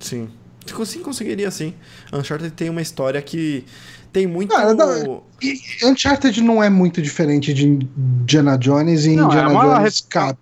[0.00, 0.28] Sim.
[0.84, 1.74] Sim, conseguiria sim.
[2.12, 3.64] Uncharted tem uma história que
[4.12, 4.54] tem muito.
[4.54, 4.86] Cara, dá-
[5.42, 9.82] E Uncharted não é muito diferente de Indiana Jones e Não, é Indiana uma Jones
[9.82, 10.38] ref- cabe.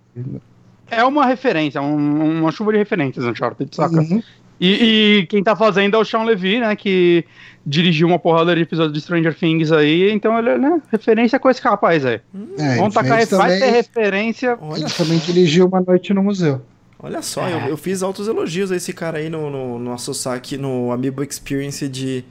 [0.89, 3.97] É uma referência, um- uma chuva de referências, Uncharted, saca?
[3.99, 4.23] Uhum.
[4.59, 6.75] E, e quem tá fazendo é o Sean Levy, né?
[6.75, 7.25] Que
[7.65, 11.49] dirigiu uma porrada de episódios de Stranger Things aí, então ele é né, referência com
[11.49, 12.21] esse rapaz aí.
[12.57, 14.57] É, Vamos tacar, fez vai também, ter referência.
[14.61, 16.61] Olha ele também dirigiu Uma Noite no Museu.
[16.99, 20.13] Olha só, eu, eu fiz altos elogios a esse cara aí no, no, no nosso
[20.13, 22.23] saque, no Amiibo Experience de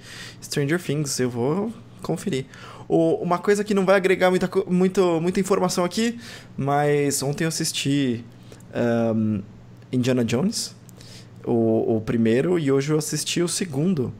[0.43, 1.18] Stranger Things.
[1.20, 1.72] Eu vou
[2.03, 2.47] conferir.
[2.89, 6.18] O- uma coisa que não vai agregar muita, muito, muita informação aqui,
[6.57, 8.25] mas ontem eu assisti
[8.72, 9.41] ahn,
[9.93, 10.75] Indiana Jones.
[11.45, 14.13] O, o primeiro e hoje eu assisti o segundo.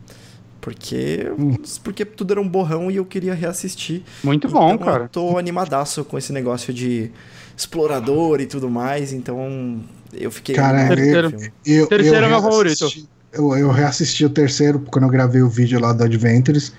[0.61, 1.57] Porque, hum.
[1.83, 4.03] porque tudo era um borrão e eu queria reassistir.
[4.23, 5.05] Muito bom, então, cara.
[5.05, 7.11] Eu tô animadaço com esse negócio de
[7.55, 10.55] explorador e tudo mais, então eu fiquei.
[10.55, 12.87] Cara, terceiro, eu, terceiro eu é meu favorito.
[13.31, 16.73] Eu, eu reassisti o terceiro quando eu gravei o vídeo lá do Adventures.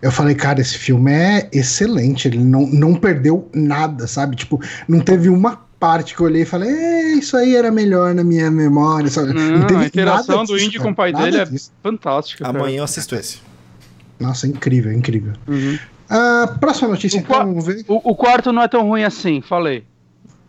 [0.00, 2.28] Eu falei, cara, esse filme é excelente.
[2.28, 4.36] Ele não, não perdeu nada, sabe?
[4.36, 8.14] Tipo, não teve uma parte que eu olhei e falei, é, isso aí era melhor
[8.14, 9.08] na minha memória.
[9.08, 9.32] Sabe?
[9.32, 11.70] Não, não a interação do Indy com o pai dele é disso.
[11.78, 12.46] é fantástica.
[12.46, 13.40] Amanhã eu assisto esse.
[14.18, 15.32] Nossa, é incrível, é incrível.
[15.46, 15.78] Uhum.
[16.10, 17.84] Uh, próxima notícia, o então, vamos ver.
[17.86, 19.84] O, o, quarto não é tão ruim assim, falei.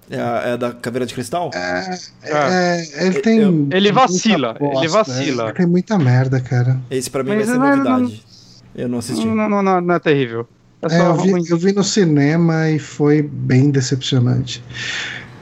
[0.10, 1.52] É, a, é da caveira de cristal?
[1.54, 3.40] É, é, é ele tem.
[3.40, 5.54] Eu, ele vacila, ele vacila.
[5.54, 6.80] tem muita merda, cara.
[6.90, 8.02] Esse pra mim Mas vai ser novidade.
[8.02, 9.26] Não, eu não assisti.
[9.26, 10.48] Não, não, não, não é terrível.
[10.82, 14.64] É, é eu, vi, eu, vi, no cinema e foi bem decepcionante.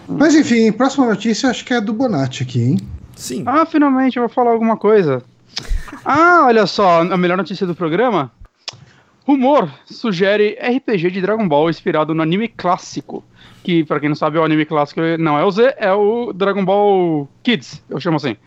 [0.08, 2.78] Mas enfim, próxima notícia acho que é do Bonatti aqui, hein?
[3.16, 3.44] Sim.
[3.46, 5.22] Ah, finalmente eu vou falar alguma coisa.
[6.04, 8.32] Ah, olha só, a melhor notícia do programa.
[9.28, 13.24] Rumor sugere RPG de Dragon Ball inspirado no anime clássico.
[13.62, 16.32] Que, pra quem não sabe, é o anime clássico não é o Z, é o
[16.32, 18.38] Dragon Ball Kids, eu chamo assim.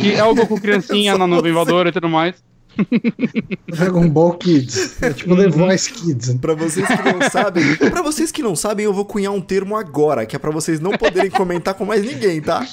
[0.00, 2.42] Que é o Goku criancinha na nuvem voadora e tudo mais.
[3.68, 5.02] Dragon Ball Kids.
[5.02, 5.50] É tipo The uhum.
[5.50, 6.34] Voice Kids.
[6.34, 9.76] Pra vocês que não sabem, para vocês que não sabem, eu vou cunhar um termo
[9.76, 12.66] agora, que é para vocês não poderem comentar com mais ninguém, tá?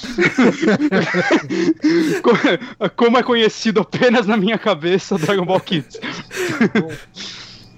[2.96, 6.00] Como é conhecido apenas na minha cabeça, Dragon Ball Kids.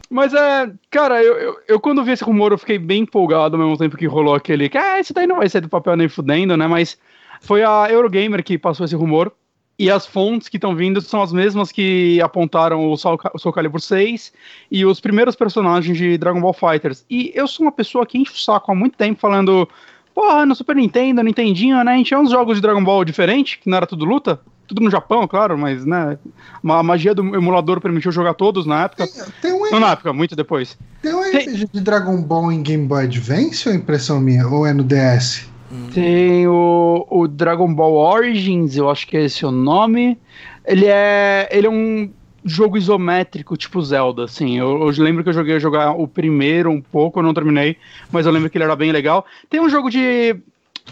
[0.09, 3.63] Mas é, cara, eu, eu, eu, quando vi esse rumor eu fiquei bem empolgado ao
[3.63, 6.09] mesmo tempo que rolou aquele que, ah, esse daí não vai ser do papel nem
[6.09, 6.67] fudendo, né?
[6.67, 6.99] Mas
[7.41, 9.33] foi a Eurogamer que passou esse rumor.
[9.81, 13.81] E as fontes que estão vindo são as mesmas que apontaram o Soul, Soul Calibur
[13.81, 14.31] 6
[14.71, 17.03] e os primeiros personagens de Dragon Ball Fighters.
[17.09, 19.67] E eu sou uma pessoa que enche o saco há muito tempo falando,
[20.15, 21.93] porra, no Super Nintendo, Nintendinho, né?
[21.93, 24.39] A gente tinha uns jogos de Dragon Ball diferentes, que não era tudo luta.
[24.69, 26.19] Tudo no Japão, claro, mas, né?
[26.63, 29.07] A magia do emulador permitiu jogar todos na época.
[29.07, 30.77] Tem, tem um não na época, muito depois.
[31.01, 34.47] Tem um RPG de Dragon Ball em Game Boy Advance ou é impressão minha?
[34.47, 35.50] Ou é no DS?
[35.93, 40.19] Tem o, o Dragon Ball Origins, eu acho que é esse o nome.
[40.65, 42.11] Ele é, ele é um
[42.45, 44.59] jogo isométrico, tipo Zelda, assim.
[44.59, 47.77] Eu, eu, lembro que eu joguei jogar o primeiro um pouco, eu não terminei,
[48.11, 49.25] mas eu lembro que ele era bem legal.
[49.49, 50.37] Tem um jogo de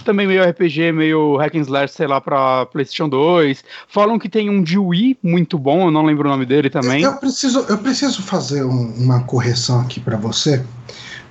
[0.05, 3.64] também meio RPG, meio hack and slash, sei lá, pra PlayStation 2.
[3.89, 7.03] Falam que tem um de Wii muito bom, eu não lembro o nome dele também.
[7.03, 10.64] Eu preciso, eu preciso fazer um, uma correção aqui para você.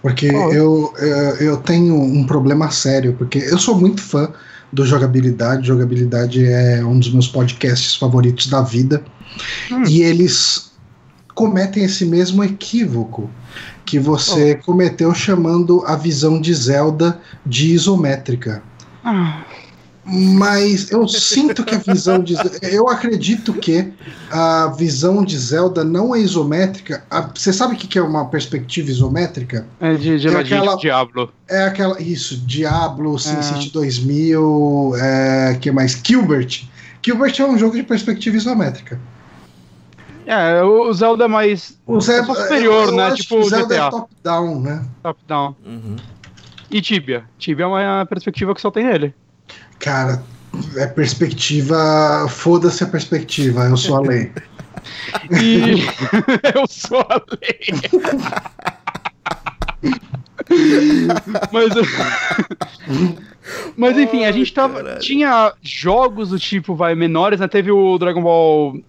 [0.01, 0.51] Porque oh.
[0.51, 4.31] eu, eh, eu tenho um problema sério, porque eu sou muito fã
[4.71, 5.67] do jogabilidade.
[5.67, 9.03] Jogabilidade é um dos meus podcasts favoritos da vida.
[9.71, 9.83] Hum.
[9.87, 10.71] E eles
[11.33, 13.29] cometem esse mesmo equívoco
[13.85, 14.65] que você oh.
[14.65, 18.61] cometeu chamando a visão de Zelda de isométrica.
[19.03, 19.43] Ah.
[20.09, 22.33] Mas eu sinto que a visão de.
[22.61, 23.91] Eu acredito que
[24.31, 27.03] a visão de Zelda não é isométrica.
[27.09, 29.67] A, você sabe o que é uma perspectiva isométrica?
[29.81, 31.29] É de, de, é aquela, Diablo.
[31.49, 32.01] É aquela.
[32.01, 33.71] Isso, Diablo, SimCity é.
[33.71, 35.99] 2000, é, que mais?
[36.01, 36.63] Gilbert.
[37.05, 38.97] Gilbert é um jogo de perspectiva isométrica.
[40.25, 41.77] É, o Zelda é mais.
[41.85, 43.13] O Zelda, é superior, né?
[43.13, 43.87] Tipo o Zelda GTA.
[43.87, 44.85] é top-down, né?
[45.03, 45.55] Top-down.
[45.65, 45.95] Uhum.
[46.71, 47.25] E Tibia?
[47.37, 49.13] Tibia é uma perspectiva que só tem ele.
[49.79, 50.23] Cara,
[50.75, 52.27] é perspectiva.
[52.29, 54.31] Foda-se a perspectiva, eu sou a lei.
[55.31, 55.83] E...
[56.55, 57.59] eu sou a lei.
[61.51, 61.73] Mas.
[63.75, 64.97] Mas enfim, a gente tava.
[64.99, 67.47] Tinha jogos do tipo, vai, menores, né?
[67.47, 68.79] Teve o Dragon Ball.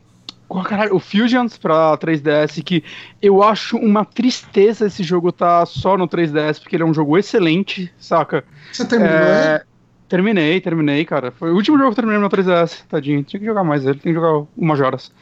[0.48, 2.82] Oh, caralho, o Fusions pra 3DS, que
[3.20, 7.18] eu acho uma tristeza esse jogo tá só no 3DS, porque ele é um jogo
[7.18, 8.42] excelente, saca?
[8.72, 9.14] Você terminou?
[9.14, 9.62] É...
[10.08, 11.30] Terminei, terminei, cara.
[11.30, 13.22] Foi o último jogo que eu terminei no 3DS, tadinho.
[13.22, 15.12] Tinha que jogar mais ele, tem que jogar umas horas.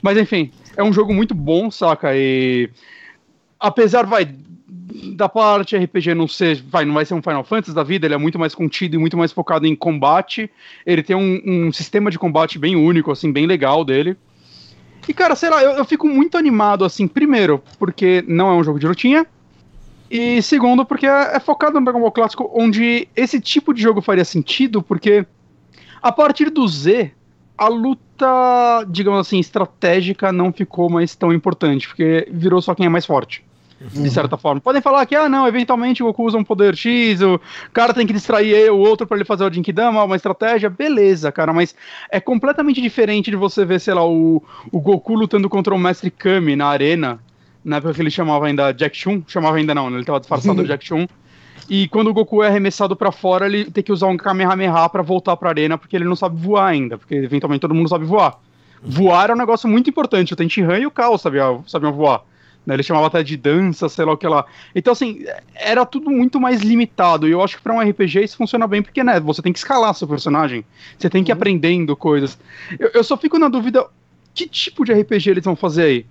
[0.00, 2.14] Mas enfim, é um jogo muito bom, saca?
[2.14, 2.70] E.
[3.58, 4.28] Apesar, vai.
[5.16, 6.62] Da parte RPG não ser.
[6.62, 8.98] Vai, não vai ser um Final Fantasy da vida, ele é muito mais contido e
[8.98, 10.48] muito mais focado em combate.
[10.84, 14.16] Ele tem um, um sistema de combate bem único, assim, bem legal dele.
[15.08, 18.64] E, cara, sei lá, eu, eu fico muito animado, assim, primeiro, porque não é um
[18.64, 19.26] jogo de lutinha.
[20.10, 24.00] E segundo, porque é, é, focado no Dragon Ball clássico, onde esse tipo de jogo
[24.00, 25.26] faria sentido, porque
[26.00, 27.10] a partir do Z,
[27.58, 32.88] a luta, digamos assim, estratégica não ficou mais tão importante, porque virou só quem é
[32.88, 33.44] mais forte.
[33.78, 34.04] Uhum.
[34.04, 34.58] De certa forma.
[34.58, 37.38] Podem falar que, ah, não, eventualmente o Goku usa um poder X, o
[37.74, 41.52] cara tem que distrair o outro para ele fazer o Jinkidama, uma estratégia, beleza, cara,
[41.52, 41.74] mas
[42.10, 44.42] é completamente diferente de você ver, sei lá, o,
[44.72, 47.20] o Goku lutando contra o Mestre Kami na arena,
[47.66, 49.96] na época que ele chamava ainda Jack Chun, chamava ainda não, né?
[49.96, 51.04] ele estava disfarçado do Jack Chun.
[51.68, 55.02] E quando o Goku é arremessado para fora, ele tem que usar um Kamehameha para
[55.02, 58.38] voltar pra arena, porque ele não sabe voar ainda, porque eventualmente todo mundo sabe voar.
[58.80, 62.22] Voar é um negócio muito importante, o Tenshinhan e o Kao sabiam, sabiam voar.
[62.64, 64.44] Né, ele chamava até de dança, sei lá o que lá.
[64.72, 67.26] Então, assim, era tudo muito mais limitado.
[67.26, 69.58] E eu acho que para um RPG isso funciona bem, porque, né, você tem que
[69.58, 70.64] escalar seu personagem.
[70.96, 71.38] Você tem que ir uhum.
[71.38, 72.38] aprendendo coisas.
[72.78, 73.86] Eu, eu só fico na dúvida,
[74.34, 76.06] que tipo de RPG eles vão fazer aí?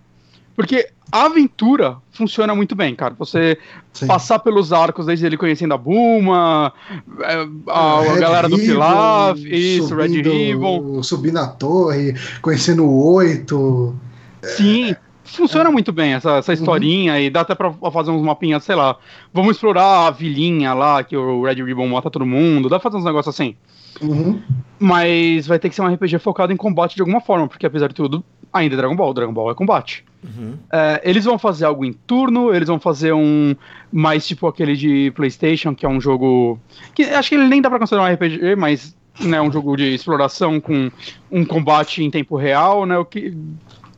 [0.55, 3.13] Porque a aventura funciona muito bem, cara.
[3.19, 3.57] Você
[3.93, 4.07] Sim.
[4.07, 6.73] passar pelos arcos, desde ele conhecendo a Buma,
[7.21, 11.03] é, a, a galera do Pilaf, isso, Red Ribbon.
[11.03, 13.95] Subir na torre, conhecendo o Oito.
[14.41, 14.91] Sim.
[14.91, 15.71] É, funciona é.
[15.71, 16.57] muito bem essa, essa uhum.
[16.57, 17.19] historinha uhum.
[17.19, 18.95] e dá até pra fazer uns mapinhas, sei lá.
[19.33, 22.69] Vamos explorar a vilinha lá que o Red Ribbon mata todo mundo.
[22.69, 23.55] Dá pra fazer uns negócios assim.
[24.01, 24.41] Uhum.
[24.79, 27.87] Mas vai ter que ser um RPG focado em combate de alguma forma, porque apesar
[27.87, 29.13] de tudo, ainda é Dragon Ball.
[29.13, 30.03] Dragon Ball é combate.
[30.25, 30.57] Uhum.
[30.71, 33.55] É, eles vão fazer algo em turno, eles vão fazer um
[33.91, 36.59] mais tipo aquele de PlayStation, que é um jogo.
[36.93, 39.93] que Acho que ele nem dá pra considerar um RPG, mas né, um jogo de
[39.93, 40.91] exploração com
[41.31, 42.97] um combate em tempo real, né?
[42.97, 43.37] O que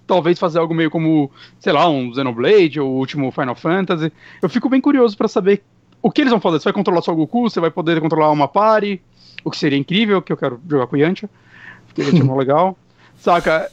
[0.06, 4.12] talvez fazer algo meio como, sei lá, um Xenoblade ou o último Final Fantasy.
[4.42, 5.64] Eu fico bem curioso para saber
[6.02, 6.60] o que eles vão fazer.
[6.60, 9.02] Você vai controlar só o Goku, você vai poder controlar uma party,
[9.44, 11.30] o que seria incrível, que eu quero jogar com o Yantia,
[11.86, 12.78] porque ele é legal.
[13.18, 13.70] Saca?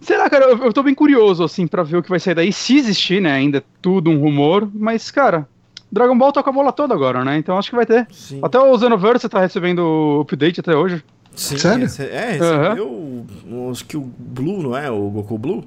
[0.00, 2.52] Será, cara, eu, eu tô bem curioso, assim, para ver o que vai sair daí,
[2.52, 3.32] se existir, né?
[3.32, 5.48] Ainda é tudo um rumor, mas, cara,
[5.90, 7.38] Dragon Ball tá com a bola toda agora, né?
[7.38, 8.06] Então acho que vai ter.
[8.10, 8.40] Sim.
[8.42, 11.04] Até o Xenoverse tá recebendo update até hoje.
[11.34, 11.84] Sim, Sério?
[11.84, 12.88] é, recebeu.
[12.88, 13.70] Uhum.
[13.70, 14.90] Acho que o Blue, não é?
[14.90, 15.64] O Goku Blue?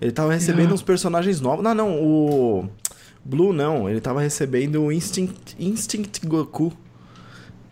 [0.00, 0.74] Ele tava recebendo uhum.
[0.74, 1.64] uns personagens novos.
[1.64, 2.68] Não, não, o.
[3.24, 6.72] Blue não, ele tava recebendo o Instinct, Instinct Goku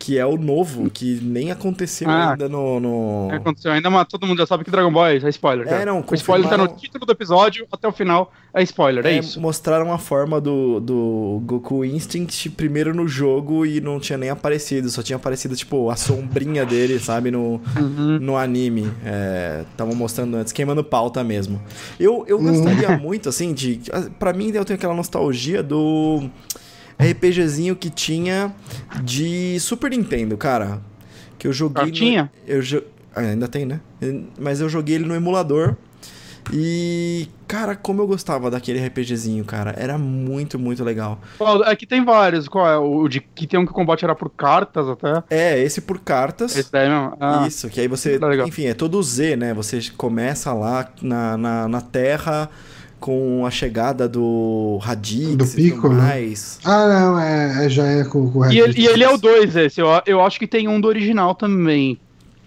[0.03, 3.29] que é o novo, que nem aconteceu ah, ainda no, no...
[3.31, 5.65] Aconteceu ainda, mas todo mundo já sabe que Dragon Ball é, é spoiler.
[5.65, 9.13] É, não, o spoiler tá no título do episódio, até o final é spoiler, é,
[9.13, 9.39] é isso.
[9.39, 14.89] Mostraram a forma do, do Goku Instinct primeiro no jogo e não tinha nem aparecido,
[14.89, 18.19] só tinha aparecido, tipo, a sombrinha dele, sabe, no, uhum.
[18.19, 18.91] no anime.
[19.71, 21.61] Estavam é, mostrando antes, queimando pauta mesmo.
[21.97, 22.99] Eu, eu gostaria uhum.
[22.99, 23.79] muito, assim, de...
[24.19, 26.29] para mim, eu tenho aquela nostalgia do...
[27.11, 28.53] RPGzinho que tinha
[29.01, 30.81] de Super Nintendo, cara.
[31.37, 31.83] Que eu joguei.
[31.83, 32.31] Ah, tinha?
[32.47, 32.83] No, eu,
[33.15, 33.79] ah, ainda tem, né?
[34.39, 35.75] Mas eu joguei ele no emulador.
[36.51, 39.73] E, cara, como eu gostava daquele RPGzinho, cara.
[39.77, 41.19] Era muito, muito legal.
[41.65, 42.47] Aqui é tem vários.
[42.47, 42.77] Qual é?
[42.77, 45.23] O de que tem um que o combate era por cartas até?
[45.29, 46.55] É, esse por cartas.
[46.55, 47.15] Esse daí mesmo?
[47.19, 48.19] Ah, Isso, que aí você.
[48.45, 49.53] Enfim, é todo Z, né?
[49.53, 52.49] Você começa lá na, na, na Terra
[53.03, 56.57] com a chegada do Radix do Pico, mais.
[56.63, 58.55] Ah, não, é, é, já é com, com o Radix.
[58.55, 60.87] E ele, e ele é o 2 esse, eu, eu acho que tem um do
[60.87, 61.99] original também.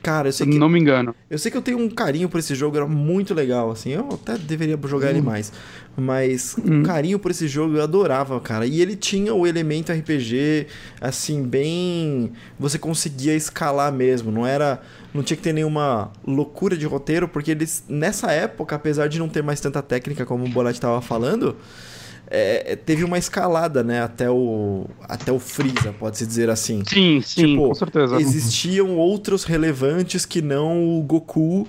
[0.06, 0.56] Cara, eu sei que.
[0.56, 1.12] Não me engano.
[1.28, 3.90] Eu sei que eu tenho um carinho por esse jogo, era muito legal, assim.
[3.90, 5.10] Eu até deveria jogar hum.
[5.10, 5.52] ele mais.
[5.96, 6.78] Mas hum.
[6.78, 8.64] um carinho por esse jogo eu adorava, cara.
[8.66, 10.68] E ele tinha o elemento RPG,
[11.00, 12.30] assim, bem.
[12.56, 14.30] Você conseguia escalar mesmo.
[14.30, 14.80] Não era
[15.12, 19.28] não tinha que ter nenhuma loucura de roteiro, porque eles, nessa época, apesar de não
[19.28, 21.56] ter mais tanta técnica como o Bolatti estava falando,
[22.28, 26.82] é, é, teve uma escalada, né, até o, até o Freeza, pode-se dizer assim.
[26.86, 28.20] Sim, sim, tipo, com certeza.
[28.20, 31.66] Existiam outros relevantes que não o Goku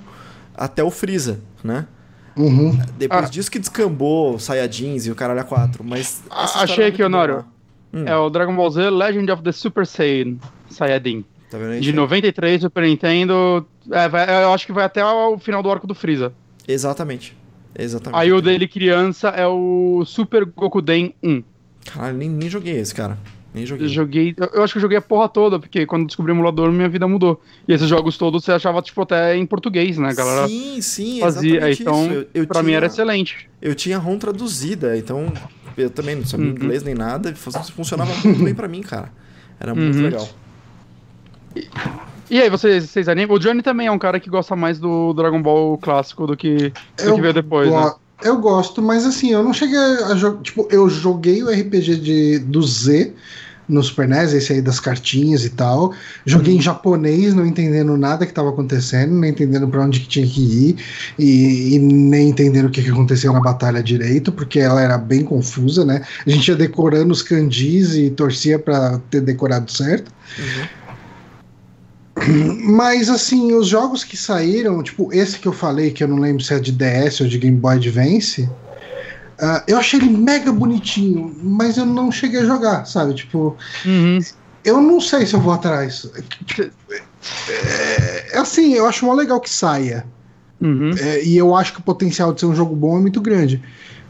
[0.55, 1.87] até o Freeza, né?
[2.35, 2.79] Uhum.
[2.97, 3.29] Depois ah.
[3.29, 6.23] disso que descambou o Saiyajins e o Caralho 4, mas...
[6.29, 7.45] Achei aqui, Honório.
[7.93, 8.03] Hum.
[8.05, 10.37] É o Dragon Ball Z Legend of the Super Saiyan
[10.69, 11.23] Saiyajin.
[11.49, 11.79] Tá vendo aí?
[11.79, 13.65] De 93, Super Nintendo.
[13.91, 16.33] É, vai, eu acho que vai até o final do arco do Freeza.
[16.67, 17.35] Exatamente.
[17.78, 18.19] Exatamente.
[18.19, 21.43] Aí o dele criança é o Super Gokuden 1.
[21.86, 23.17] Caralho, nem, nem joguei esse, cara.
[23.53, 23.86] Nem joguei.
[23.86, 24.36] Eu joguei.
[24.53, 27.07] Eu acho que eu joguei a porra toda, porque quando descobri o emulador, minha vida
[27.07, 27.41] mudou.
[27.67, 30.47] E esses jogos todos você achava, tipo, até em português, né, galera?
[30.47, 31.71] Sim, sim, fazia.
[31.71, 33.49] Então, eu, eu pra tinha, mim era excelente.
[33.61, 35.32] Eu tinha ROM traduzida, então
[35.78, 36.51] eu também não sabia uhum.
[36.53, 37.34] inglês nem nada.
[37.36, 39.11] Funcionava muito bem pra mim, cara.
[39.59, 40.03] Era muito uhum.
[40.03, 40.30] legal.
[42.30, 43.38] E aí, vocês, vocês animam?
[43.38, 46.73] O Johnny também é um cara que gosta mais do Dragon Ball clássico do que,
[47.03, 47.93] do que veio depois, né?
[48.23, 50.41] Eu gosto, mas assim, eu não cheguei a jogar.
[50.41, 53.14] Tipo, eu joguei o RPG de, do Z
[53.69, 55.93] no Super NES, esse aí das cartinhas e tal.
[56.26, 56.60] Joguei uhum.
[56.60, 60.41] em japonês, não entendendo nada que estava acontecendo, nem entendendo para onde que tinha que
[60.41, 60.76] ir,
[61.19, 65.23] e, e nem entendendo o que, que aconteceu na batalha direito, porque ela era bem
[65.23, 66.01] confusa, né?
[66.26, 70.11] A gente ia decorando os kanjis e torcia para ter decorado certo.
[70.39, 70.86] Uhum.
[72.64, 76.44] Mas assim, os jogos que saíram, tipo esse que eu falei, que eu não lembro
[76.44, 78.44] se é de DS ou de Game Boy Advance,
[79.39, 83.14] uh, eu achei ele mega bonitinho, mas eu não cheguei a jogar, sabe?
[83.14, 84.19] Tipo, uhum.
[84.64, 86.07] eu não sei se eu vou atrás.
[86.48, 86.64] Tipo,
[87.49, 90.06] é, é, assim, eu acho mó legal que saia.
[90.60, 90.91] Uhum.
[90.98, 93.61] É, e eu acho que o potencial de ser um jogo bom é muito grande.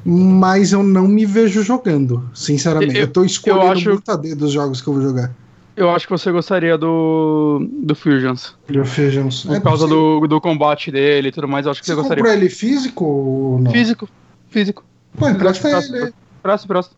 [0.06, 2.96] mas eu não me vejo jogando, sinceramente.
[2.96, 5.02] Eu, Eu- eu tô escolhendo eu acho- muito a dedo dos jogos que eu vou
[5.02, 5.32] jogar.
[5.78, 8.56] Eu acho que você gostaria do, do Fusions.
[8.82, 9.44] Of Legends.
[9.46, 10.20] Por É causa possível.
[10.22, 12.42] do, do combate dele e tudo mais, eu acho que Você você comprou gostaria.
[12.42, 13.72] ele físico ou não?
[13.72, 14.10] Físico.
[14.50, 14.84] Físico.
[15.18, 16.14] Pô, empresta Próximo, ele.
[16.42, 16.96] Próximo, próximo.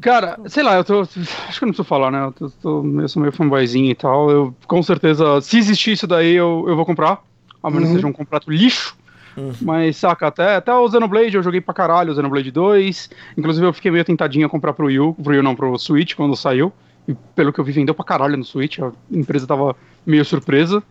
[0.00, 1.00] Cara, sei lá, eu tô.
[1.00, 2.24] Acho que eu não preciso falar, né?
[2.26, 4.30] Eu, tô, tô- eu sou meio fanboyzinho e tal.
[4.30, 7.20] Eu, com certeza, se existir isso daí, eu, eu vou comprar.
[7.62, 7.94] A menos que Uhum.
[7.96, 8.96] seja um completo lixo.
[9.36, 9.52] Uhum.
[9.60, 13.10] Mas, saca, até, até o Xenoblade eu joguei pra caralho, o Xenoblade 2.
[13.36, 15.76] Inclusive, eu fiquei meio tentadinho a comprar pro Wii U, pro Wii U não, pro
[15.78, 16.72] Switch, quando saiu.
[17.08, 18.78] E pelo que eu vi, vendeu pra caralho no Switch.
[18.78, 19.74] A empresa tava
[20.06, 20.82] meio surpresa.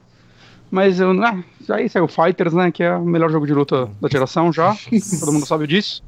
[0.72, 1.11] Mas eu.
[1.23, 1.38] Ah,
[1.69, 2.72] aí saiu Fighters, né?
[2.72, 4.76] Que é o melhor jogo de luta da geração já.
[5.19, 6.03] Todo mundo sabe disso.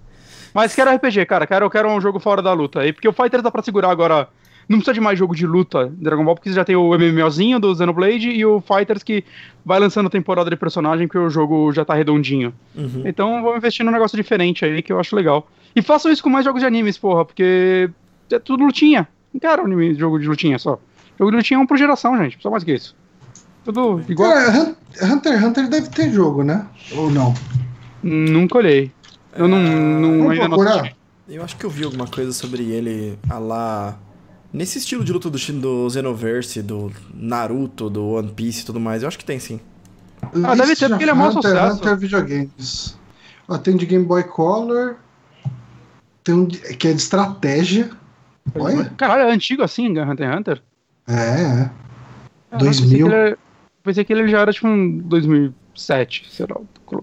[0.53, 1.45] Mas quero RPG, cara.
[1.45, 2.81] Quero, quero um jogo fora da luta.
[2.81, 4.27] aí porque o Fighters dá pra segurar agora.
[4.67, 7.59] Não precisa de mais jogo de luta Dragon Ball, porque você já tem o MMOzinho
[7.59, 9.23] do Xenoblade e o Fighters que
[9.65, 12.53] vai lançando temporada de personagem, porque o jogo já tá redondinho.
[12.75, 13.01] Uhum.
[13.03, 15.47] Então vamos investir num negócio diferente aí que eu acho legal.
[15.75, 17.89] E façam isso com mais jogos de animes, porra, porque
[18.31, 19.07] é tudo lutinha.
[19.33, 20.79] Não quero anime, jogo de lutinha só.
[21.17, 22.37] Jogo de lutinha é um por geração, gente.
[22.41, 22.95] Só mais que isso.
[23.65, 24.31] Tudo igual.
[24.31, 24.75] Cara, Hun-
[25.13, 26.65] Hunter x Hunter deve ter jogo, né?
[26.95, 27.33] Ou não?
[28.01, 28.91] Nunca olhei.
[29.35, 30.75] Eu não, não Vamos ainda não procurar?
[30.81, 30.95] assisti.
[31.27, 33.97] Eu acho que eu vi alguma coisa sobre ele a lá.
[34.51, 39.03] Nesse estilo de luta do, do Xenoverse, do Naruto, do One Piece e tudo mais.
[39.03, 39.59] Eu acho que tem sim.
[40.43, 41.75] Ah, deve ter, porque ele é maior Hunter, sucesso.
[41.77, 42.97] Hunter videogames.
[43.47, 44.95] Ó, tem de Game Boy Color.
[46.23, 47.91] Tem um de- que é de estratégia.
[48.55, 48.85] Olha.
[48.97, 50.61] Caralho, é antigo assim, Hunter x Hunter?
[51.07, 51.71] É, é.
[52.51, 52.59] Ah, 2000.
[52.59, 53.37] Pensei que, ele,
[53.83, 56.57] pensei que ele já era tipo um 2007, sei lá.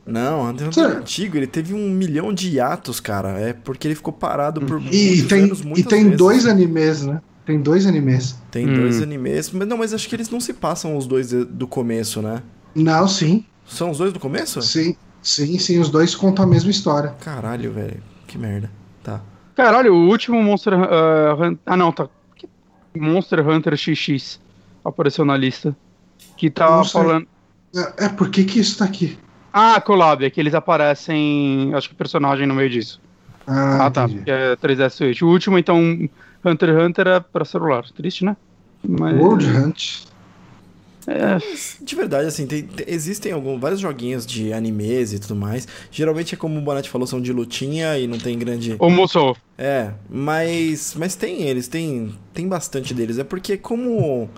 [0.07, 1.37] Não, Hunter x Hunter é antigo.
[1.37, 3.39] Ele teve um milhão de hiatos, cara.
[3.39, 6.19] É porque ele ficou parado por E muitos tem, anos, e tem vezes.
[6.19, 7.21] dois animes, né?
[7.45, 8.37] Tem dois animes.
[8.51, 8.75] Tem Hum.
[8.75, 9.51] dois animes.
[9.53, 12.43] Mas não, mas acho que eles não se passam os dois do começo, né?
[12.75, 13.45] Não, sim.
[13.65, 14.61] São os dois do começo?
[14.63, 15.79] Sim, sim, sim.
[15.79, 17.15] Os dois contam a mesma história.
[17.21, 18.03] Caralho, velho.
[18.27, 18.71] Que merda.
[19.03, 19.21] Tá.
[19.57, 22.09] Caralho, o último Monster ah, Hun- Ah, não, tá.
[22.95, 24.39] Monster Hunter XX
[24.85, 25.75] apareceu na lista.
[26.37, 27.27] Que tá Monster- falando.
[27.75, 29.19] É, é por que que isso tá aqui?
[29.53, 31.73] Ah, collab, é que eles aparecem.
[31.75, 33.01] Acho que personagem no meio disso.
[33.47, 34.07] Ah, Ah, tá.
[34.27, 35.23] é 3DS Switch.
[35.23, 35.79] O último, então,
[36.45, 37.85] Hunter x Hunter é pra celular.
[37.95, 38.37] Triste, né?
[38.87, 39.19] Mas.
[39.19, 40.05] World Hunt.
[41.07, 41.39] É,
[41.81, 45.67] De verdade, assim, tem- tem- existem algum, vários joguinhos de animes e tudo mais.
[45.91, 48.75] Geralmente é como o Bonatti falou, são de lutinha e não tem grande.
[48.79, 50.95] Ô, moço, É, mas.
[50.97, 53.19] Mas tem eles, tem, tem bastante deles.
[53.19, 54.29] É porque, como.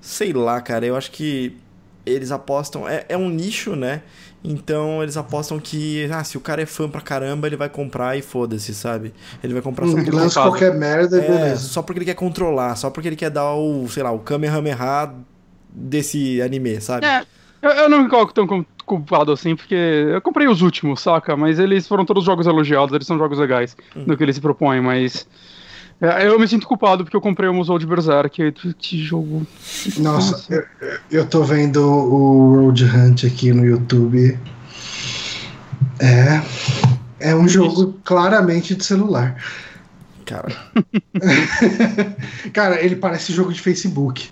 [0.00, 1.56] Sei lá, cara, eu acho que
[2.04, 2.88] eles apostam.
[2.88, 4.02] É, é um nicho, né?
[4.44, 6.08] Então eles apostam que.
[6.10, 9.12] Ah, se o cara é fã pra caramba, ele vai comprar e foda-se, sabe?
[9.42, 11.68] Ele vai comprar só Hum, porque, lança qualquer merda e é, beleza.
[11.68, 14.76] só porque ele quer controlar, só porque ele quer dar o, sei lá, o Kamehameha
[15.78, 17.04] desse anime, sabe?
[17.06, 17.24] É,
[17.60, 21.36] eu, eu não me coloco tão culpado assim, porque eu comprei os últimos, saca?
[21.36, 24.80] Mas eles foram todos jogos elogiados, eles são jogos legais no que eles se propõem,
[24.80, 25.26] mas.
[26.00, 28.52] é, eu me sinto culpado porque eu comprei o Musou de Berserk.
[28.78, 29.46] Que jogo.
[29.98, 34.38] Nossa, eu, eu- eu tô vendo o World Hunt aqui no YouTube.
[35.98, 36.42] É.
[37.18, 39.42] É um jogo claramente de celular.
[40.26, 40.48] Cara,
[42.52, 44.30] Cara, ele parece jogo de Facebook.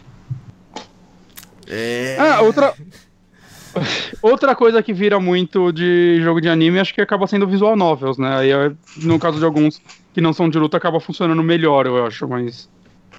[1.68, 2.16] É.
[2.18, 2.74] Ah, outra.
[4.22, 8.18] Outra coisa que vira muito de jogo de anime, acho que acaba sendo visual novels,
[8.18, 8.36] né?
[8.36, 9.80] Aí, é, no caso de alguns
[10.12, 12.68] que não são de luta, acaba funcionando melhor, eu acho, mas.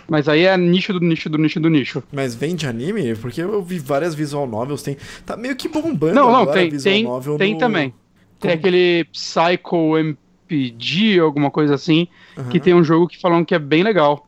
[0.07, 2.03] Mas aí é nicho do nicho do nicho do nicho.
[2.13, 3.15] Mas vem de anime?
[3.15, 4.95] Porque eu vi várias visual novels, tem.
[5.25, 7.93] Tá meio que bombando Não, não, agora tem, visual tem, novel tem no- também.
[8.39, 8.53] Tem Como?
[8.53, 12.07] aquele Psycho MPG, alguma coisa assim,
[12.37, 12.49] Aham.
[12.49, 14.27] que tem um jogo que falam que é bem legal.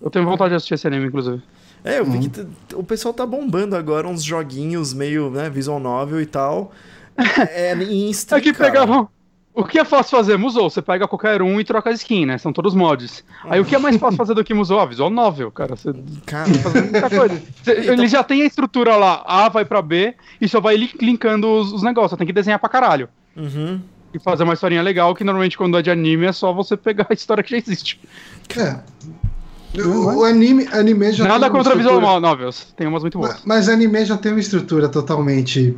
[0.00, 1.42] Eu tenho vontade de assistir esse anime, inclusive.
[1.84, 2.28] É, eu vi Uhum.
[2.30, 6.72] que o pessoal tá bombando agora uns joguinhos meio, né, visual novel e tal.
[7.50, 8.70] É, em stream, É que cara.
[8.70, 9.08] pegavam.
[9.54, 10.36] O que é fácil fazer?
[10.36, 10.70] Musou.
[10.70, 12.38] Você pega qualquer um e troca a skin, né?
[12.38, 13.24] São todos mods.
[13.44, 14.78] Aí o que é mais fácil fazer do que Musou?
[14.78, 15.74] Ah, visual novel, cara.
[15.74, 15.92] Você
[16.26, 17.42] Cara, fazer muita coisa.
[17.64, 20.94] Você- Ele já tem a estrutura lá, A vai pra B, e só vai li-
[21.00, 22.16] linkando os, os negócios.
[22.16, 23.08] Tem que desenhar pra caralho.
[23.36, 23.80] uhum.
[24.14, 27.06] E fazer uma historinha legal, que normalmente quando é de anime é só você pegar
[27.10, 28.00] a história que já existe.
[28.56, 28.78] É.
[29.76, 32.66] O, o anime, anime já Nada contra visual novels.
[32.76, 33.34] Tem umas muito boas.
[33.44, 35.76] Mas, mas anime já tem uma estrutura totalmente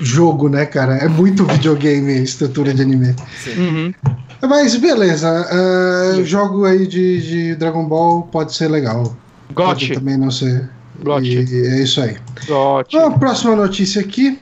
[0.00, 0.96] jogo, né, cara?
[0.96, 3.14] É muito videogame a estrutura de anime.
[3.56, 3.94] Uhum.
[4.42, 9.16] Mas beleza, ah, jogo aí de, de Dragon Ball pode ser legal.
[9.54, 9.92] Pode Gote.
[9.94, 10.68] também não ser.
[11.02, 11.28] Gote.
[11.28, 12.16] E é isso aí.
[12.46, 12.96] Gote.
[12.96, 14.38] Bom, a próxima notícia aqui,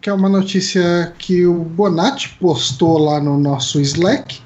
[0.00, 4.40] que é uma notícia que o Bonatti postou lá no nosso Slack.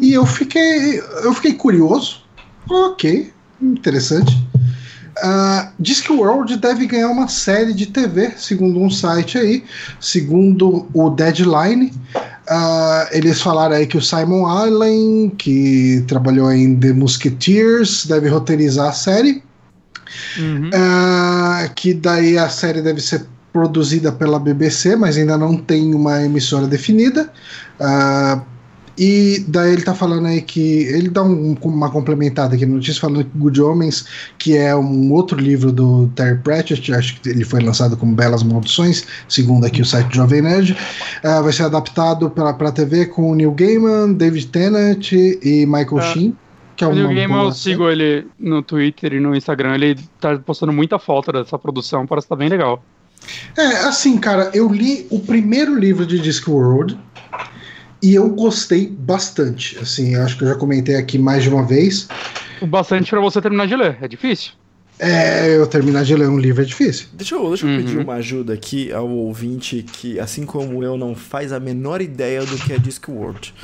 [0.00, 2.22] E eu fiquei, eu fiquei curioso.
[2.68, 4.36] Ok, interessante.
[5.22, 9.64] Ah, diz que o World deve ganhar uma série de TV, segundo um site aí,
[10.00, 11.92] segundo o Deadline.
[12.50, 18.88] Uh, eles falaram aí que o Simon Allen, que trabalhou em The Musketeers, deve roteirizar
[18.88, 19.42] a série.
[20.38, 20.68] Uhum.
[20.68, 26.22] Uh, que daí a série deve ser produzida pela BBC, mas ainda não tem uma
[26.22, 27.30] emissora definida.
[27.80, 28.40] Uh,
[28.98, 30.82] e daí ele tá falando aí que.
[30.84, 34.06] Ele dá um, uma complementada aqui na notícia falando que Good Homens,
[34.38, 38.42] que é um outro livro do Terry Pratchett, acho que ele foi lançado como Belas
[38.42, 43.34] Maldições, segundo aqui o site Jovem Nerd, uh, vai ser adaptado pra, pra TV com
[43.36, 46.12] Neil Gaiman, David Tennant e Michael é.
[46.12, 46.36] Sheen.
[46.74, 50.36] Que é o Neil Gaiman, eu sigo ele no Twitter e no Instagram, ele tá
[50.38, 52.82] postando muita foto dessa produção, parece que tá bem legal.
[53.56, 56.98] É, assim, cara, eu li o primeiro livro de Discworld
[58.02, 59.78] e eu gostei bastante.
[59.78, 62.08] Assim, acho que eu já comentei aqui mais de uma vez.
[62.60, 64.52] O bastante para você terminar de ler, é difícil?
[64.98, 67.06] É, eu terminar de ler um livro é difícil.
[67.12, 67.76] Deixa eu, deixa eu uhum.
[67.76, 72.44] pedir uma ajuda aqui ao ouvinte que, assim como eu, não faz a menor ideia
[72.44, 73.54] do que é Discworld.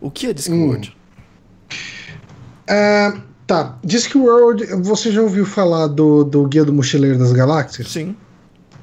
[0.00, 0.94] O que é Discworld?
[1.70, 1.74] Hum.
[2.64, 7.88] Uh, tá, Discworld, você já ouviu falar do, do Guia do Mochileiro das Galáxias?
[7.88, 8.16] Sim.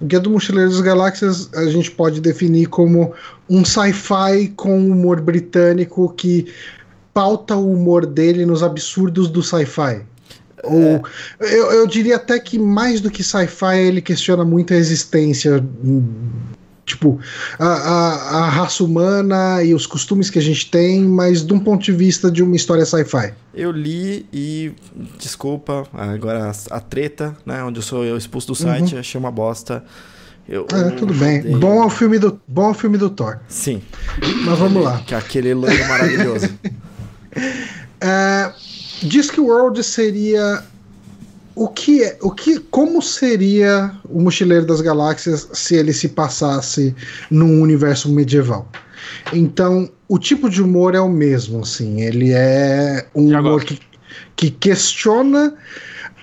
[0.01, 3.13] O Guia do Mochileiro das Galáxias a gente pode definir como
[3.49, 6.51] um sci-fi com humor britânico que
[7.13, 10.01] pauta o humor dele nos absurdos do sci-fi.
[10.63, 11.03] Ou
[11.39, 15.63] eu, eu diria até que mais do que sci-fi ele questiona muito a existência
[16.91, 17.19] tipo,
[17.57, 21.59] a, a, a, raça humana e os costumes que a gente tem, mas de um
[21.59, 23.33] ponto de vista de uma história sci-fi.
[23.53, 24.73] Eu li e,
[25.17, 28.99] desculpa, agora a, a, treta, né, onde eu sou eu expulso do site, uhum.
[28.99, 29.83] achei uma bosta.
[30.47, 31.41] Eu, é, tudo bem.
[31.57, 33.39] Bom ao filme do bom ao filme do Thor.
[33.47, 33.81] Sim.
[34.43, 34.99] Mas vamos lá.
[35.05, 36.49] Que é aquele loiro maravilhoso.
[38.01, 38.51] é,
[39.03, 40.63] Discworld seria
[41.55, 46.95] o que é, o que, como seria o Mochileiro das Galáxias se ele se passasse
[47.29, 48.67] num universo medieval?
[49.33, 53.79] Então, o tipo de humor é o mesmo, assim, ele é um humor que,
[54.35, 55.53] que questiona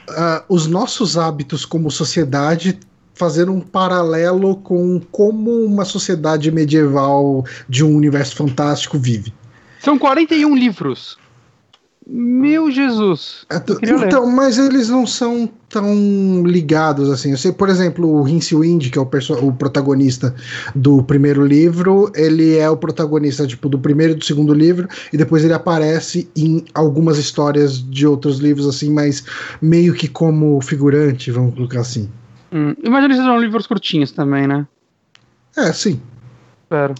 [0.09, 2.78] uh, os nossos hábitos como sociedade,
[3.14, 9.32] fazendo um paralelo com como uma sociedade medieval de um universo fantástico vive.
[9.80, 11.18] São 41 livros.
[12.10, 13.44] Meu Jesus.
[13.51, 17.32] É, então, mas eles não são tão ligados assim.
[17.32, 19.05] Eu sei, por exemplo, o Rince Wind, que é o,
[19.47, 20.35] o, protagonista
[20.74, 25.18] do primeiro livro, ele é o protagonista tipo do primeiro e do segundo livro e
[25.18, 29.22] depois ele aparece em algumas histórias de outros livros assim, mas
[29.60, 32.09] meio que como figurante, vamos colocar assim.
[32.51, 34.66] Hum, imagina que são livros curtinhos também, né?
[35.55, 36.01] É, sim.
[36.62, 36.94] Espero.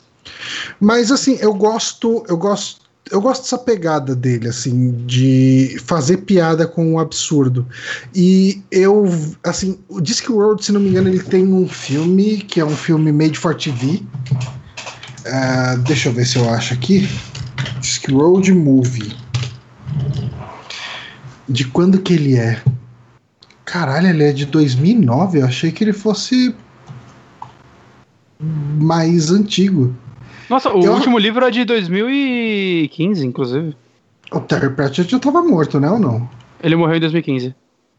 [0.79, 6.67] Mas assim, eu gosto, eu gosto eu gosto dessa pegada dele, assim, de fazer piada
[6.67, 7.67] com o absurdo.
[8.15, 9.07] E eu,
[9.43, 13.11] assim, o Discworld, se não me engano, ele tem um filme que é um filme
[13.13, 13.87] made for TV.
[13.87, 17.09] Uh, é, deixa eu ver se eu acho aqui.
[17.81, 19.17] Discworld Movie.
[21.49, 22.63] De quando que ele é?
[23.65, 25.41] Caralho, ele é de 2009.
[25.41, 26.55] Eu achei que ele fosse
[28.39, 29.95] mais antigo.
[30.49, 30.93] Nossa, o eu...
[30.93, 33.77] último livro é de 2015, inclusive.
[34.33, 36.29] O Terry Pratchett já tava morto, né, ou não?
[36.63, 37.55] Ele morreu em 2015.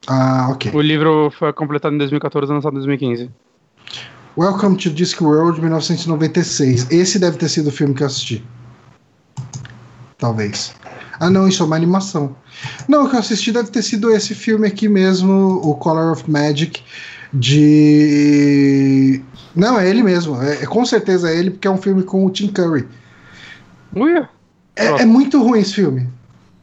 [0.07, 0.71] Ah, ok.
[0.73, 3.29] O livro foi completado em 2014 e lançado em 2015.
[4.37, 6.89] Welcome to Discworld 1996.
[6.91, 8.43] Esse deve ter sido o filme que eu assisti.
[10.17, 10.73] Talvez.
[11.19, 12.35] Ah, não, isso é uma animação.
[12.87, 16.29] Não, o que eu assisti deve ter sido esse filme aqui mesmo, o Color of
[16.29, 16.81] Magic,
[17.33, 19.21] de
[19.55, 20.41] não, é ele mesmo.
[20.41, 22.87] É, é, com certeza é ele, porque é um filme com o Tim Curry.
[23.95, 24.29] Uia.
[24.75, 26.07] É, é muito ruim esse filme.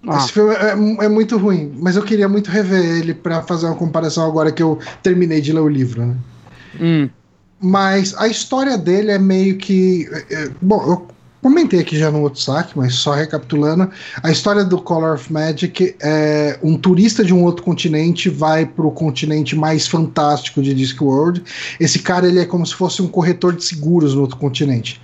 [0.07, 0.19] Ah.
[0.19, 3.75] Esse filme é, é, muito ruim, mas eu queria muito rever ele para fazer uma
[3.75, 6.17] comparação agora que eu terminei de ler o livro, né?
[6.81, 7.09] Hum.
[7.61, 10.09] Mas a história dele é meio que.
[10.31, 11.09] É, é bom, eu
[11.47, 13.89] comentei aqui já no outro saque, mas só recapitulando,
[14.21, 18.85] a história do Color of Magic é um turista de um outro continente vai para
[18.85, 21.45] o continente mais fantástico de Discworld.
[21.79, 25.01] Esse cara ele é como se fosse um corretor de seguros no outro continente.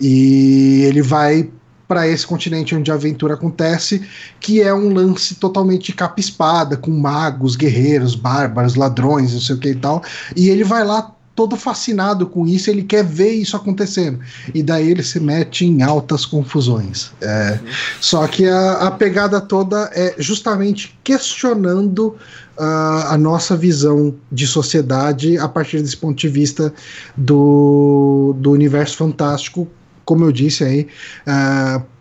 [0.00, 1.48] E ele vai
[1.86, 4.02] para esse continente onde a aventura acontece,
[4.40, 9.68] que é um lance totalmente capa-espada, com magos, guerreiros, bárbaros, ladrões, não sei o que
[9.68, 10.02] e tal.
[10.34, 14.20] E ele vai lá todo fascinado com isso, ele quer ver isso acontecendo.
[14.54, 17.10] E daí ele se mete em altas confusões.
[17.20, 17.68] É, uhum.
[18.00, 22.16] Só que a, a, pegada toda é justamente questionando
[22.56, 26.72] uh, a nossa visão de sociedade a partir desse ponto de vista
[27.16, 29.68] do, do universo fantástico,
[30.04, 30.86] como eu disse aí.
[31.26, 31.94] Uh,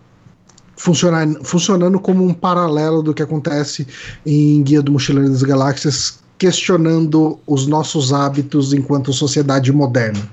[0.75, 3.87] funcionando, como um paralelo do que acontece
[4.25, 10.29] em Guia do Mochileiro das Galáxias, questionando os nossos hábitos enquanto sociedade moderna.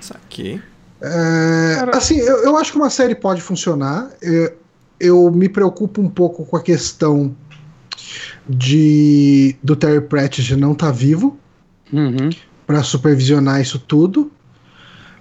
[0.00, 0.62] Isso aqui.
[0.98, 4.08] É, assim, eu, eu, acho que uma série pode funcionar.
[4.22, 4.56] Eu,
[4.98, 7.36] eu, me preocupo um pouco com a questão
[8.48, 11.36] de do Terry Pratchett não estar tá vivo
[11.92, 12.30] uhum.
[12.66, 14.32] para supervisionar isso tudo.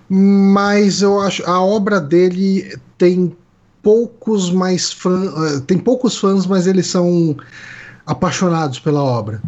[0.07, 3.35] Mas eu acho a obra dele tem
[3.83, 7.35] poucos mais fãs, eh, tem poucos fãs, mas eles são
[8.05, 9.41] apaixonados pela obra.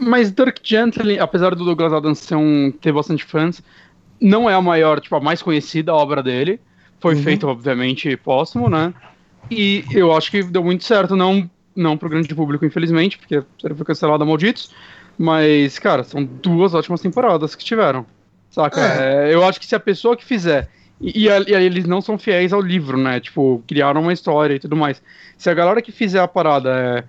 [0.00, 3.62] Mas Dirk Gently, apesar do Douglas Adams ser um, ter bastante fãs,
[4.20, 6.58] não é a maior, tipo, a mais conhecida obra dele.
[6.98, 7.22] Foi uhum.
[7.22, 8.94] feito, obviamente, póstumo, né?
[9.50, 13.74] E eu acho que deu muito certo, não, não pro grande público, infelizmente, porque a
[13.74, 14.70] foi cancelada malditos.
[15.18, 18.06] Mas, cara, são duas ótimas temporadas que tiveram.
[18.50, 18.80] Saca?
[18.80, 19.30] É.
[19.30, 20.68] É, eu acho que se a pessoa que fizer.
[21.00, 23.20] E, e, e, eles não são fiéis ao livro, né?
[23.20, 25.02] Tipo, criaram uma história e tudo mais.
[25.36, 27.04] Se a galera que fizer a parada é,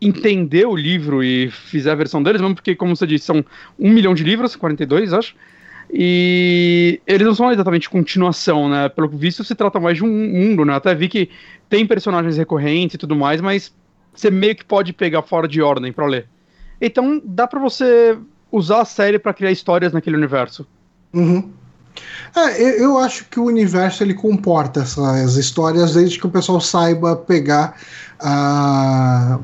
[0.00, 3.44] entender o livro e fizer a versão deles, mesmo porque, como você disse, são
[3.78, 5.34] um milhão de livros, 42, acho.
[5.92, 8.88] E eles não são exatamente continuação, né?
[8.88, 10.74] Pelo visto, se trata mais de um mundo, né?
[10.74, 11.30] Até vi que
[11.68, 13.72] tem personagens recorrentes e tudo mais, mas
[14.14, 16.26] você meio que pode pegar fora de ordem para ler.
[16.80, 18.18] Então, dá para você
[18.50, 20.66] usar a série para criar histórias naquele universo.
[21.12, 21.50] Uhum.
[22.34, 27.16] É, eu acho que o universo ele comporta essas histórias desde que o pessoal saiba
[27.16, 27.76] pegar
[28.20, 29.38] a.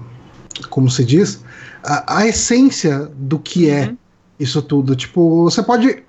[0.70, 1.40] Como se diz?
[1.84, 3.96] A, a essência do que é uhum.
[4.38, 4.94] isso tudo.
[4.94, 6.02] Tipo, você pode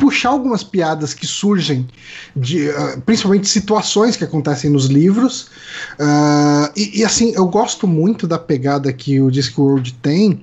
[0.00, 1.86] puxar algumas piadas que surgem,
[2.34, 5.50] de, uh, principalmente situações que acontecem nos livros.
[5.98, 10.42] Uh, e, e, assim, eu gosto muito da pegada que o Discworld tem,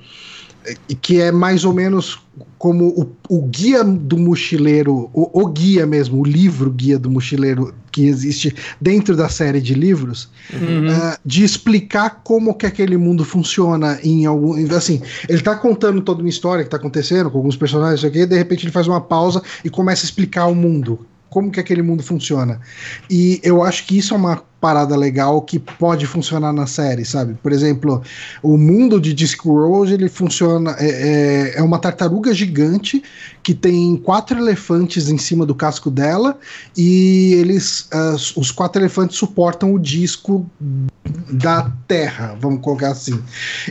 [1.02, 2.20] que é mais ou menos
[2.58, 7.74] como o, o guia do mochileiro, o, o, guia mesmo, o livro guia do mochileiro
[7.92, 10.88] que existe dentro da série de livros, uhum.
[10.88, 14.54] uh, de explicar como que aquele mundo funciona em algum.
[14.76, 18.36] Assim, ele tá contando toda uma história que tá acontecendo com alguns personagens aqui, de
[18.36, 22.04] repente ele faz uma pausa e começa a explicar o mundo como que aquele mundo
[22.04, 22.60] funciona.
[23.10, 27.36] E eu acho que isso é uma parada legal que pode funcionar na série, sabe?
[27.36, 28.02] Por exemplo,
[28.42, 33.04] o mundo de Discworld ele funciona é, é, é, uma tartaruga gigante
[33.44, 36.38] que tem quatro elefantes em cima do casco dela
[36.76, 40.50] e eles uh, os quatro elefantes suportam o disco
[41.32, 43.22] da Terra, vamos colocar assim.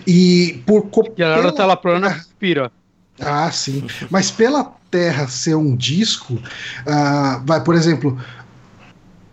[0.06, 1.52] E por e a pela...
[1.52, 2.70] tela plana pira.
[3.18, 3.84] Ah, sim.
[4.10, 8.18] Mas pela Terra ser um disco, uh, vai, por exemplo,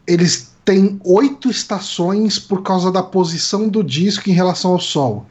[0.06, 5.26] eles têm oito estações por causa da posição do disco em relação ao Sol.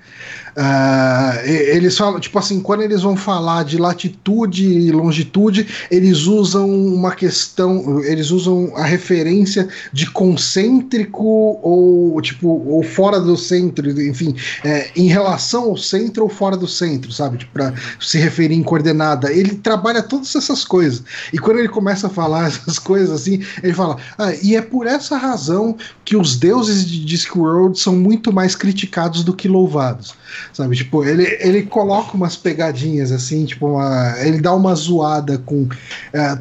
[0.56, 6.68] Uh, eles falam, tipo assim, quando eles vão falar de latitude e longitude, eles usam
[6.70, 14.34] uma questão, eles usam a referência de concêntrico ou tipo, ou fora do centro, enfim,
[14.64, 17.38] é, em relação ao centro ou fora do centro, sabe?
[17.38, 19.32] Tipo, pra se referir em coordenada.
[19.32, 21.02] Ele trabalha todas essas coisas.
[21.32, 24.86] E quando ele começa a falar essas coisas assim, ele fala, ah, e é por
[24.86, 30.14] essa razão que os deuses de Discworld são muito mais criticados do que louvados.
[30.52, 35.68] Sabe, tipo, ele, ele coloca umas pegadinhas assim, tipo, uma, ele dá uma zoada com
[36.12, 36.38] é,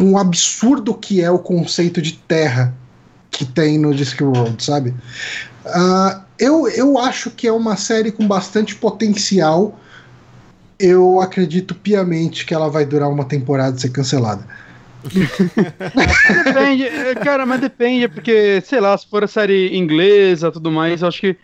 [0.00, 2.74] um absurdo que é o conceito de terra
[3.30, 4.94] que tem no Discworld, sabe?
[5.64, 9.78] Uh, eu, eu acho que é uma série com bastante potencial.
[10.78, 14.46] Eu acredito piamente que ela vai durar uma temporada e ser cancelada.
[16.44, 16.88] depende,
[17.22, 21.20] cara, mas depende, porque, sei lá, se for a série inglesa tudo mais, eu acho
[21.20, 21.36] que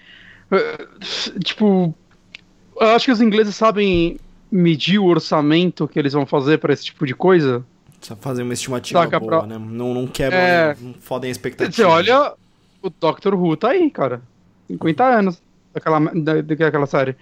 [1.44, 1.94] tipo,
[2.80, 4.18] eu acho que os ingleses sabem
[4.50, 7.64] medir o orçamento que eles vão fazer para esse tipo de coisa.
[8.00, 9.46] Só fazer uma estimativa Saca boa, pra...
[9.46, 9.58] né?
[9.58, 10.76] Não, não quebram, é...
[10.80, 11.72] não fodem a expectativa.
[11.72, 12.32] Você olha,
[12.82, 14.22] o Doctor Who tá aí, cara.
[14.68, 17.16] 50 anos daquela, da, daquela série.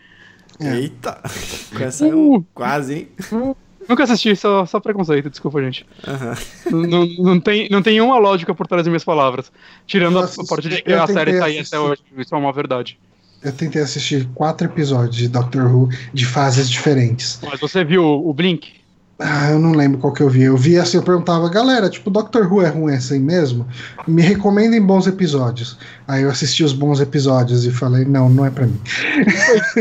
[0.61, 1.21] Eita!
[1.77, 3.09] Com essa uh, quase, hein?
[3.33, 3.57] Uh,
[3.89, 5.87] Nunca assisti, só, só preconceito, desculpa, gente.
[6.07, 6.87] Uhum.
[6.87, 9.51] Não, não, tem, não tem uma lógica por trás das minhas palavras.
[9.87, 12.53] Tirando a, a parte de que a série tá aí até hoje, isso é uma
[12.53, 12.99] verdade.
[13.43, 17.39] Eu tentei assistir quatro episódios de Doctor Who de fases diferentes.
[17.43, 18.79] Mas você viu o Blink?
[19.21, 20.45] Ah, eu não lembro qual que eu vi.
[20.45, 23.67] Eu vi assim, eu perguntava, galera, tipo, Doctor Who é ruim assim mesmo?
[24.07, 25.77] Me recomendem bons episódios.
[26.07, 28.81] Aí eu assisti os bons episódios e falei, não, não é pra mim.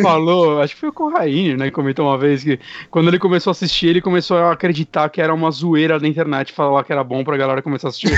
[0.02, 2.60] Falou, acho que foi o Corraine, né, que comentou uma vez que
[2.90, 6.52] quando ele começou a assistir, ele começou a acreditar que era uma zoeira da internet
[6.52, 8.18] falar que era bom pra galera começar a assistir.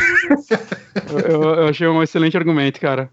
[1.28, 3.10] eu, eu achei um excelente argumento, cara.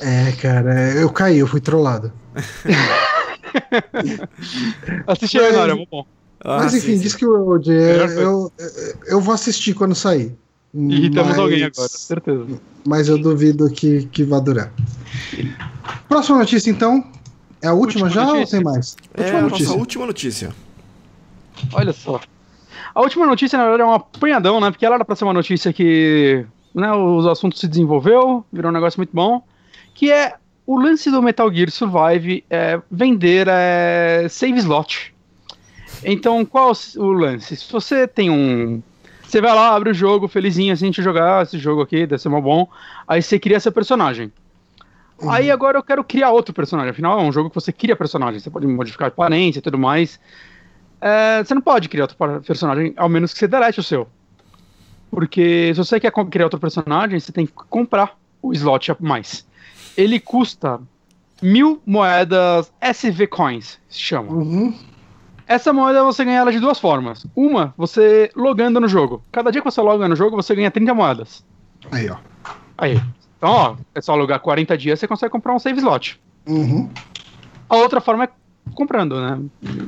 [0.00, 2.12] É, cara, eu caí, eu fui trollado.
[5.06, 6.04] Assisti aí, Nora, é bom.
[6.40, 8.52] Ah, Mas enfim, Discworld, é, eu,
[9.06, 10.36] eu vou assistir quando sair.
[10.74, 12.46] Irritamos mas, alguém agora, certeza.
[12.86, 14.70] Mas eu duvido que, que vá durar.
[16.08, 17.02] Próxima notícia, então.
[17.62, 18.58] É a última, última já notícia.
[18.58, 18.96] ou tem mais?
[19.14, 19.66] É última a notícia.
[19.66, 20.50] nossa última notícia.
[21.72, 22.20] Olha só.
[22.94, 24.70] A última notícia, na verdade, é um apanhadão, né?
[24.70, 26.44] Porque ela era pra ser uma notícia que
[26.74, 29.42] né, os assuntos se desenvolveu, virou um negócio muito bom,
[29.96, 30.34] que é
[30.66, 35.14] o lance do Metal Gear Survive é vender é, save slot.
[36.04, 37.56] Então, qual o lance?
[37.56, 38.82] Se você tem um.
[39.22, 42.28] Você vai lá, abre o jogo, felizinho assim, de jogar esse jogo aqui, deve ser
[42.28, 42.68] mó bom.
[43.08, 44.30] Aí você cria seu personagem.
[45.20, 45.30] Uhum.
[45.30, 46.90] Aí agora eu quero criar outro personagem.
[46.90, 48.38] Afinal, é um jogo que você cria personagem.
[48.38, 50.20] Você pode modificar aparência e tudo mais.
[51.00, 54.06] É, você não pode criar outro personagem, ao menos que você delete o seu.
[55.10, 59.46] Porque se você quer criar outro personagem, você tem que comprar o slot a mais.
[59.96, 60.80] Ele custa
[61.42, 64.32] mil moedas SV Coins, se chama.
[64.32, 64.74] Uhum.
[65.46, 67.24] Essa moeda você ganha ela de duas formas.
[67.34, 69.22] Uma, você logando no jogo.
[69.30, 71.44] Cada dia que você loga no jogo, você ganha 30 moedas.
[71.92, 72.16] Aí, ó.
[72.76, 73.00] Aí.
[73.38, 76.20] Então, ó, é só alugar 40 dias, você consegue comprar um save slot.
[76.48, 76.90] Uhum.
[77.68, 78.28] A outra forma é
[78.74, 79.40] comprando, né?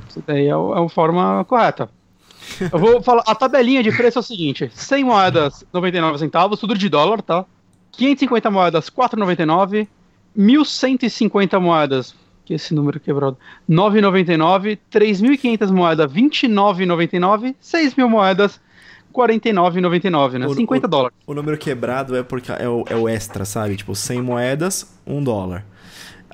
[0.09, 1.91] Isso daí é, é a forma correta.
[2.73, 6.77] Eu vou falar, a tabelinha de preço é o seguinte: 100 moedas, 99 centavos, tudo
[6.77, 7.45] de dólar, tá?
[7.93, 9.89] 550 moedas, 4,99.
[10.37, 12.15] 1.150 moedas,
[12.45, 13.37] que esse número quebrado,
[13.69, 14.79] 9,99.
[14.91, 17.55] 3.500 moedas, 29,99.
[17.63, 18.61] 6.000 moedas,
[19.13, 20.47] 49,99, né?
[20.47, 21.17] O, 50 o, dólares.
[21.27, 23.77] O número quebrado é porque é o, é o extra, sabe?
[23.77, 25.65] Tipo, 100 moedas, 1 dólar.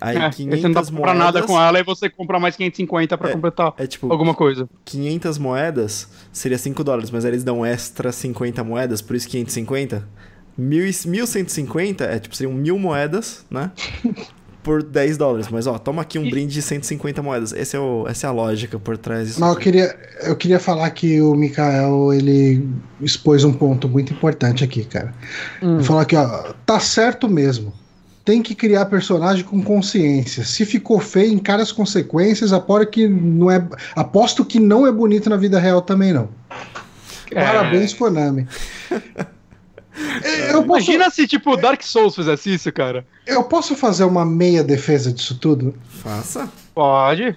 [0.01, 2.39] Aí É, 500 você não dá pra comprar moedas, nada com ela e você compra
[2.39, 4.69] mais 550 pra É, completar É tipo, alguma coisa.
[4.85, 10.07] 500 moedas seria 5 dólares, mas aí eles dão extra 50 moedas, por isso 550.
[10.57, 13.71] Mil e- 1150 é tipo, seriam mil moedas, né?
[14.63, 15.49] Por 10 dólares.
[15.51, 17.53] Mas ó, toma aqui um E- brinde de 150 moedas.
[17.53, 19.41] Esse é o, essa é a lógica por trás disso.
[19.41, 22.67] Mas eu queria, eu queria falar que o Mikael, ele
[22.99, 25.13] expôs um ponto muito importante aqui, cara.
[25.63, 25.75] Hum.
[25.75, 27.75] Ele falou aqui, ó, tá certo mesmo.
[28.25, 30.45] Tem que criar personagem com consciência.
[30.47, 35.29] Se ficou feio, encara as consequências, aposto que não é, aposto que não é bonito
[35.29, 36.31] na vida real também não.
[37.31, 37.45] É.
[37.45, 38.47] Parabéns, Konami.
[40.51, 43.07] Eu posso, Imagina se, tipo, Dark Souls fizesse isso, cara.
[43.27, 45.75] eu posso fazer uma meia defesa disso tudo?
[46.03, 46.51] Faça.
[46.75, 47.37] Pode.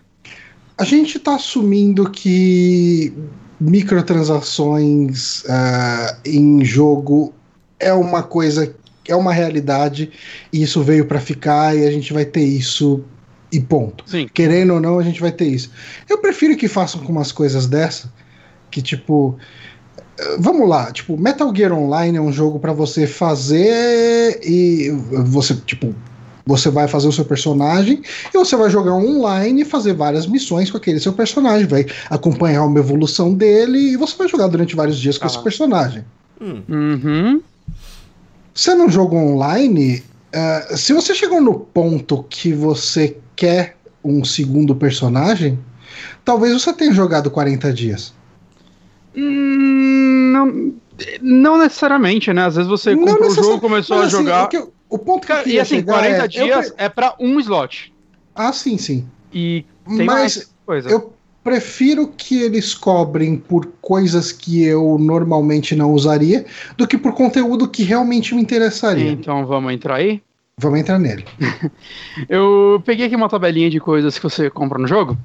[0.77, 3.13] A gente está assumindo que
[3.59, 7.33] microtransações ah, em jogo
[7.79, 8.75] é uma coisa,
[9.07, 10.11] é uma realidade,
[10.51, 13.03] e isso veio para ficar e a gente vai ter isso
[13.51, 14.03] e ponto.
[14.07, 14.27] Sim.
[14.33, 15.71] Querendo ou não, a gente vai ter isso.
[16.09, 18.11] Eu prefiro que façam com umas coisas dessa,
[18.69, 19.37] que tipo.
[20.39, 24.89] Vamos lá, tipo, Metal Gear Online é um jogo para você fazer e
[25.25, 25.93] você, tipo,
[26.45, 28.01] você vai fazer o seu personagem
[28.33, 32.65] e você vai jogar online e fazer várias missões com aquele seu personagem, vai acompanhar
[32.65, 35.27] uma evolução dele e você vai jogar durante vários dias com Ah.
[35.27, 36.03] esse personagem.
[36.41, 37.41] Hum, Uhum.
[38.55, 44.75] Você não joga online, eh, se você chegou no ponto que você quer um segundo
[44.75, 45.59] personagem,
[46.25, 48.13] talvez você tenha jogado 40 dias.
[49.17, 50.73] Hum, Não,
[51.21, 52.45] não necessariamente, né?
[52.45, 54.45] Às vezes você Não comprou o jogo, começou Mas, a assim, jogar.
[54.45, 56.83] o, que eu- o ponto que eu e assim, chegar 40 é, eu dias pre-
[56.85, 57.93] é pra um slot.
[58.35, 59.05] Ah, sim, sim.
[59.33, 60.89] E tem Mas mais coisa.
[60.89, 61.13] eu
[61.43, 66.45] prefiro que eles cobrem por coisas que eu normalmente não usaria
[66.77, 69.11] do que por conteúdo que realmente me interessaria.
[69.11, 70.21] Então vamos entrar aí.
[70.59, 71.23] Vamos entrar nele.
[72.27, 75.15] Eu peguei aqui uma tabelinha de coisas que você compra no jogo.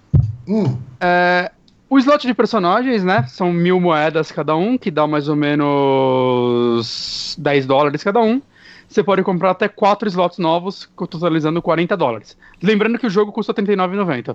[0.46, 1.50] Hum, É,
[1.92, 3.26] o slot de personagens, né?
[3.28, 8.40] São mil moedas cada um, que dá mais ou menos 10 dólares cada um.
[8.88, 12.34] Você pode comprar até quatro slots novos, totalizando 40 dólares.
[12.62, 14.34] Lembrando que o jogo custa R$ 39,90.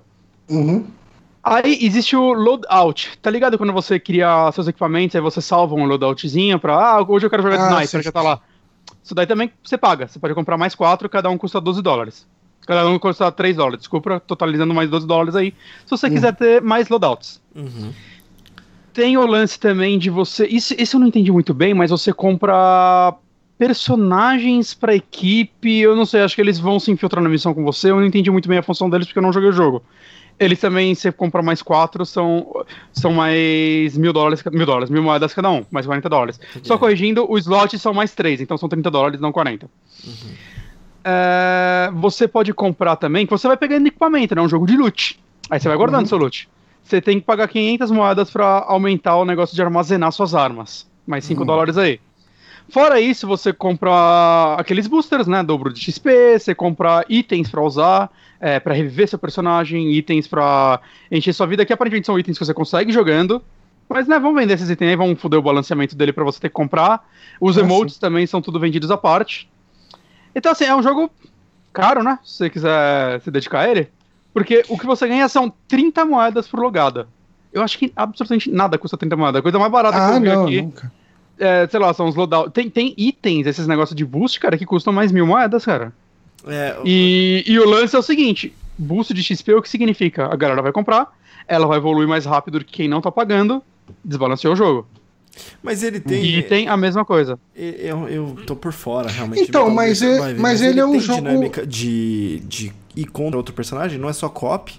[0.50, 0.86] uhum.
[1.44, 3.18] Aí existe o loadout.
[3.24, 6.76] Tá ligado quando você cria seus equipamentos, aí você salva um loadoutzinho pra.
[6.76, 8.40] Ah, hoje eu quero jogar de Ah, sniper, sim, já tá lá.
[9.04, 10.08] Isso daí também você paga.
[10.08, 12.28] Você pode comprar mais quatro, cada um custa 12 dólares.
[12.68, 15.54] Cada um custa 3 dólares, desculpa, totalizando mais 12 dólares aí.
[15.86, 16.12] Se você Hum.
[16.14, 17.42] quiser ter mais loadouts.
[17.56, 17.92] uhum.
[18.94, 20.46] Tem o lance também de você.
[20.48, 23.14] Isso, isso eu não entendi muito bem, mas você compra
[23.56, 25.78] personagens pra equipe.
[25.80, 27.92] Eu não sei, acho que eles vão se infiltrar na missão com você.
[27.92, 29.84] Eu não entendi muito bem a função deles porque eu não joguei o jogo.
[30.40, 35.32] Eles também, você compra mais quatro, são, são mais mil dólares, mil dólares, mil moedas
[35.34, 36.40] cada um, mais 40 dólares.
[36.64, 39.68] Só corrigindo, os slots são mais três, então são 30 dólares, não 40.
[41.04, 44.42] É, você pode comprar também, que você vai pegando equipamento, né?
[44.42, 45.20] Um jogo de loot.
[45.50, 46.08] Aí você vai guardando Uhum.
[46.08, 46.50] seu loot.
[46.84, 50.88] Você tem que pagar 500 moedas pra aumentar o negócio de armazenar suas armas.
[51.06, 51.48] Mais 5 Uhum.
[51.48, 52.00] dólares aí.
[52.70, 55.42] Fora isso, você compra aqueles boosters, né?
[55.42, 58.10] Dobro de XP, você compra itens pra usar,
[58.42, 62.46] é, para reviver seu personagem, itens pra encher sua vida, que aparentemente são itens que
[62.46, 63.42] você consegue jogando.
[63.90, 66.50] Mas, né, vamos vender esses itens aí, vamos foder o balanceamento dele pra você ter
[66.50, 67.06] que comprar.
[67.40, 69.50] Os emotes também são tudo vendidos à parte.
[70.36, 71.10] Então, assim, é um jogo
[71.82, 72.20] caro, né?
[72.24, 73.90] Se você quiser se dedicar a ele.
[74.34, 77.08] Porque o que você ganha são 30 moedas por logada.
[77.54, 79.40] Eu acho que absolutamente nada custa 30 moedas.
[79.40, 80.92] A coisa mais barata Ah, que eu vi não, aqui, nunca.
[81.40, 82.52] é, sei lá, são os loadout.
[82.52, 85.92] Tem, tem itens, esses negócios de boost, cara, que custam mais mil moedas, cara.
[86.46, 90.26] É, E, e o lance é o seguinte: boost de XP, o que significa?
[90.32, 91.12] A galera vai comprar,
[91.48, 93.64] ela vai evoluir mais rápido do que quem não tá pagando,
[94.06, 94.88] desbalanceou o jogo.
[95.64, 96.24] Mas ele tem.
[96.24, 97.40] E tem a mesma coisa.
[97.56, 99.44] Eu, eu tô por fora, realmente.
[99.44, 103.38] Então, mas é- ver, mas ele é um tem jogo- dinâmica de, de ir contra
[103.38, 104.74] outro personagem, não é só co-op.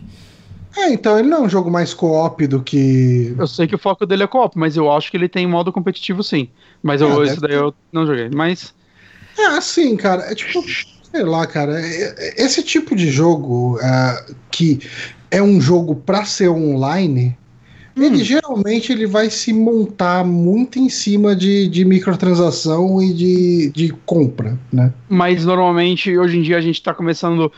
[0.76, 3.35] É, então ele não é um jogo mais co-op do que.
[3.39, 5.72] Eu sei que o foco dele é co-op, mas eu acho que ele tem modo
[5.72, 6.48] competitivo sim.
[6.82, 8.28] Mas eu, Ah, isso deve daí eu não joguei.
[8.28, 8.74] Mas
[9.36, 10.62] É assim, cara, é tipo,
[11.10, 14.80] sei lá, cara, é- é- esse tipo de jogo é, que
[15.30, 17.36] é um jogo pra ser online,
[17.98, 18.04] Hum.
[18.04, 23.88] ele geralmente ele vai se montar muito em cima de, de microtransação e de, de
[24.06, 24.92] compra, né?
[25.08, 27.52] Mas normalmente, hoje em dia, a gente tá começando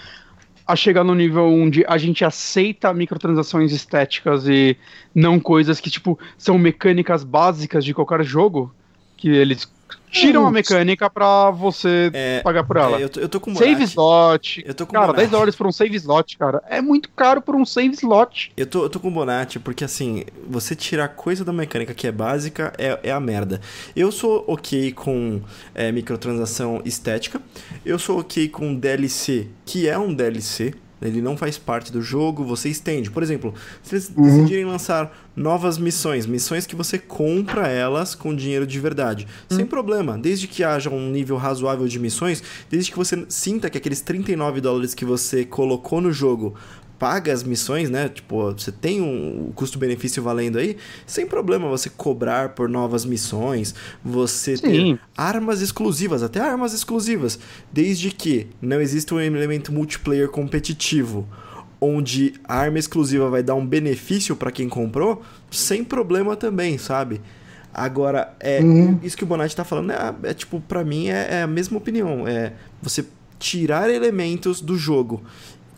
[0.67, 4.77] a chegar no nível onde a gente aceita microtransações estéticas e
[5.15, 8.73] não coisas que, tipo, são mecânicas básicas de qualquer jogo,
[9.17, 9.69] que eles
[10.11, 12.99] tiram a mecânica pra você É, pagar por ela.
[12.99, 14.63] é, eu, tô, eu tô com Save slot.
[14.67, 15.19] Eu tô com Cara, Bonatti.
[15.21, 16.63] 10 dólares por um save slot, cara.
[16.69, 18.53] É muito caro por um save slot.
[18.57, 22.13] Eu tô, eu tô com Bonatti porque, assim, você tirar coisa da mecânica que é
[22.13, 23.61] básica é, é a merda.
[23.95, 25.41] Eu sou ok com
[25.75, 27.41] é, microtransação estética.
[27.85, 30.75] Eu sou ok com DLC, que é um DLC.
[31.03, 33.11] Ele não faz parte do jogo, você estende.
[33.11, 34.23] Por exemplo, se eles Uhum.
[34.23, 35.11] decidirem lançar
[35.41, 40.63] novas missões, missões que você compra elas com dinheiro de verdade, sem problema, desde que
[40.63, 45.05] haja um nível razoável de missões, desde que você sinta que aqueles 39 dólares que
[45.05, 46.55] você colocou no jogo
[46.99, 48.11] paga as missões, né?
[48.11, 50.77] Tipo, você tem um custo-benefício valendo aí,
[51.07, 54.63] sem problema você cobrar por novas missões, você Sim.
[54.63, 57.39] ter armas exclusivas, até armas exclusivas,
[57.73, 61.27] desde que não exista um elemento multiplayer competitivo
[61.81, 67.21] onde a arma exclusiva vai dar um benefício pra quem comprou, sem problema também, sabe?
[67.73, 68.99] Agora, é Uhum.
[69.03, 71.79] isso que o Bonatti tá falando é, é, tipo, pra mim é, é a mesma
[71.79, 72.27] opinião.
[72.27, 72.53] É
[72.83, 73.05] você
[73.39, 75.23] tirar elementos do jogo,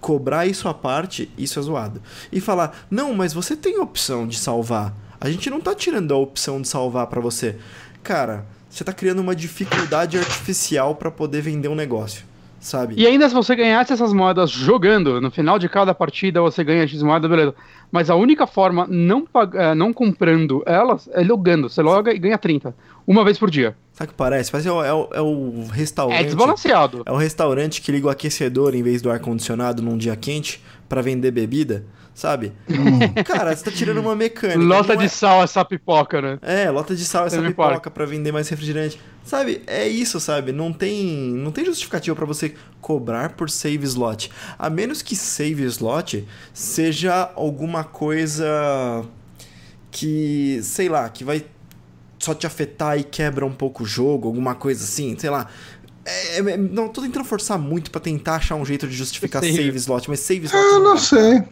[0.01, 2.03] cobrar isso à parte, isso é zoado.
[2.33, 4.95] E falar, não, mas você tem a opção de salvar.
[5.21, 7.57] A gente não tá tirando a opção de salvar pra você.
[8.03, 12.25] Cara, você tá criando uma dificuldade artificial pra poder vender um negócio,
[12.63, 12.95] sabe?
[12.97, 16.87] E ainda se você ganhasse essas moedas jogando, no final de cada partida você ganha
[16.87, 17.55] X moeda, beleza.
[17.91, 21.69] Mas a única forma, não, eh, não comprando elas, é logando.
[21.69, 22.75] Você loga e ganha 30.
[23.07, 23.77] Uma vez por dia.
[23.93, 24.51] Sabe o que parece?
[24.51, 26.21] Parece é o, é o, é o restaurante.
[26.21, 27.03] É desbalanceado.
[27.05, 31.03] É o restaurante que liga o aquecedor em vez do ar-condicionado num dia quente pra
[31.03, 31.85] vender bebida,
[32.15, 32.53] sabe?
[33.25, 34.59] Cara, você tá tirando uma mecânica.
[34.61, 36.39] Lota não de é- sal essa pipoca, né?
[36.43, 37.91] É, lota de sal essa Não pipoca importa.
[37.91, 39.01] pra vender mais refrigerante.
[39.25, 39.63] Sabe?
[39.69, 40.51] É isso, sabe?
[40.53, 44.31] Não tem, não tem justificativa pra você cobrar por save slot.
[44.59, 49.05] A menos que save slot seja alguma coisa
[49.91, 51.45] que, sei lá, que vai
[52.19, 55.47] só te afetar e quebra um pouco o jogo, alguma coisa assim, sei lá.
[56.05, 59.69] É, é- não, tô tentando forçar muito pra tentar achar um jeito de justificar Save.
[59.77, 61.01] slot, mas save slot Eu não dá.
[61.01, 61.43] sei.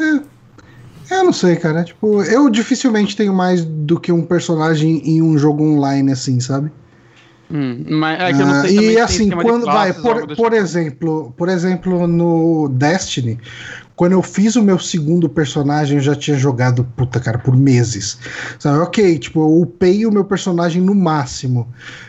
[0.00, 1.84] É, eu não sei, cara.
[1.84, 6.70] Tipo, eu dificilmente tenho mais do que um personagem em um jogo online, assim, sabe?
[7.52, 10.20] Hum, mas é que eu não Ah, sei se e assim, quando vai, classes, algo
[10.20, 10.54] por, por tipo.
[10.54, 13.38] exemplo, por exemplo, no Destiny,
[13.96, 18.18] quando eu fiz o meu segundo personagem, eu já tinha jogado, puta, cara, por meses.
[18.58, 21.66] Sabe, ok, tipo, eu upei o meu personagem no máximo.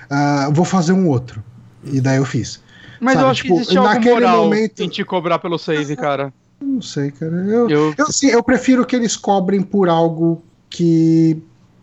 [0.09, 1.43] Ah, vou fazer um outro.
[1.83, 2.61] E daí eu fiz.
[2.99, 5.57] Mas sabe, eu acho tipo, que existe algo naquele moral momento- em te cobrar pelo
[5.57, 6.31] save, cara.
[6.61, 7.33] Eu Não sei, cara.
[7.33, 11.41] Eu, Eu, eu, assim, eu prefiro que eles cobrem por algo que,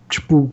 [0.08, 0.52] tipo.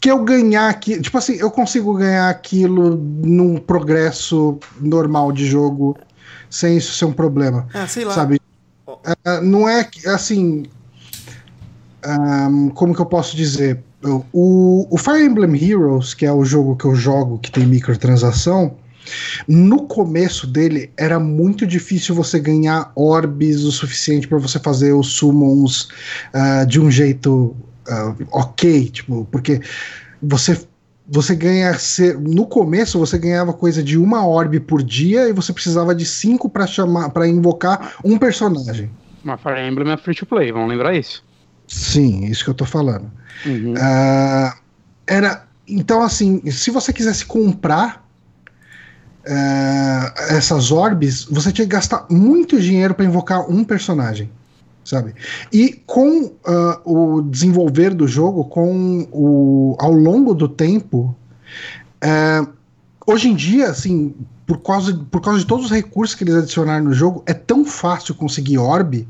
[0.00, 1.00] Que eu ganhar aqui.
[1.00, 5.96] Tipo assim, eu consigo ganhar aquilo num progresso normal de jogo
[6.48, 7.66] sem isso ser um problema.
[7.74, 8.12] Ah, sei lá.
[8.12, 8.40] Sabe?
[9.24, 10.64] Ah, não é que, assim.
[12.04, 13.82] ahn, como que eu posso dizer?
[14.32, 18.76] O, o Fire Emblem Heroes, que é o jogo que eu jogo que tem microtransação,
[19.46, 25.14] no começo dele era muito difícil você ganhar orbes o suficiente para você fazer os
[25.14, 25.88] summons
[26.32, 27.56] ah, de um jeito
[27.88, 29.60] ah, ok, tipo, porque
[30.22, 30.60] você
[31.08, 35.52] você ganha ser- no começo você ganhava coisa de uma orbe por dia e você
[35.52, 38.90] precisava de cinco para chamar para invocar um personagem.
[39.22, 41.24] mas Fire Emblem é free to play, vamos lembrar isso.
[41.68, 43.10] Sim, isso que eu tô falando.
[43.44, 43.74] Uhum.
[43.78, 44.56] Ah,
[45.06, 48.05] era então assim, se você quisesse comprar
[49.28, 54.30] ah, essas orbes, você tinha que gastar muito dinheiro para invocar um personagem,
[54.84, 55.14] sabe?
[55.52, 61.14] E com ah, o desenvolver do jogo, com o ao longo do tempo,
[62.00, 62.46] ah,
[63.06, 64.14] hoje em dia, assim,
[64.46, 67.64] por causa, por causa de todos os recursos que eles adicionaram no jogo, é tão
[67.64, 69.06] fácil conseguir orb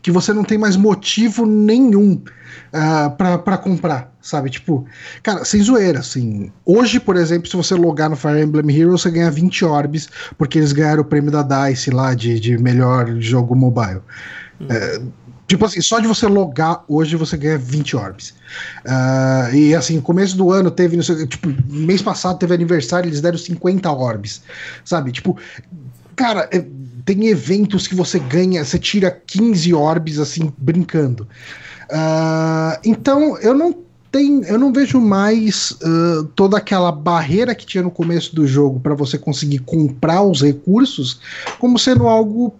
[0.00, 4.48] que você não tem mais motivo nenhum uh, para comprar, sabe?
[4.48, 4.86] Tipo,
[5.22, 6.50] cara, sem zoeira, assim.
[6.64, 10.08] Hoje, por exemplo, se você logar no Fire Emblem Heroes, você ganha 20 orbs,
[10.38, 14.00] porque eles ganharam o prêmio da DICE lá de, de melhor jogo mobile.
[14.58, 14.66] Hum.
[14.70, 15.00] É,
[15.48, 18.34] Tipo assim, só de você logar hoje você ganha 20 orbs.
[18.84, 23.90] Uh, e assim, começo do ano teve, tipo, mês passado teve aniversário, eles deram 50
[23.90, 24.42] orbs.
[24.84, 25.10] Sabe?
[25.10, 25.38] Tipo,
[26.14, 26.62] cara, é,
[27.06, 31.26] tem eventos que você ganha, você tira 15 orbs assim, brincando.
[31.90, 33.74] Uh, então, eu não
[34.12, 38.80] tem, eu não vejo mais uh, toda aquela barreira que tinha no começo do jogo
[38.80, 41.20] para você conseguir comprar os recursos
[41.58, 42.54] como sendo algo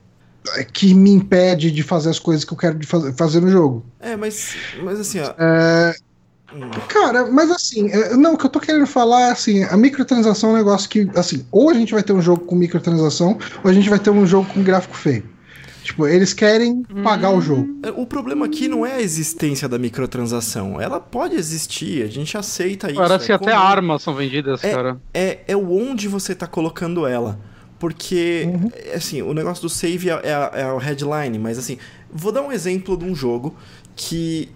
[0.73, 3.85] que me impede de fazer as coisas que eu quero de fazer, fazer no jogo.
[4.01, 5.35] É, mas, mas assim, ó.
[5.39, 5.95] É,
[6.89, 10.51] cara, mas assim, é, não, o que eu tô querendo falar é assim, a microtransação
[10.51, 13.71] é um negócio que, assim, ou a gente vai ter um jogo com microtransação, ou
[13.71, 15.25] a gente vai ter um jogo com gráfico feio.
[15.89, 17.39] Tipo, eles querem pagar hum.
[17.39, 17.79] o jogo.
[17.83, 20.79] É, o problema aqui não é a existência da microtransação.
[20.79, 23.01] Ela pode existir, a gente aceita isso.
[23.01, 25.01] Parece é que até armas são vendidas, é, cara.
[25.15, 27.41] É, é onde você tá colocando ela.
[27.79, 28.71] Porque, uhum.
[28.95, 31.79] assim, o negócio do save é, é, é o headline, mas assim,
[32.13, 33.57] vou dar um exemplo de um jogo
[33.95, 34.49] que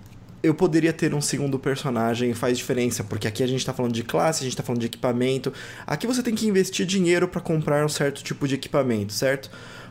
[0.43, 4.03] eu poderia ter um segundo personagem faz diferença, porque aqui a gente tá falando de
[4.03, 5.53] classe, a gente tá falando de equipamento.
[5.87, 9.51] Aqui você tem que investir dinheiro para comprar um certo tipo de equipamento, certo?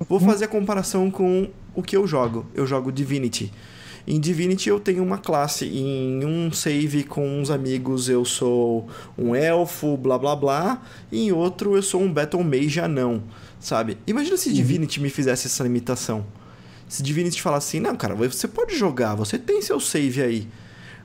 [0.09, 0.25] Vou uhum.
[0.25, 2.45] fazer a comparação com o que eu jogo.
[2.53, 3.51] Eu jogo Divinity.
[4.07, 8.88] Em Divinity eu tenho uma classe, em um save com uns amigos eu sou
[9.18, 13.23] um elfo, blá blá blá, e em outro eu sou um Battle Mage anão,
[13.60, 13.98] sabe?
[14.07, 14.56] Imagina se uhum.
[14.56, 16.26] Divinity me fizesse essa limitação.
[16.88, 20.48] Se Divinity falasse assim, não, cara, você pode jogar, você tem seu save aí.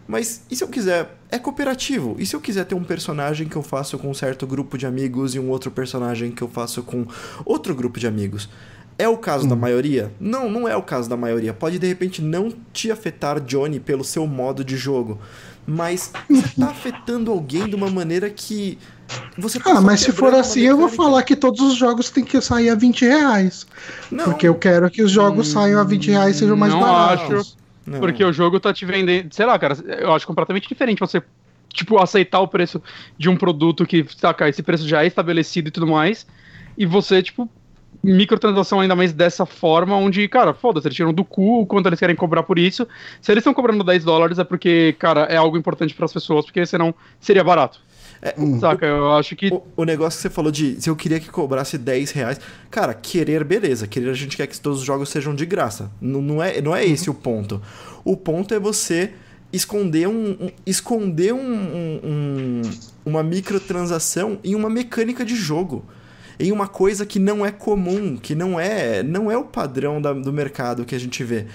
[0.06, 1.16] Mas e se eu quiser.
[1.28, 2.14] É cooperativo.
[2.20, 4.86] E se eu quiser ter um personagem que eu faço com um certo grupo de
[4.86, 7.05] amigos e um outro personagem que eu faço com
[7.44, 8.48] outro grupo de amigos?
[8.98, 9.48] É o caso hum.
[9.48, 10.12] da maioria?
[10.18, 11.52] Não, não é o caso da maioria.
[11.52, 15.18] Pode de repente não te afetar, Johnny, pelo seu modo de jogo.
[15.66, 18.78] Mas você tá afetando alguém de uma maneira que.
[19.36, 22.24] Você tá ah, mas se for assim, eu vou falar que todos os jogos têm
[22.24, 23.66] que sair a 20 reais.
[24.10, 24.24] Não.
[24.24, 26.81] Porque eu quero que os jogos hum, saiam a 20 reais e sejam mais não
[26.81, 27.40] baratos.
[27.40, 27.56] Acho,
[27.86, 28.01] não.
[28.01, 29.32] Porque o jogo tá te vendendo.
[29.32, 31.23] Sei lá, cara, eu acho completamente diferente você
[31.77, 32.82] tipo, aceitar o preço
[33.18, 36.27] de um produto que, saca, esse preço já é estabelecido e tudo mais,
[36.77, 37.48] e você, tipo,
[38.02, 41.98] microtransação ainda mais dessa forma, onde, cara, foda-se, eles tiram do cu o quanto eles
[41.98, 42.86] querem cobrar por isso.
[43.20, 46.44] Se eles estão cobrando 10 dólares é porque, cara, é algo importante para as pessoas,
[46.44, 47.81] porque senão seria barato.
[48.23, 49.48] É, Saca, eu acho que.
[49.52, 52.40] O, o, negócio que você falou de se eu queria que cobrasse 10 reais.
[52.70, 53.86] Cara, querer, beleza.
[53.86, 55.90] Querer a gente quer que todos os jogos sejam de graça.
[56.01, 57.60] Não, não, é, não é esse o ponto.
[58.05, 59.12] O ponto é você
[59.52, 62.62] esconder um, um esconder um, um,
[63.05, 65.85] uma microtransação em uma mecânica de jogo
[66.38, 70.12] em uma coisa que não é comum, que não é, não é o padrão da,
[70.12, 71.46] do mercado que a gente vê.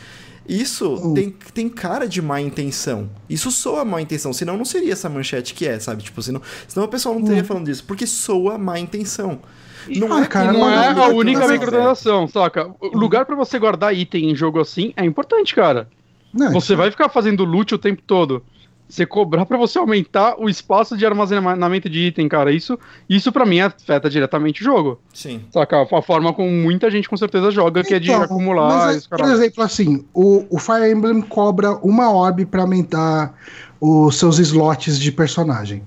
[0.48, 1.14] Isso uh.
[1.14, 3.10] tem, tem cara de má intenção.
[3.30, 6.03] Isso soa má intenção, senão não seria essa manchete que é, sabe?
[6.03, 7.45] Tipo, senão, senão o pessoal não estaria uh.
[7.45, 9.40] falando disso, porque soa má intenção.
[9.88, 12.70] Não ah, é, cara, não é a única microtransação, saca?
[12.80, 15.88] O lugar para você guardar item em jogo assim é importante, cara.
[16.34, 18.44] Não, você vai ficar fazendo loot o tempo todo
[18.92, 22.52] você cobrar para você aumentar o espaço de armazenamento de item, cara.
[22.52, 22.78] Isso,
[23.10, 25.00] isso para mim afeta diretamente o jogo.
[25.14, 25.42] Sim.
[25.50, 25.84] Saca?
[25.84, 28.88] A forma como muita gente com certeza joga, então, que é de então, acumular.
[28.88, 33.34] Mas, por exemplo, assim, o, o Fire Emblem cobra uma orb para aumentar
[33.80, 35.84] os seus slots de personagem.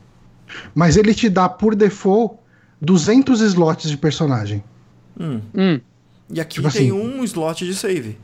[0.74, 2.36] Mas ele te dá por default
[2.80, 4.64] 200 slots de personagem.
[5.20, 5.40] Hum.
[5.54, 5.80] Hum.
[6.30, 8.16] E aqui tipo tem assim, um slot de save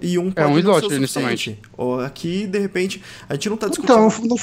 [0.00, 1.58] e um pode é um slot inicialmente.
[1.76, 3.92] Ou aqui, de repente, a gente não tá discutindo.
[3.92, 4.36] Então, não,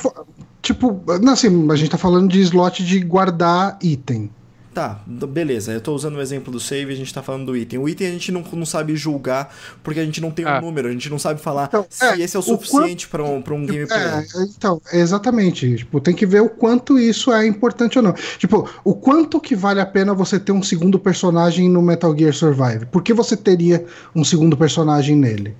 [0.62, 4.30] tipo, assim, a gente tá falando de slot de guardar item.
[4.74, 5.74] Tá, beleza.
[5.74, 7.78] Eu tô usando o exemplo do save, a gente tá falando do item.
[7.78, 9.54] O item a gente não, não sabe julgar
[9.84, 10.62] porque a gente não tem um ah.
[10.62, 13.42] número, a gente não sabe falar então, se é, esse é o suficiente para um,
[13.42, 14.00] pra um gameplay.
[14.00, 15.76] É, então, exatamente.
[15.76, 18.14] Tipo, tem que ver o quanto isso é importante ou não.
[18.38, 22.34] Tipo, o quanto que vale a pena você ter um segundo personagem no Metal Gear
[22.34, 22.86] Survive?
[22.86, 23.86] Por que você teria
[24.16, 25.54] um segundo personagem nele?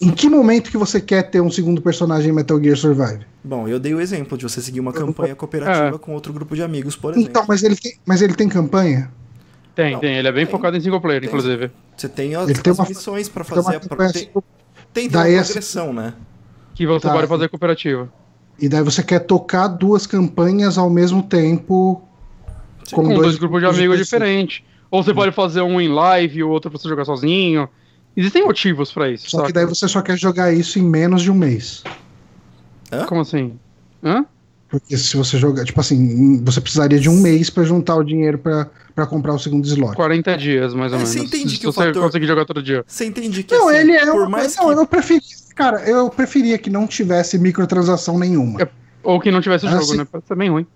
[0.00, 3.26] Em que momento que você quer ter um segundo personagem em Metal Gear Survive?
[3.42, 5.98] Bom, eu dei o exemplo de você seguir uma campanha cooperativa é.
[5.98, 7.28] com outro grupo de amigos, por exemplo.
[7.28, 9.10] Então, mas ele tem, mas ele tem campanha?
[9.74, 10.16] Tem, Não, tem.
[10.16, 11.70] Ele é bem tem, focado em single player, tem, inclusive.
[11.96, 13.76] Você tem as, ele tem as uma, missões para fazer.
[13.76, 14.30] a pra, tem,
[14.92, 16.14] tem uma progressão, né?
[16.74, 18.12] Que você tá, pode fazer cooperativa.
[18.58, 22.02] E daí você quer tocar duas campanhas ao mesmo tempo.
[22.90, 24.62] com, com dois, dois grupos de amigos diferentes.
[24.90, 27.68] Ou você pode fazer um em live, o outro pra você jogar sozinho.
[28.18, 29.30] Existem motivos para isso.
[29.30, 31.84] Só que daí você só quer jogar isso em menos de um mês.
[32.90, 33.06] Hã?
[33.06, 33.52] Como assim?
[34.02, 34.24] Hã?
[34.68, 38.38] Porque se você jogar, tipo assim, você precisaria de um mês pra juntar o dinheiro
[38.38, 39.94] pra pra comprar o segundo slot.
[39.94, 41.14] 40 dias, mais ou É, menos.
[41.14, 42.84] você entende se que o você fator- conseguir jogar todo dia.
[42.84, 45.20] Você entende que Não, assim, ele é por uma mais Não, que eu preferi.
[45.54, 48.60] Cara, eu preferia que não tivesse microtransação nenhuma.
[48.60, 48.68] É,
[49.04, 50.04] Ou que não tivesse Ah, jogo, né?
[50.04, 50.66] Pode ser bem ruim.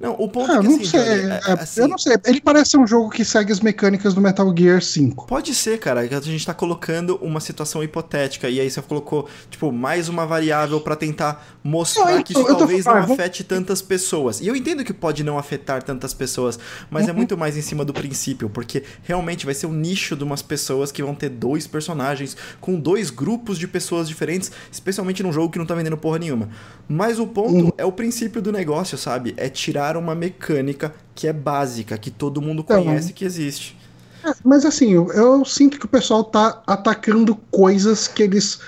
[0.00, 1.00] Não, o ponto Ah, é que não assim, sei.
[1.00, 2.16] Johnny, é, é, assim, eu não sei.
[2.24, 5.26] Ele parece ser um jogo que segue as mecânicas do Metal Gear 5.
[5.26, 9.28] Pode ser, cara, que a gente tá colocando uma situação hipotética e aí você colocou,
[9.50, 13.12] tipo, mais uma variável pra tentar mostrar Não, que então, isso tô talvez não falando,
[13.12, 14.40] afete tantas pessoas.
[14.40, 16.58] E eu entendo que pode não afetar tantas pessoas,
[16.90, 17.10] mas Uhum.
[17.10, 20.40] é muito mais em cima do princípio, porque realmente vai ser um nicho de umas
[20.40, 25.50] pessoas que vão ter dois personagens com dois grupos de pessoas diferentes, especialmente num jogo
[25.52, 26.48] que não tá vendendo porra nenhuma.
[26.88, 27.70] Mas o ponto Uhum.
[27.76, 29.34] é o princípio do negócio, sabe?
[29.36, 33.76] É tirar uma mecânica que é básica, que todo mundo Então, conhece que existe.
[34.24, 38.60] É, Mas assim, eu, eu sinto que o pessoal tá atacando coisas que eles.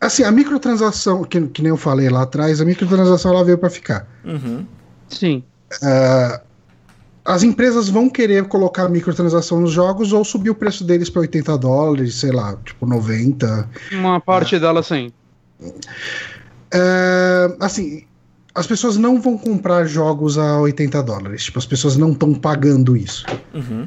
[0.00, 3.70] Assim, a microtransação, que, que nem eu falei lá atrás, a microtransação ela veio pra
[3.70, 4.06] ficar.
[4.24, 4.66] Uhum.
[5.08, 5.42] Sim.
[7.24, 11.58] As empresas vão querer colocar microtransação nos jogos ou subir o preço deles pra 80
[11.58, 13.68] dólares, sei lá, tipo 90.
[13.92, 15.10] Uma parte dela, sim.
[16.72, 18.04] É, assim,
[18.56, 21.44] as pessoas não vão comprar jogos a 80 dólares.
[21.44, 23.24] Tipo, as pessoas não estão pagando isso.
[23.54, 23.86] Uhum.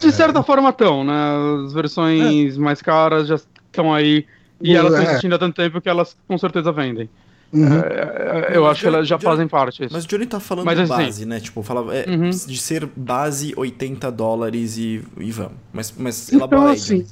[0.00, 1.64] De certa forma estão, né?
[1.66, 4.26] As versões mais caras já estão aí.
[4.60, 5.10] E elas estão É.
[5.10, 7.08] existindo há tanto tempo que elas com certeza vendem.
[7.52, 7.78] Uhum.
[7.78, 9.82] É, eu acho que elas já Já- fazem parte.
[9.84, 9.94] Isso.
[9.94, 11.40] Mas o Johnny tá falando Mas, assim, base, né?
[11.40, 12.28] Tipo, fala, é, Uhum.
[12.28, 15.54] de ser base 80 dólares e, e vamos.
[15.72, 17.06] Mas, mas Então, elabora aí, assim, Johnny.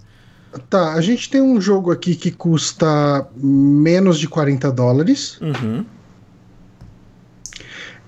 [0.69, 5.86] tá, a gente tem um jogo aqui que custa menos de 40 dólares Uhum.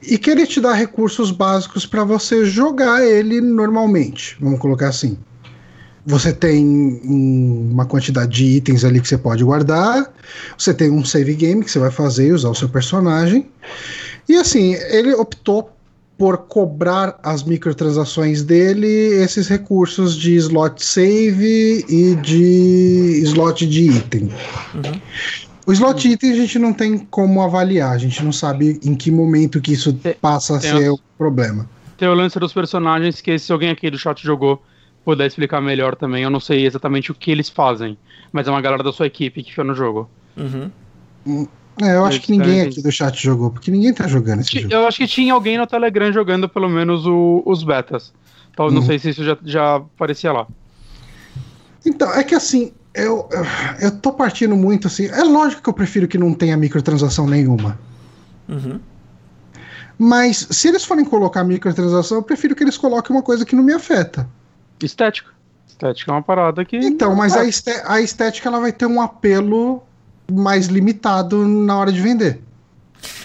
[0.02, 4.36] E que ele te dá recursos básicos para você jogar ele normalmente.
[4.40, 5.16] Vamos colocar assim.
[6.06, 10.10] Você tem um- uma quantidade de itens ali que você pode guardar.
[10.56, 13.46] Você tem um save game que você vai fazer e usar o seu personagem.
[14.28, 15.70] E assim, ele optou
[16.16, 24.30] por cobrar as microtransações dele esses recursos de slot save e de slot de item.
[24.74, 25.00] Uhum.
[25.69, 29.11] O slot item a gente não tem como avaliar, a gente não sabe em que
[29.11, 31.69] momento que isso Tem- passa a ser a- o problema.
[31.99, 34.62] Tem o lance dos personagens que se alguém aqui do chat jogou
[35.05, 36.23] puder explicar melhor também.
[36.23, 37.99] Eu não sei exatamente o que eles fazem,
[38.32, 40.09] mas é uma galera da sua equipe que fica no jogo.
[40.39, 40.70] Uhum.
[41.82, 44.49] É, eu acho Eles que ninguém aqui do chat jogou, porque ninguém tá jogando esse
[44.49, 44.73] Ti- jogo.
[44.74, 48.11] Eu acho que tinha alguém no Telegram jogando pelo menos o- os betas.
[48.53, 48.86] Então, não Uhum.
[48.86, 50.47] sei se isso já, já aparecia lá.
[51.85, 53.28] Então, é que assim, eu,
[53.80, 55.06] eu tô partindo muito assim.
[55.06, 57.78] É lógico que eu prefiro que não tenha microtransação nenhuma.
[58.48, 58.80] Uhum.
[59.98, 63.62] Mas se eles forem colocar microtransação, eu prefiro que eles coloquem uma coisa que não
[63.62, 64.28] me afeta.
[64.82, 65.30] Estética.
[65.66, 66.76] Estética é uma parada que.
[66.76, 67.40] Então, mas a,
[67.92, 69.82] a estética ela vai ter um apelo
[70.30, 72.40] mais limitado na hora de vender.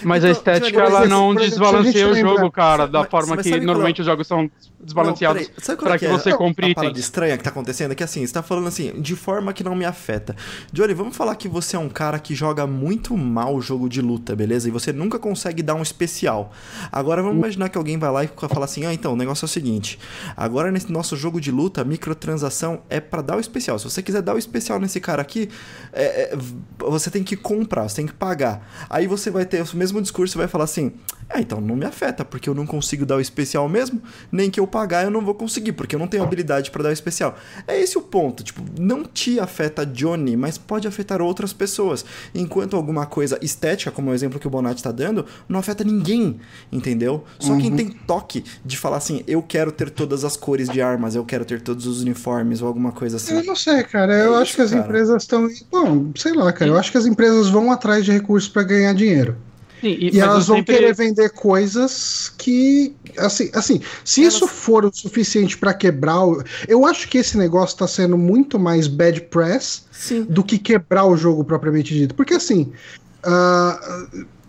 [0.02, 3.10] Mas a Então, estética Johnny, ela não exemplo, a desbalanceia o jogo, cara, da Mas-
[3.10, 3.64] forma mas que qual é?
[3.64, 4.48] normalmente os jogos são
[4.84, 6.12] desbalanceados para é que que é?
[6.12, 7.04] você compre a parada itens.
[7.04, 9.74] estranha que tá acontecendo é que assim, você tá falando assim, de forma que não
[9.74, 10.36] me afeta.
[10.72, 14.00] Johnny, vamos falar que você é um cara que joga muito mal o jogo de
[14.00, 14.68] luta, beleza?
[14.68, 16.52] E você nunca consegue dar um especial.
[16.92, 19.46] Agora vamos imaginar que alguém vai lá e fala assim: "Ah, então, o negócio é
[19.46, 19.98] o seguinte.
[20.36, 23.78] Agora nesse nosso jogo de luta, a microtransação é pra dar o especial.
[23.78, 25.48] Se você quiser dar o especial nesse cara aqui,
[25.92, 26.38] é, é,
[26.78, 28.86] você tem que comprar, você tem que pagar.
[28.88, 30.92] Aí você vai ter o mesmo discurso e vai falar assim:
[31.34, 34.00] "É, então não me afeta, porque eu não consigo dar o especial mesmo,
[34.30, 36.90] nem que eu pagar eu não vou conseguir, porque eu não tenho habilidade pra dar
[36.90, 37.36] o especial".
[37.66, 42.04] É esse o ponto, tipo, não te afeta Johnny, mas pode afetar outras pessoas.
[42.34, 46.38] Enquanto alguma coisa estética, como o exemplo que o Bonatti tá dando, não afeta ninguém,
[46.70, 47.24] entendeu?
[47.38, 51.14] Só quem tem toque de falar assim: "Eu quero ter todas as cores de armas,
[51.14, 53.34] eu quero ter todos os uniformes" ou alguma coisa assim.
[53.34, 54.14] Eu não sei, cara.
[54.14, 54.82] Eu É acho isso, que as cara.
[54.84, 55.48] empresas estão.
[55.70, 56.70] Bom, sei lá, cara.
[56.70, 59.36] Eu acho que as empresas vão atrás de recursos para ganhar dinheiro.
[59.84, 62.94] Sim, e, E elas vão sempre- querer vender coisas que.
[63.18, 66.24] Assim, assim se Elas- isso for o suficiente para quebrar.
[66.24, 70.22] O, eu acho que esse negócio tá sendo muito mais bad press Sim.
[70.24, 72.14] do que quebrar o jogo propriamente dito.
[72.14, 72.72] Porque assim.
[73.22, 74.06] ah,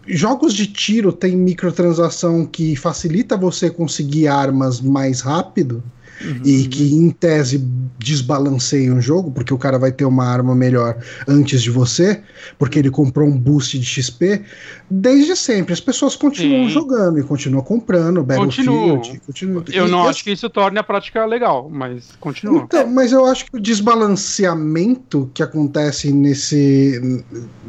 [0.08, 5.84] jogos de tiro tem microtransação que facilita você conseguir armas mais rápido
[6.22, 6.42] Uhum.
[6.46, 7.58] e que em tese
[8.00, 10.98] desbalanceia o jogo, porque o cara vai ter uma arma melhor
[11.28, 12.22] antes de você,
[12.58, 14.42] porque ele comprou um boost de XP.
[14.90, 16.70] Desde sempre, as pessoas continuam Sim.
[16.70, 19.20] jogando e continuam comprando Battlefield.
[19.26, 19.64] Continuam.
[19.74, 22.64] Eu e- não acho que isso torne a prática legal, mas continua.
[22.64, 27.24] então, mas eu acho que o desbalanceamento que acontece nesse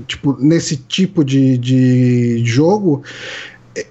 [0.07, 3.03] tipo, nesse tipo de, de jogo,
[3.75, 3.87] é-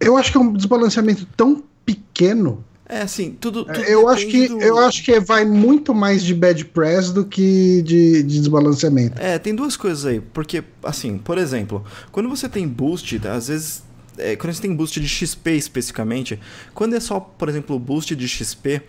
[0.00, 3.64] eu acho que é um desbalanceamento tão pequeno É assim, tudo.
[3.64, 4.60] tudo eu acho que do...
[4.60, 9.18] eu acho que vai muito mais de bad press do que de, de desbalanceamento.
[9.18, 13.82] É, tem duas coisas aí, porque assim, por exemplo, quando você tem boost, às vezes
[14.18, 16.38] é, quando você tem boost de XP especificamente,
[16.74, 18.82] quando é só, por exemplo, boost de XP,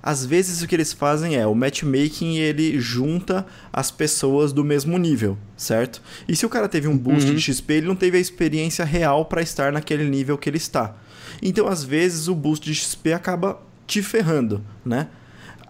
[0.00, 4.96] às vezes o que eles fazem é o matchmaking ele junta as pessoas do mesmo
[4.96, 6.00] nível, certo?
[6.28, 7.34] E se o cara teve um boost Uhum.
[7.34, 10.94] de XP, ele não teve a experiência real para estar naquele nível que ele está.
[11.42, 15.08] Então, às vezes, o boost de XP acaba te ferrando, né?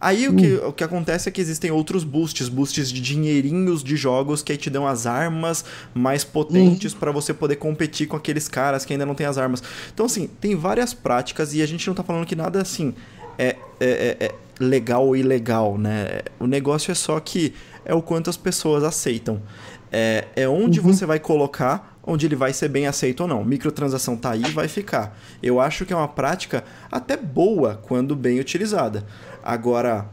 [0.01, 3.97] Aí o que, o que acontece é que existem outros boosts, boosts de dinheirinhos de
[3.97, 8.47] jogos que aí te dão as armas mais potentes pra você poder competir com aqueles
[8.47, 9.61] caras que ainda não têm as armas.
[9.93, 12.95] Então, assim, tem várias práticas e a gente não tá falando que nada assim
[13.37, 16.21] é, é, é- é legal ou ilegal, né?
[16.39, 17.53] O negócio é só que
[17.85, 19.43] é o quanto as pessoas aceitam.
[19.91, 23.45] É, é onde você vai colocar onde ele vai ser bem aceito ou não.
[23.45, 25.17] Microtransação tá aí, vai ficar.
[25.43, 29.05] Eu acho que é uma prática até boa quando bem utilizada.
[29.45, 30.07] Agora,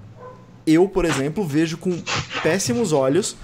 [0.68, 1.92] eu, por exemplo, vejo com
[2.44, 3.36] péssimos olhos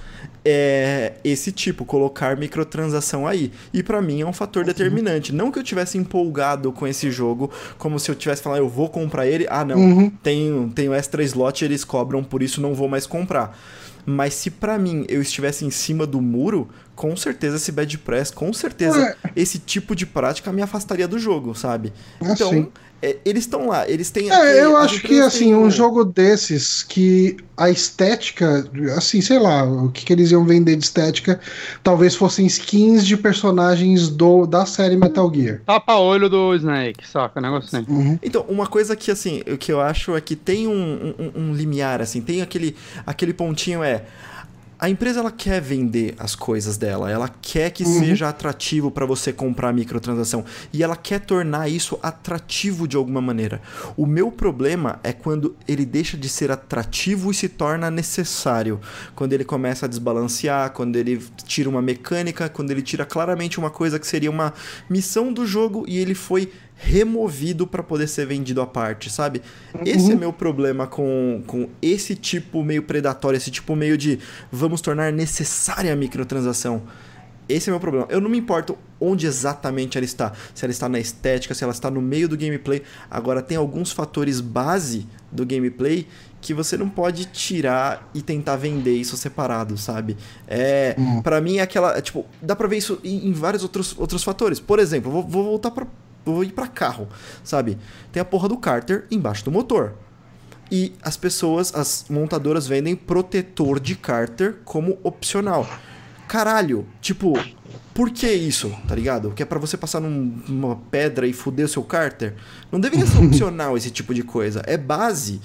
[0.43, 3.51] é, esse tipo, colocar microtransação aí.
[3.73, 5.33] E pra mim é um fator determinante.
[5.33, 8.89] Não que eu tivesse empolgado com esse jogo, como se eu tivesse falado, eu vou
[8.89, 9.45] comprar ele.
[9.49, 10.09] Ah, não, Uhum.
[10.09, 13.57] tenho, tenho extra slot, eles cobram, por isso não vou mais comprar.
[14.03, 18.31] Mas se pra mim eu estivesse em cima do muro, com certeza esse bad press,
[18.31, 21.93] com certeza esse tipo de prática me afastaria do jogo, sabe?
[22.21, 24.31] Ah, então, é, eles estão lá, eles têm.
[24.31, 29.63] É, eu acho que assim, têm um jogo desses que a estética, assim, sei lá,
[29.63, 31.39] o que, que eles iam vender de estética,
[31.83, 35.61] talvez fossem skins de personagens do da série Metal Gear.
[35.65, 37.41] Tapa-olho do Snake, saca?
[37.41, 37.91] Negócio assim.
[37.91, 38.19] Uhum.
[38.21, 41.53] Então, uma coisa que, assim, o que eu acho é que tem um, um, um
[41.55, 44.03] limiar, assim, tem aquele, aquele pontinho, é...
[44.81, 49.31] A empresa, ela quer vender as coisas dela, ela quer que seja atrativo para você
[49.31, 50.43] comprar a microtransação,
[50.73, 53.61] e ela quer tornar isso atrativo de alguma maneira.
[53.95, 58.81] O meu problema é quando ele deixa de ser atrativo e se torna necessário.
[59.13, 63.69] Quando ele começa a desbalancear, quando ele tira uma mecânica, quando ele tira claramente uma
[63.69, 64.51] coisa que seria uma
[64.89, 66.51] missão do jogo e ele foi
[66.83, 69.41] removido para poder ser vendido à parte, sabe?
[69.85, 74.17] Esse é meu problema com, com esse tipo meio predatório, esse tipo meio de
[74.51, 76.81] vamos tornar necessária a microtransação.
[77.47, 78.07] Esse é meu problema.
[78.09, 80.31] Eu não me importo onde exatamente ela está.
[80.55, 82.81] Se ela está na estética, se ela está no meio do gameplay.
[83.09, 86.07] Agora, tem alguns fatores base do gameplay
[86.39, 90.15] que você não pode tirar e tentar vender isso separado, sabe?
[90.47, 91.21] É, Hum.
[91.21, 94.59] para mim é aquela, é, tipo, dá pra ver isso em, vários outros, outros fatores.
[94.59, 95.85] Por exemplo, vou, vou voltar pra
[96.25, 97.07] vou ir pra carro,
[97.43, 97.77] sabe?
[98.11, 99.93] Tem a porra do cárter embaixo do motor.
[100.71, 105.67] E as pessoas, as montadoras vendem protetor de cárter como opcional.
[106.27, 107.33] Caralho, tipo,
[107.93, 109.31] por que isso, tá ligado?
[109.31, 112.35] Que é pra você passar num- numa pedra e fuder o seu cárter?
[112.71, 114.61] Não deveria ser opcional esse tipo de coisa.
[114.65, 115.41] É base.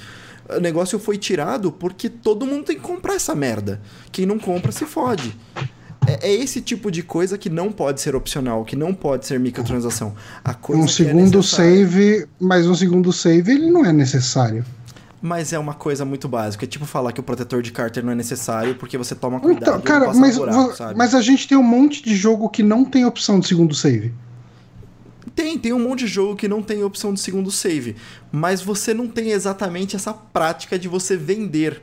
[0.48, 3.82] O negócio foi tirado porque todo mundo tem que comprar essa merda.
[4.12, 5.36] Quem não compra se fode.
[6.06, 9.38] É, é esse tipo de coisa que não pode ser opcional, que não pode ser
[9.40, 10.14] microtransação.
[10.44, 11.86] A coisa Um é segundo necessária.
[11.86, 14.64] save, mas um segundo save ele não é necessário.
[15.20, 16.64] Mas é uma coisa muito básica.
[16.64, 19.62] É tipo falar que o protetor de cárter não é necessário porque você toma cuidado
[19.62, 23.04] Então, cara, mas, buraco, mas a gente tem um monte de jogo que não tem
[23.04, 24.12] opção de segundo save.
[25.34, 27.96] Tem, tem um monte de jogo que não tem opção de segundo save.
[28.30, 31.82] Mas você não tem exatamente essa prática de você vender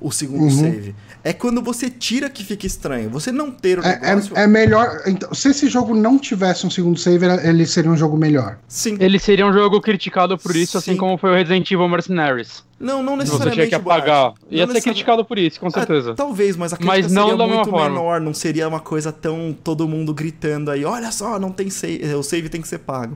[0.00, 0.50] o segundo Uhum.
[0.50, 0.94] save.
[1.22, 3.10] É quando você tira que fica estranho.
[3.10, 4.36] Você não ter o É, negócio...
[4.38, 5.02] é, é melhor.
[5.06, 8.58] Então, se esse jogo não tivesse um segundo save, ele seria um jogo melhor.
[8.66, 8.96] Sim.
[8.98, 10.96] Ele seria um jogo criticado por isso, assim Sim.
[10.96, 12.64] como foi o Resident Evil Mercenaries.
[12.78, 13.56] Não, não Você necessariamente.
[13.56, 14.24] tinha que apagar.
[14.30, 14.36] Bart.
[14.50, 16.14] Ia Não ser criticado por isso, com Ah, certeza.
[16.14, 17.88] talvez, mas a crítica Mas não seria muito forma.
[17.90, 22.14] menor, não seria uma coisa tão todo mundo gritando aí, olha só, não tem save,
[22.14, 23.14] o save tem que ser pago.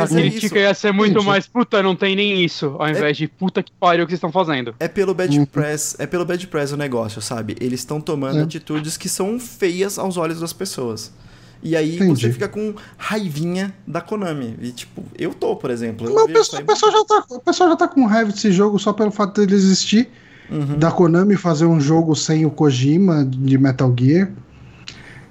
[0.00, 0.56] Mas a é crítica isso.
[0.58, 1.26] ia ser muito Entendi.
[1.26, 4.18] mais, puta, não tem nem isso, ao invés de puta que pariu o que vocês
[4.18, 4.74] estão fazendo.
[4.80, 5.44] É pelo bad Uhum.
[5.46, 7.56] press, é pelo bad press o negócio, sabe?
[7.60, 8.42] Eles estão tomando É.
[8.42, 11.12] atitudes que são feias aos olhos das pessoas.
[11.62, 12.20] E aí Entendi.
[12.20, 14.54] você fica com raivinha da Konami.
[14.60, 16.06] E tipo, eu tô, por exemplo.
[16.06, 16.62] eu Mas o pessoal,
[16.92, 19.54] aí- já tá, o pessoal já tá com raiva desse jogo só pelo fato dele
[19.54, 20.10] existir.
[20.50, 20.78] Uhum.
[20.78, 24.30] Da Konami fazer um jogo sem o Kojima de Metal Gear.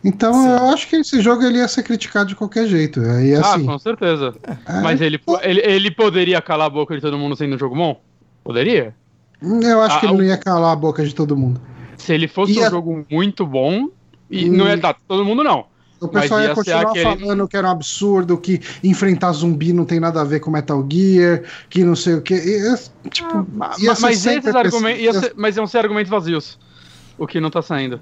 [0.03, 0.49] Então Sim.
[0.49, 2.99] eu acho que esse jogo ele ia ser criticado de qualquer jeito.
[3.01, 3.65] E ah, assim.
[3.65, 4.33] com certeza.
[4.43, 7.75] é, Mas ele, ele, ele poderia calar a boca de todo mundo sendo um jogo
[7.75, 8.01] bom?
[8.43, 8.93] Poderia.
[9.41, 11.61] eu acho Ah, que ele o- não ia calar a boca de todo mundo.
[11.97, 13.87] Se ele fosse E um jogo muito bom,
[14.29, 14.53] e Hum.
[14.57, 15.65] não ia dar todo mundo, não.
[16.01, 19.71] O Mas pessoal ia ia continuar aquele- falando que era um absurdo, que enfrentar zumbi
[19.71, 22.35] não tem nada a ver com Metal Gear, que não sei o que.
[23.09, 24.99] Tipo, ia ma- ser mas sempre esses argumentos.
[24.99, 26.59] ia ia ser- mas iam ser argumentos vazios.
[27.17, 28.01] O que não tá saindo.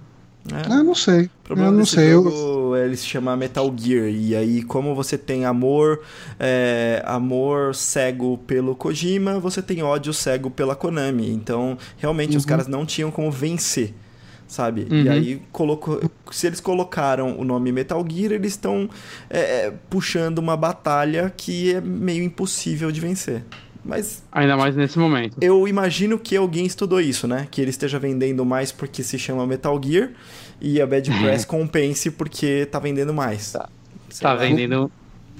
[0.51, 0.73] É.
[0.73, 1.25] Eu não sei.
[1.25, 2.11] O problema eu não desse sei.
[2.11, 2.75] jogo, Eu...
[2.77, 4.07] ele se chama Metal Gear.
[4.09, 6.01] E aí, como você tem amor,
[6.39, 11.29] é, amor cego pelo Kojima, você tem ódio cego pela Konami.
[11.31, 12.49] Então, realmente, os Uhum.
[12.49, 13.93] caras não tinham como vencer.
[14.47, 14.85] Sabe?
[14.89, 15.11] E Uhum.
[15.13, 18.89] aí, colocou, se eles colocaram o nome Metal Gear, eles estão
[19.29, 23.45] é, é, puxando uma batalha que é meio impossível de vencer.
[23.83, 25.37] Mas Ainda mais nesse momento.
[25.41, 27.47] eu imagino que alguém estudou isso, né?
[27.49, 30.11] Que ele esteja vendendo mais porque se chama Metal Gear
[30.61, 33.51] e a Bad Press compense porque tá vendendo mais.
[33.51, 33.67] Tá.
[34.09, 34.39] Sei Tá lá.
[34.39, 34.91] vendendo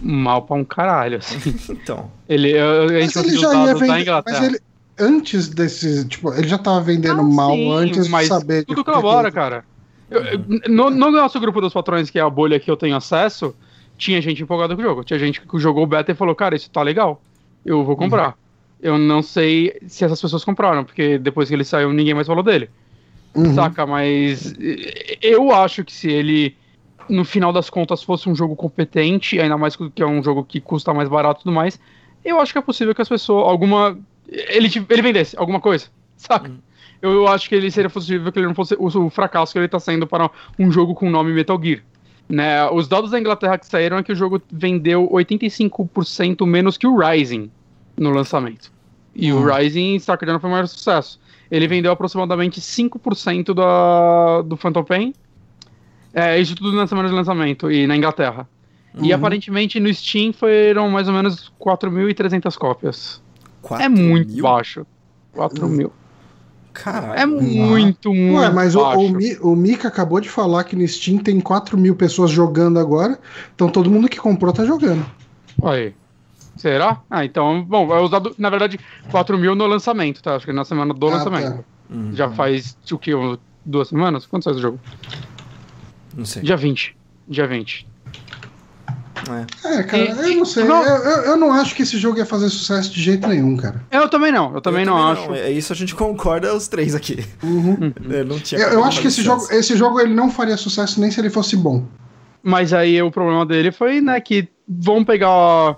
[0.02, 1.38] mal pra um caralho, assim.
[1.70, 2.10] Então.
[2.28, 4.02] Ele, eu- a Mas gente ele conseguiu já ia vender.
[4.02, 4.40] Inglaterra.
[4.40, 4.60] Mas ele,
[5.00, 6.08] antes desse.
[6.08, 8.66] Tipo, ele já tava vendendo Ah, mal sim, antes mas de saber.
[8.66, 9.64] Tudo de colabora, cara.
[10.10, 12.96] Eu- eu- no, no nosso grupo dos patrões, que é a bolha que eu tenho
[12.96, 13.54] acesso,
[13.98, 15.04] tinha gente empolgada com o jogo.
[15.04, 17.22] Tinha gente que jogou o beta e falou, cara, isso tá legal.
[17.66, 18.38] Eu vou comprar.
[18.82, 22.44] Eu não sei se essas pessoas compraram, porque depois que ele saiu, ninguém mais falou
[22.44, 22.70] dele.
[23.36, 23.54] Uhum.
[23.54, 23.86] Saca?
[23.86, 24.54] Mas
[25.22, 26.56] eu acho que se ele,
[27.08, 30.60] no final das contas, fosse um jogo competente, ainda mais que é um jogo que
[30.60, 31.80] custa mais barato e tudo mais,
[32.26, 33.98] eu acho que é possível que as pessoas, alguma.
[34.28, 36.52] Ele, ele vendesse alguma coisa, saca?
[37.02, 39.68] Eu, eu acho que ele seria possível que ele não fosse o, fracasso que ele
[39.68, 41.82] tá sendo para um jogo com o nome Metal Gear.
[42.32, 42.66] Né?
[42.70, 46.98] Os dados da Inglaterra que saíram é que o jogo vendeu 85% menos que o
[46.98, 47.52] Rising
[47.98, 48.72] no lançamento.
[49.14, 49.42] E Hum.
[49.42, 51.20] o Rising, Starcraft foi o maior sucesso.
[51.52, 55.14] Ele vendeu aproximadamente 5% da, do Phantom Pain.
[56.14, 58.48] É, isso tudo na semana de lançamento e na Inglaterra.
[59.02, 59.16] E Uhum.
[59.16, 63.22] aparentemente no Steam foram mais ou menos 4.300 cópias.
[63.62, 64.44] Quatro é muito mil?
[64.44, 64.86] baixo.
[65.34, 65.92] 4 mil.
[66.84, 67.14] Caralho.
[67.20, 69.00] É muito, muito Ué, mas o, baixo.
[69.02, 72.80] o, Mi- o Mika acabou de falar que no Steam tem 4 mil pessoas jogando
[72.80, 73.20] agora.
[73.56, 75.06] Então todo mundo que comprou tá jogando.
[75.64, 75.94] Aí.
[76.58, 77.00] Será?
[77.10, 78.80] Ah, então, bom, é usado, na verdade,
[79.10, 80.36] 4 mil no lançamento, tá?
[80.36, 81.58] Acho que na semana do Ah, lançamento.
[81.58, 81.64] tá.
[81.90, 83.12] Hum, Já faz, o que,
[83.66, 84.26] duas semanas?
[84.26, 84.80] Quanto sai o jogo?
[86.16, 86.42] não sei.
[86.44, 86.96] Dia 20.
[87.28, 87.88] Dia 20.
[89.64, 89.80] É.
[89.80, 90.64] É, cara, E- eu não sei.
[90.64, 93.56] não- Eu, eu, eu não acho que esse jogo ia fazer sucesso de jeito nenhum,
[93.58, 93.84] cara.
[93.92, 95.34] Eu também não, eu também Eu não acho.
[95.34, 97.26] É isso a gente concorda os três aqui.
[97.44, 97.94] Uhum.
[98.10, 101.12] Eu, não tinha Eu, acho que esse jogo, esse jogo ele não faria sucesso nem
[101.12, 101.86] se ele fosse bom.
[102.44, 105.78] Mas aí o problema dele foi, né, que vão pegar.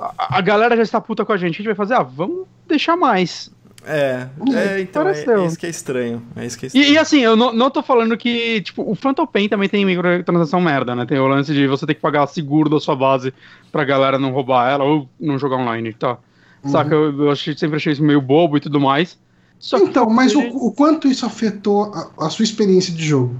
[0.00, 1.54] A, a galera já está puta com a gente.
[1.54, 3.50] A gente vai fazer, ah, vamos deixar mais.
[3.86, 5.42] É, é então é, Pareceu.
[5.42, 6.22] é isso que é estranho.
[6.36, 6.86] É isso que é estranho.
[6.86, 9.84] E, e assim, eu não, não tô falando que, tipo, o Phantom Pain também tem
[9.84, 11.06] microtransação merda, né?
[11.06, 13.32] Tem o lance de você ter que pagar seguro da sua base
[13.72, 16.18] pra galera não roubar ela ou não jogar online, tá?
[16.66, 16.94] Saca?
[16.94, 19.18] Eu, eu achei- sempre achei isso meio bobo e tudo mais.
[19.58, 23.36] Só que Então, mas o, o quanto isso afetou a, a sua experiência de jogo?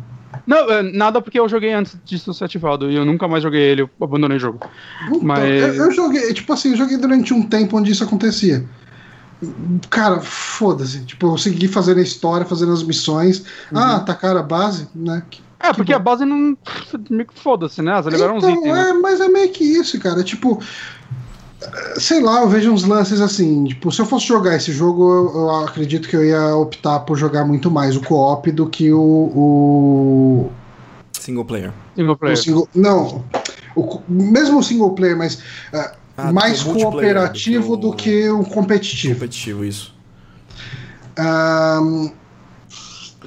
[0.47, 3.61] Não, é, nada porque eu joguei antes disso ser ativado e eu nunca mais joguei
[3.61, 4.61] ele, eu abandonei o jogo.
[5.09, 8.65] Então, Mas- eu, eu joguei, tipo assim, eu joguei durante um tempo onde isso acontecia.
[9.89, 11.05] Cara, foda-se.
[11.05, 13.41] Tipo, eu segui fazendo a história, fazendo as missões.
[13.71, 13.79] Uhum.
[13.79, 15.23] Ah, atacaram a base, né?
[15.61, 16.57] É, porque a base não.
[17.11, 17.93] meio que Foda-se, né?
[17.93, 18.73] Elas liberam uns Então, itens.
[18.75, 18.91] né?
[18.91, 20.23] é, mas é meio que isso, cara.
[20.23, 20.61] Tipo,
[21.97, 23.65] sei lá, eu vejo uns lances assim.
[23.65, 27.17] Tipo, se eu fosse jogar esse jogo, eu, eu acredito que eu ia optar por
[27.17, 29.01] jogar muito mais o co-op do que o.
[29.01, 30.51] o,
[31.13, 31.73] Single player.
[31.97, 32.37] Single o player.
[32.39, 32.69] single.
[32.75, 33.25] Não.
[33.75, 35.41] O mesmo o single player, mas
[35.73, 39.15] eh, Ah, mais do multiplayer cooperativo do que o competitivo.
[39.15, 39.95] competitivo, isso.
[41.17, 42.11] Ahn,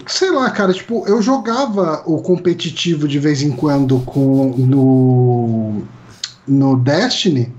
[0.08, 5.84] sei lá, cara, tipo, eu jogava o competitivo de vez em quando com no
[6.46, 7.54] no Destiny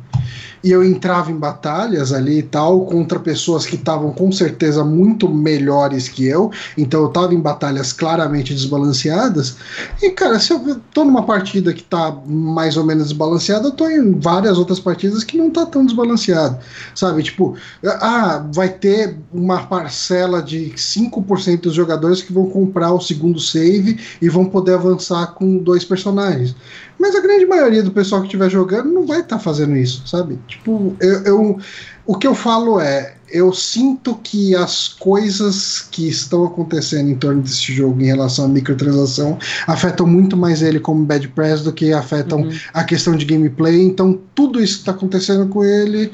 [0.63, 5.29] e eu entrava em batalhas ali e tal contra pessoas que estavam com certeza muito
[5.29, 9.57] melhores que eu, então eu tava em batalhas claramente desbalanceadas.
[10.01, 13.89] E cara, se eu tô numa partida que tá mais ou menos desbalanceada, eu tô
[13.89, 16.59] em várias outras partidas que não tá tão desbalanceado,
[16.95, 17.23] sabe?
[17.23, 23.41] Tipo, ah, vai ter uma parcela de 5% dos jogadores que vão comprar o segundo
[23.41, 26.55] save e vão poder avançar com dois personagens.
[27.03, 30.39] Mas a grande maioria do pessoal que estiver jogando não vai estar fazendo isso, sabe?
[30.47, 31.59] Tipo, eu, eu-
[32.07, 37.43] o que eu falo é, eu sinto que as coisas que estão acontecendo em torno
[37.43, 41.93] desse jogo em relação à microtransação afetam muito mais ele como bad press do que
[41.93, 42.53] afetam Uhum.
[42.73, 43.83] a questão de gameplay.
[43.83, 46.13] Então, tudo isso que está acontecendo com ele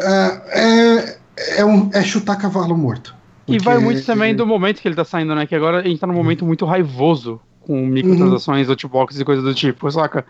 [0.00, 1.16] é, é,
[1.58, 3.14] é um- é chutar cavalo morto.
[3.46, 5.46] E vai Porque- muito também do momento que ele tá saindo, né?
[5.46, 9.54] Que agora a gente tá num momento muito raivoso com microtransações, lootboxes e coisas do
[9.54, 10.24] tipo, saca?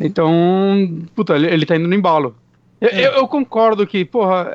[0.00, 0.32] Então,
[1.14, 2.34] puta, ele, ele tá indo no embalo.
[2.80, 3.06] Eu, É.
[3.06, 4.50] eu- eu concordo que, porra,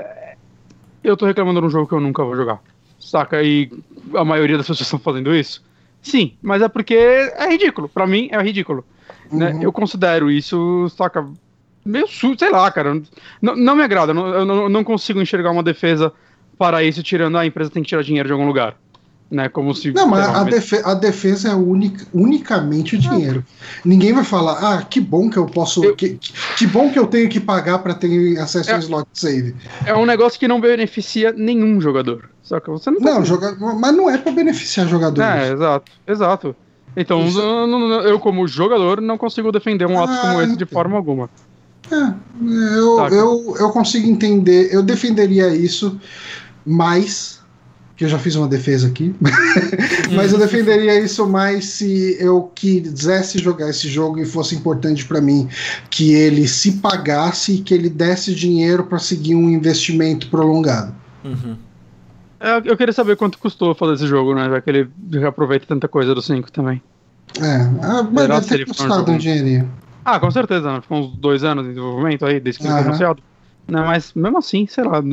[1.03, 2.59] eu tô reclamando de um jogo que eu nunca vou jogar,
[2.99, 3.41] saca?
[3.41, 3.71] E
[4.13, 5.63] a maioria das pessoas estão fazendo isso.
[6.01, 7.89] Sim, mas é porque é ridículo.
[7.89, 8.85] Pra mim, é ridículo.
[9.31, 9.51] né?
[9.53, 9.63] Uhum.
[9.63, 11.25] Eu considero isso, saca?
[11.85, 13.01] Meio su, sei lá, cara.
[13.41, 14.13] Não, não me agrada.
[14.13, 16.11] não- Eu não, não consigo enxergar uma defesa
[16.57, 18.75] para isso, tirando "Ah, a empresa tem que tirar dinheiro de algum lugar.
[19.29, 19.49] Né?
[19.49, 19.91] Como se.
[19.91, 23.43] Não, mas a, defe- a defesa é única, unicamente o dinheiro.
[23.83, 25.83] Ninguém vai falar, ah, que bom que eu posso.
[25.83, 26.17] Eu- Que,
[26.57, 28.79] que bom que eu tenho que pagar pra ter acesso ao É.
[28.79, 29.55] slot save.
[29.85, 32.29] É um negócio que não beneficia nenhum jogador.
[32.41, 35.29] Só que você não Não, joga, mas não é pra beneficiar jogadores.
[35.29, 36.55] É, exato, exato.
[36.95, 40.69] Então, Isso- eu, como jogador, não consigo defender um ato Ah, como esse de entendo.
[40.69, 41.29] forma alguma.
[41.91, 42.13] É,
[42.75, 43.15] eu, Saca.
[43.15, 45.99] eu, eu consigo entender, eu defenderia isso
[46.65, 47.36] mais,
[47.97, 49.13] que eu já fiz uma defesa aqui,
[50.15, 55.19] mas eu defenderia isso mais se eu quisesse jogar esse jogo e fosse importante pra
[55.19, 55.49] mim
[55.89, 60.93] que ele se pagasse e que ele desse dinheiro pra seguir um investimento prolongado.
[61.25, 61.57] Uhum.
[62.39, 64.47] É, Eu queria saber quanto custou fazer esse jogo, né?
[64.47, 66.79] Já que ele já aproveita tanta coisa do 5 também.
[67.41, 69.67] É, ah, mas deve ter custado um dinheirinho.
[70.05, 70.81] Ah, com certeza, né?
[70.81, 73.23] Ficou uns dois anos de desenvolvimento aí, desde que ele foi anunciado.
[73.67, 75.03] Né, mas mesmo assim, sei lá,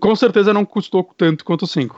[0.00, 1.96] com certeza não custou tanto quanto o 5.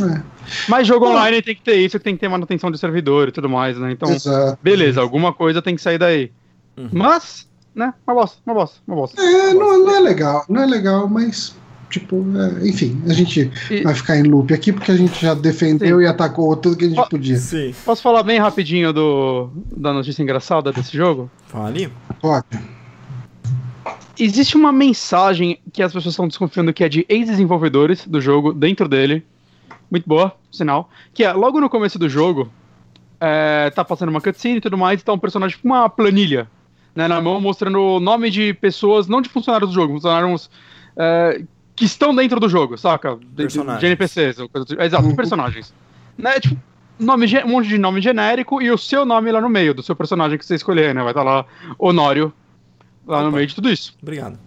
[0.00, 0.20] É,
[0.68, 1.12] Mas jogo Bom.
[1.12, 3.78] online tem que ter isso, que tem que ter manutenção de servidor e tudo mais,
[3.78, 3.92] né?
[3.92, 4.58] Então, exato.
[4.62, 6.30] beleza, alguma coisa tem que sair daí.
[6.76, 6.88] Uhum.
[6.92, 9.20] Mas, né, uma bosta, uma bosta, uma bosta.
[9.20, 11.56] É, não, não é legal, não é legal, mas,
[11.90, 12.24] tipo,
[12.60, 15.98] é, enfim, a gente E- vai ficar em loop aqui porque a gente já defendeu
[15.98, 16.04] Sim.
[16.04, 17.36] e atacou tudo que a gente podia.
[17.38, 17.74] Sim.
[17.84, 21.30] Posso falar bem rapidinho do, da notícia engraçada desse jogo?
[21.48, 21.90] Fale.
[22.20, 22.44] Pode.
[24.18, 28.88] Existe uma mensagem que as pessoas estão desconfiando que é de ex-desenvolvedores do jogo dentro
[28.88, 29.22] dele.
[29.90, 30.90] Muito boa, sinal.
[31.14, 32.50] Que é logo no começo do jogo,
[33.20, 36.48] é, tá passando uma cutscene e tudo mais, e tá um personagem com uma planilha
[36.94, 40.50] né, na mão mostrando o nome de pessoas, não de funcionários do jogo, funcionários
[40.96, 41.42] é,
[41.74, 43.16] que estão dentro do jogo, saca?
[43.16, 45.14] De, de, NPCs, ou coisa do- é, exato, Uhum.
[45.14, 45.74] personagens.
[46.16, 46.56] Né, tipo,
[46.98, 49.94] nome, um monte de nome genérico e o seu nome lá no meio, do seu
[49.94, 51.02] personagem que você escolher, né?
[51.02, 51.44] Vai estar lá
[51.78, 52.32] Honório,
[53.06, 53.36] lá no Opa.
[53.36, 53.94] meio de tudo isso.
[54.02, 54.38] Obrigado.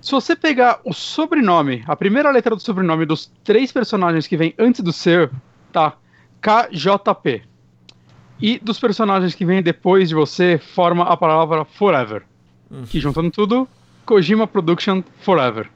[0.00, 4.54] Se você pegar o sobrenome, a primeira letra do sobrenome dos três personagens que vem
[4.58, 5.30] antes do seu,
[5.72, 5.94] tá
[6.40, 7.42] KJP.
[8.40, 12.22] E dos personagens que vêm depois de você, forma a palavra Forever.
[12.70, 12.84] Hum.
[12.88, 13.68] Que juntando tudo,
[14.06, 15.68] Kojima Production Forever.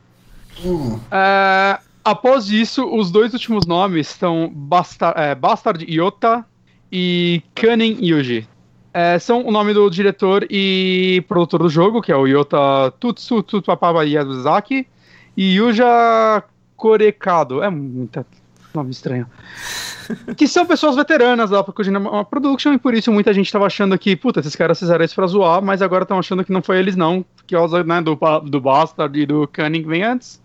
[0.65, 6.45] Hum, É, após isso, os dois últimos nomes são Basta é, Bastard Yota
[6.91, 8.49] e Cunning Yuji.
[8.95, 13.43] É, são o nome do diretor e produtor do jogo, que é o Yota Tutsu
[13.43, 14.87] Tutsupapa Yazaki,
[15.37, 16.43] e Yuja
[16.77, 17.63] Korekado.
[17.63, 18.25] É muito
[18.75, 19.27] nome estranho.
[20.37, 24.17] que são pessoas veteranas da Kojima Production, e por isso muita gente tava achando que,
[24.17, 26.97] puta, esses caras fizeram isso pra zoar, mas agora estão achando que não foi eles
[26.97, 30.41] não, que causa né, do, do Bastard e do Cunning vem antes.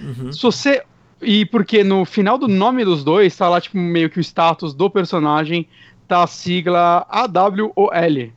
[0.00, 0.32] Uhum.
[0.32, 0.82] Se você.
[1.20, 4.72] E porque no final do nome dos dois tá lá, tipo, meio que o status
[4.72, 5.66] do personagem,
[6.08, 8.32] tá a sigla AWOL,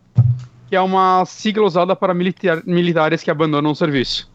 [0.67, 4.29] que é uma sigla usada para militar- militares que abandonam o serviço.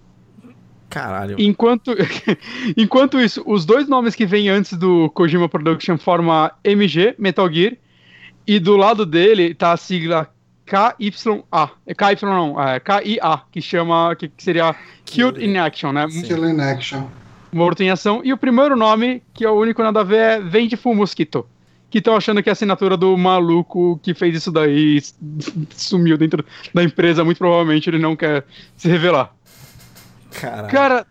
[0.88, 1.36] Caralho.
[1.38, 1.94] Enquanto,
[2.76, 7.74] enquanto isso, os dois nomes que vêm antes do Kojima Production formam MG, Metal Gear,
[8.46, 10.30] e do lado dele tá a sigla
[10.64, 16.08] KYA, é KY não, é KIA, que chama, que, que seria Killed in Action, né?
[16.08, 16.22] Sim.
[16.22, 17.06] Kill in action.
[17.52, 18.20] Morto em Ação.
[18.24, 21.46] E o primeiro nome, que é o único nada a ver, é Vengeful Mosquito.
[21.88, 25.00] Que estão achando que é a assinatura do maluco que fez isso daí
[25.76, 26.44] sumiu dentro
[26.74, 27.24] da empresa.
[27.24, 28.44] Muito provavelmente ele não quer
[28.76, 29.32] se revelar.
[30.32, 30.68] Caralho.
[30.68, 31.06] Cara,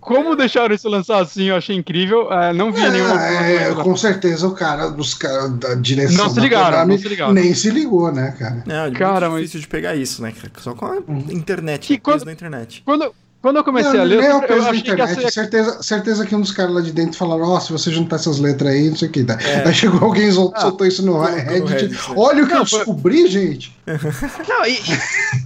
[0.00, 2.30] como deixaram isso lançar assim, eu achei incrível.
[2.32, 3.14] É, não vi nenhuma.
[3.24, 7.08] É, com certeza o cara dos caras da direção Não se ligaram, Konami não se
[7.08, 7.32] ligaram.
[7.32, 8.64] nem se ligou, né, cara?
[8.68, 10.32] É, é Cara, muito mas- difícil de pegar isso, né?
[10.58, 11.24] Só com a Uhum.
[11.30, 12.82] internet, Que quando- da internet.
[12.84, 15.20] Quando, quando eu comecei Não, a ler, eu, eu da achei que ia internet.
[15.20, 15.30] ser.
[15.32, 18.38] Certeza, certeza que um dos caras lá de dentro falaram: Ó, se você juntar essas
[18.38, 19.24] letras aí, não sei o que.
[19.24, 19.36] Tá?
[19.42, 19.66] É.
[19.68, 20.60] Aí chegou alguém e Ah.
[20.60, 21.72] soltou isso no Reddit.
[21.72, 21.98] Reddit.
[22.16, 23.76] Olha o que Não, eu foi- descobri, gente.
[24.48, 24.78] Não, e,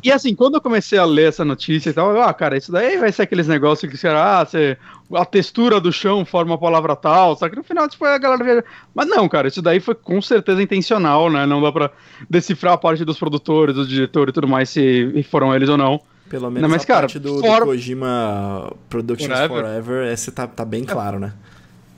[0.05, 2.70] e- assim, quando eu comecei a ler essa notícia e tal, eu, ah, cara, isso
[2.70, 4.77] daí vai ser aqueles negócios que, será, ah, você,
[5.14, 8.44] a textura do chão forma a palavra tal, só que no final, tipo, a galera
[8.44, 8.64] vê.
[8.94, 11.47] Mas não, cara, isso daí foi com certeza intencional, né?
[11.47, 11.90] Não dá pra
[12.28, 15.98] decifrar a parte dos produtores, do diretor e tudo mais, se foram eles ou não.
[16.28, 19.62] Pelo menos Não, mas, a cara, parte do, do fora- Kojima Productions Forever.
[19.62, 21.32] Forever, esse tá, tá bem claro, né?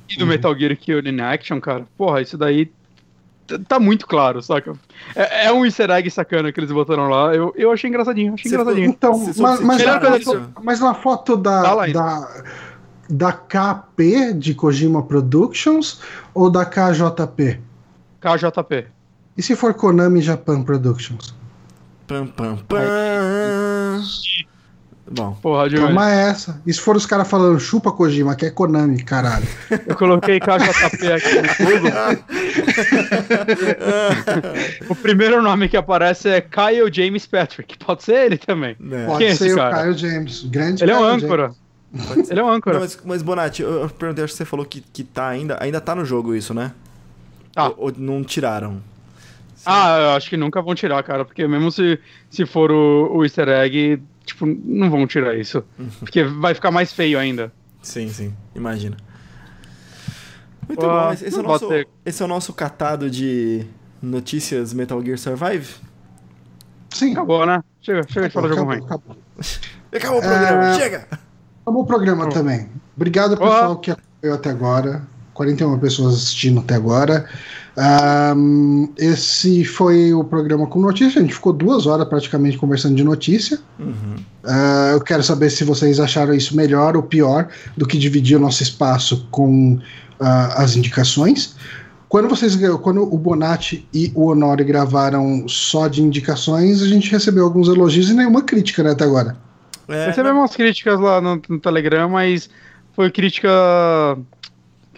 [0.09, 2.71] E do Metal Gear Killed in Action, cara, porra, isso daí
[3.67, 4.75] tá muito claro, saca?
[5.15, 7.35] É, é um easter egg sacana que eles botaram lá.
[7.35, 8.91] Eu, eu achei engraçadinho, achei Você engraçadinho.
[8.91, 10.01] Então, mas, mas, na
[10.63, 11.93] mas na foto da, aí.
[11.93, 12.45] da,
[13.09, 16.01] da KP de Kojima Productions
[16.35, 17.61] ou da KJP?
[18.21, 18.87] KJP.
[19.37, 21.35] E se for Konami Japan Productions?
[22.09, 24.03] Pam, pam, pam.
[25.11, 25.87] Bom, Porra, Johnny.
[25.87, 26.61] Toma essa.
[26.67, 29.47] E se for os caras falando chupa Kojima, que é Konami, caralho.
[29.87, 31.93] Eu coloquei KJP aqui no Google.
[34.91, 37.79] o primeiro nome que aparece é Kyle James Patrick.
[37.79, 38.75] Pode ser ele também.
[38.81, 39.07] né?
[39.07, 39.83] Pode Quem é esse ser o cara?
[39.83, 40.45] Kyle James.
[40.45, 41.53] Grande Ele é um Kyle âncora.
[41.95, 42.31] James.
[42.31, 42.75] Ele é um âncora.
[42.75, 45.57] Não, mas, mas Bonatti, eu, eu perguntei, acho que você falou que, que tá ainda.
[45.61, 46.73] Ainda tá no jogo isso, né?
[47.55, 47.69] Tá.
[47.69, 48.83] Ou, ou não tiraram?
[49.67, 51.99] Ah, eu acho que nunca vão tirar, cara, porque mesmo se,
[52.31, 55.63] se for o, o easter egg, tipo, não vão tirar isso.
[55.99, 57.53] Porque vai ficar mais feio ainda.
[57.83, 58.97] Sim, sim, imagina.
[60.67, 61.69] Muito Ah, bom, esse é, nosso,
[62.05, 63.65] esse é o nosso catado de
[64.03, 65.75] notícias Metal Gear Survive.
[66.91, 67.13] Sim.
[67.13, 67.63] Acabou, né?
[67.81, 68.85] Chega, chega de falar de jogo ruim.
[68.85, 69.17] acabou.
[69.93, 71.09] Acabou o programa, É, chega!
[71.63, 72.69] Acabou o programa também.
[72.97, 75.03] Obrigado, pessoal, que acompanhou até agora.
[75.35, 77.29] 41 pessoas assistindo até agora.
[77.81, 81.21] Ahn, esse foi o programa com notícia.
[81.21, 83.61] A gente ficou duas horas praticamente conversando de notícia.
[83.79, 84.17] Uhum.
[84.45, 87.47] Ah, eu quero saber se vocês acharam isso melhor ou pior
[87.77, 89.79] do que dividir o nosso espaço com
[90.19, 91.55] ah, as indicações.
[92.09, 97.45] Quando vocês, quando o Bonatti e o Honori gravaram só de indicações, a gente recebeu
[97.45, 99.37] alguns elogios e nenhuma crítica né, até agora.
[99.87, 102.51] É, Recebemos umas críticas lá no, no Telegram, mas
[102.93, 103.49] foi crítica.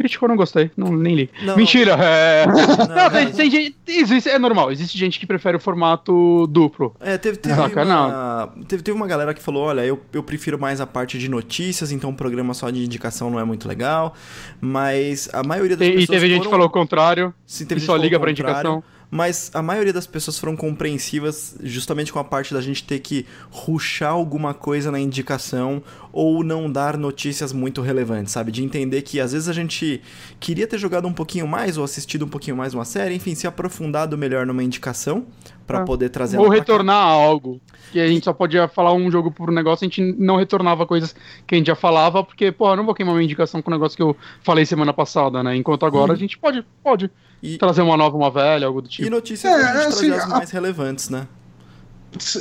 [0.00, 1.30] Crítica eu não gostei, não, nem li.
[1.42, 1.54] Não.
[1.58, 1.92] Mentira!
[2.00, 2.46] É...
[2.48, 3.76] Não, Não, tem, tem gente.
[3.86, 6.96] Existe, é normal, existe gente que prefere o formato duplo.
[6.98, 10.58] É, teve, teve, Saca, uma, teve, teve uma galera que falou, olha, eu, eu prefiro
[10.58, 14.14] mais a parte de notícias, então um programa só de indicação não é muito legal,
[14.60, 17.34] mas a maioria das e pessoas teve gente que foram- falou o contrário.
[17.46, 18.82] Sim, E teve gente só liga o pra indicação.
[19.10, 23.26] Mas a maioria das pessoas foram compreensivas justamente com a parte da gente ter que
[23.50, 25.82] ruxar alguma coisa na indicação
[26.12, 28.52] ou não dar notícias muito relevantes, sabe?
[28.52, 30.00] De entender que às vezes a gente
[30.38, 33.46] queria ter jogado um pouquinho mais ou assistido um pouquinho mais uma série, enfim, se
[33.48, 35.26] aprofundado melhor numa indicação
[35.66, 35.84] pra Ah.
[35.84, 37.60] poder trazer Ou retornar a algo.
[37.92, 41.14] Que a gente só podia falar um jogo por negócio, a gente não retornava coisas
[41.46, 43.74] que a gente já falava, porque, pô, eu não vou queimar uma indicação com o
[43.74, 45.56] negócio que eu falei semana passada, né?
[45.56, 47.10] Enquanto agora a gente pode, pode
[47.42, 49.10] E, trazer uma nova, uma velha, algo do e tipo.
[49.10, 49.56] notícias É,
[49.86, 51.26] assim, trazer as a- mais relevantes, né?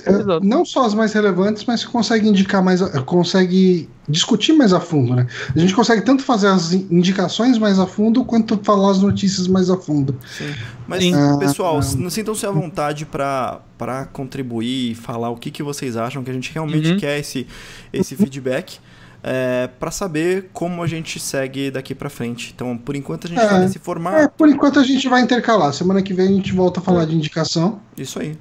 [0.04, 0.40] É.
[0.44, 5.28] Não só as mais relevantes, mas consegue indicar mais, consegue discutir mais a fundo, né?
[5.56, 9.48] A gente consegue tanto fazer as in- indicações mais a fundo quanto falar as notícias
[9.48, 10.18] mais a fundo.
[10.36, 10.52] Sim.
[10.88, 11.14] Mas, Sim.
[11.38, 15.96] pessoal, Ah, s- sintam-se à vontade pra pra contribuir e falar o que, que vocês
[15.96, 16.98] acham, que a gente realmente Uhum.
[16.98, 17.46] quer esse,
[17.94, 18.80] esse feedback.
[19.22, 22.54] É, para saber como a gente segue daqui pra frente.
[22.56, 23.48] Então, por enquanto, a gente É.
[23.48, 24.34] tá nesse É, formato.
[24.38, 25.74] por enquanto a gente vai intercalar.
[25.74, 27.82] Semana que vem a gente volta a falar de indicação.
[27.98, 28.38] Isso aí.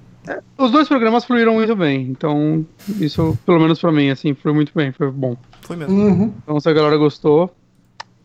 [0.59, 2.65] Os dois programas fluíram muito bem, então
[3.01, 5.37] isso, pelo menos pra mim, assim, foi muito bem, foi bom.
[5.63, 5.95] Foi mesmo.
[5.97, 6.35] Uhum.
[6.43, 7.51] Então, se a galera gostou,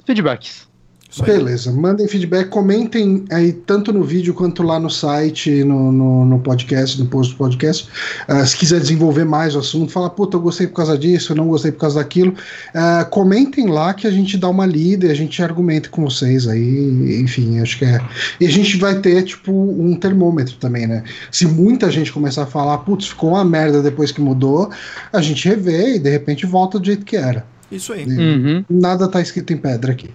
[0.05, 0.67] feedbacks.
[1.13, 1.37] Isso aí.
[1.37, 6.39] Beleza, mandem feedback, comentem aí tanto no vídeo quanto lá no site, no, no, no
[6.39, 7.87] podcast, no post do podcast.
[8.27, 11.35] Ah, se quiser desenvolver mais o assunto, falar, puta, eu gostei por causa disso, eu
[11.35, 12.33] não gostei por causa daquilo.
[12.73, 16.47] Ah, comentem lá que a gente dá uma lida e a gente argumenta com vocês
[16.47, 18.01] aí, enfim, acho que é.
[18.39, 21.03] E a gente vai ter, tipo, um termômetro também, né?
[21.29, 24.71] Se muita gente começar a falar, putz, ficou uma merda depois que mudou,
[25.11, 27.45] a gente revê e de repente volta do jeito que era.
[27.71, 28.03] Isso aí.
[28.03, 28.65] Uhum.
[28.67, 30.09] Nada tá escrito em pedra aqui.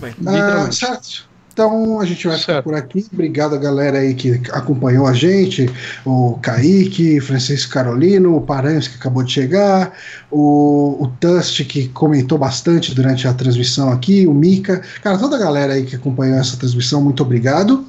[0.00, 0.40] Muito bem.
[0.40, 1.28] Ah, certo.
[1.56, 3.06] Então a gente vai ficar por aqui.
[3.10, 5.70] Obrigado a galera aí que acompanhou a gente.
[6.04, 9.94] O Kaique, Francisco Carolino, o Paranhos que acabou de chegar,
[10.30, 14.82] o, o Tust que comentou bastante durante a transmissão aqui, o Mika.
[15.02, 17.86] Cara, toda a galera aí que acompanhou essa transmissão, muito obrigado.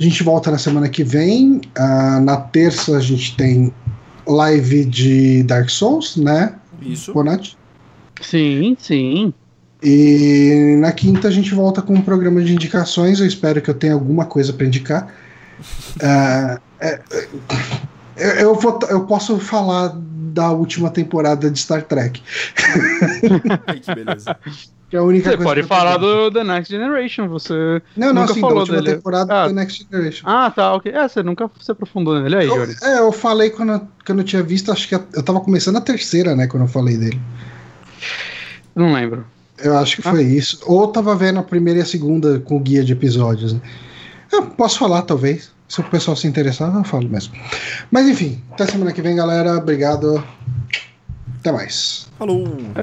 [0.00, 1.60] A gente volta na semana que vem.
[1.76, 3.74] Ah, na terça a gente tem
[4.26, 7.12] live de Dark Souls, né, Isso.
[7.12, 7.58] Bonatti?
[8.22, 9.34] Sim, sim.
[9.82, 13.20] E na quinta a gente volta com um programa de indicações.
[13.20, 15.08] Eu espero que eu tenha alguma coisa para indicar.
[16.02, 17.00] Ah, é,
[18.16, 22.22] eu, eu vou- eu posso falar da última temporada de Star Trek.
[23.66, 24.36] Ai, que beleza.
[24.90, 27.80] Que é a única Você coisa pode falar do The Next Generation, você...
[27.96, 28.96] Não, não, nunca sim, da falou última dele.
[28.96, 29.48] temporada Ah.
[29.48, 30.24] do Next Generation.
[30.28, 30.92] Ah, tá, ok.
[30.92, 32.82] É, você nunca se aprofundou nele aí, Joris.
[32.82, 35.80] é, eu falei quando, eu- quando eu tinha visto, acho que eu tava começando a
[35.80, 37.18] terceira, né, quando eu falei dele.
[38.74, 39.24] Não lembro.
[39.58, 40.10] Eu acho que Ah.
[40.12, 40.60] foi isso.
[40.66, 43.52] Ou tava vendo a primeira e a segunda com o guia de episódios.
[43.54, 43.60] Né?
[44.32, 45.50] Eu posso falar, talvez.
[45.68, 47.34] Se o pessoal se interessar, eu falo mesmo.
[47.90, 49.56] Mas enfim, até semana que vem, galera.
[49.56, 50.22] Obrigado.
[51.40, 52.06] Até mais.
[52.18, 52.46] Falou.
[52.74, 52.82] É.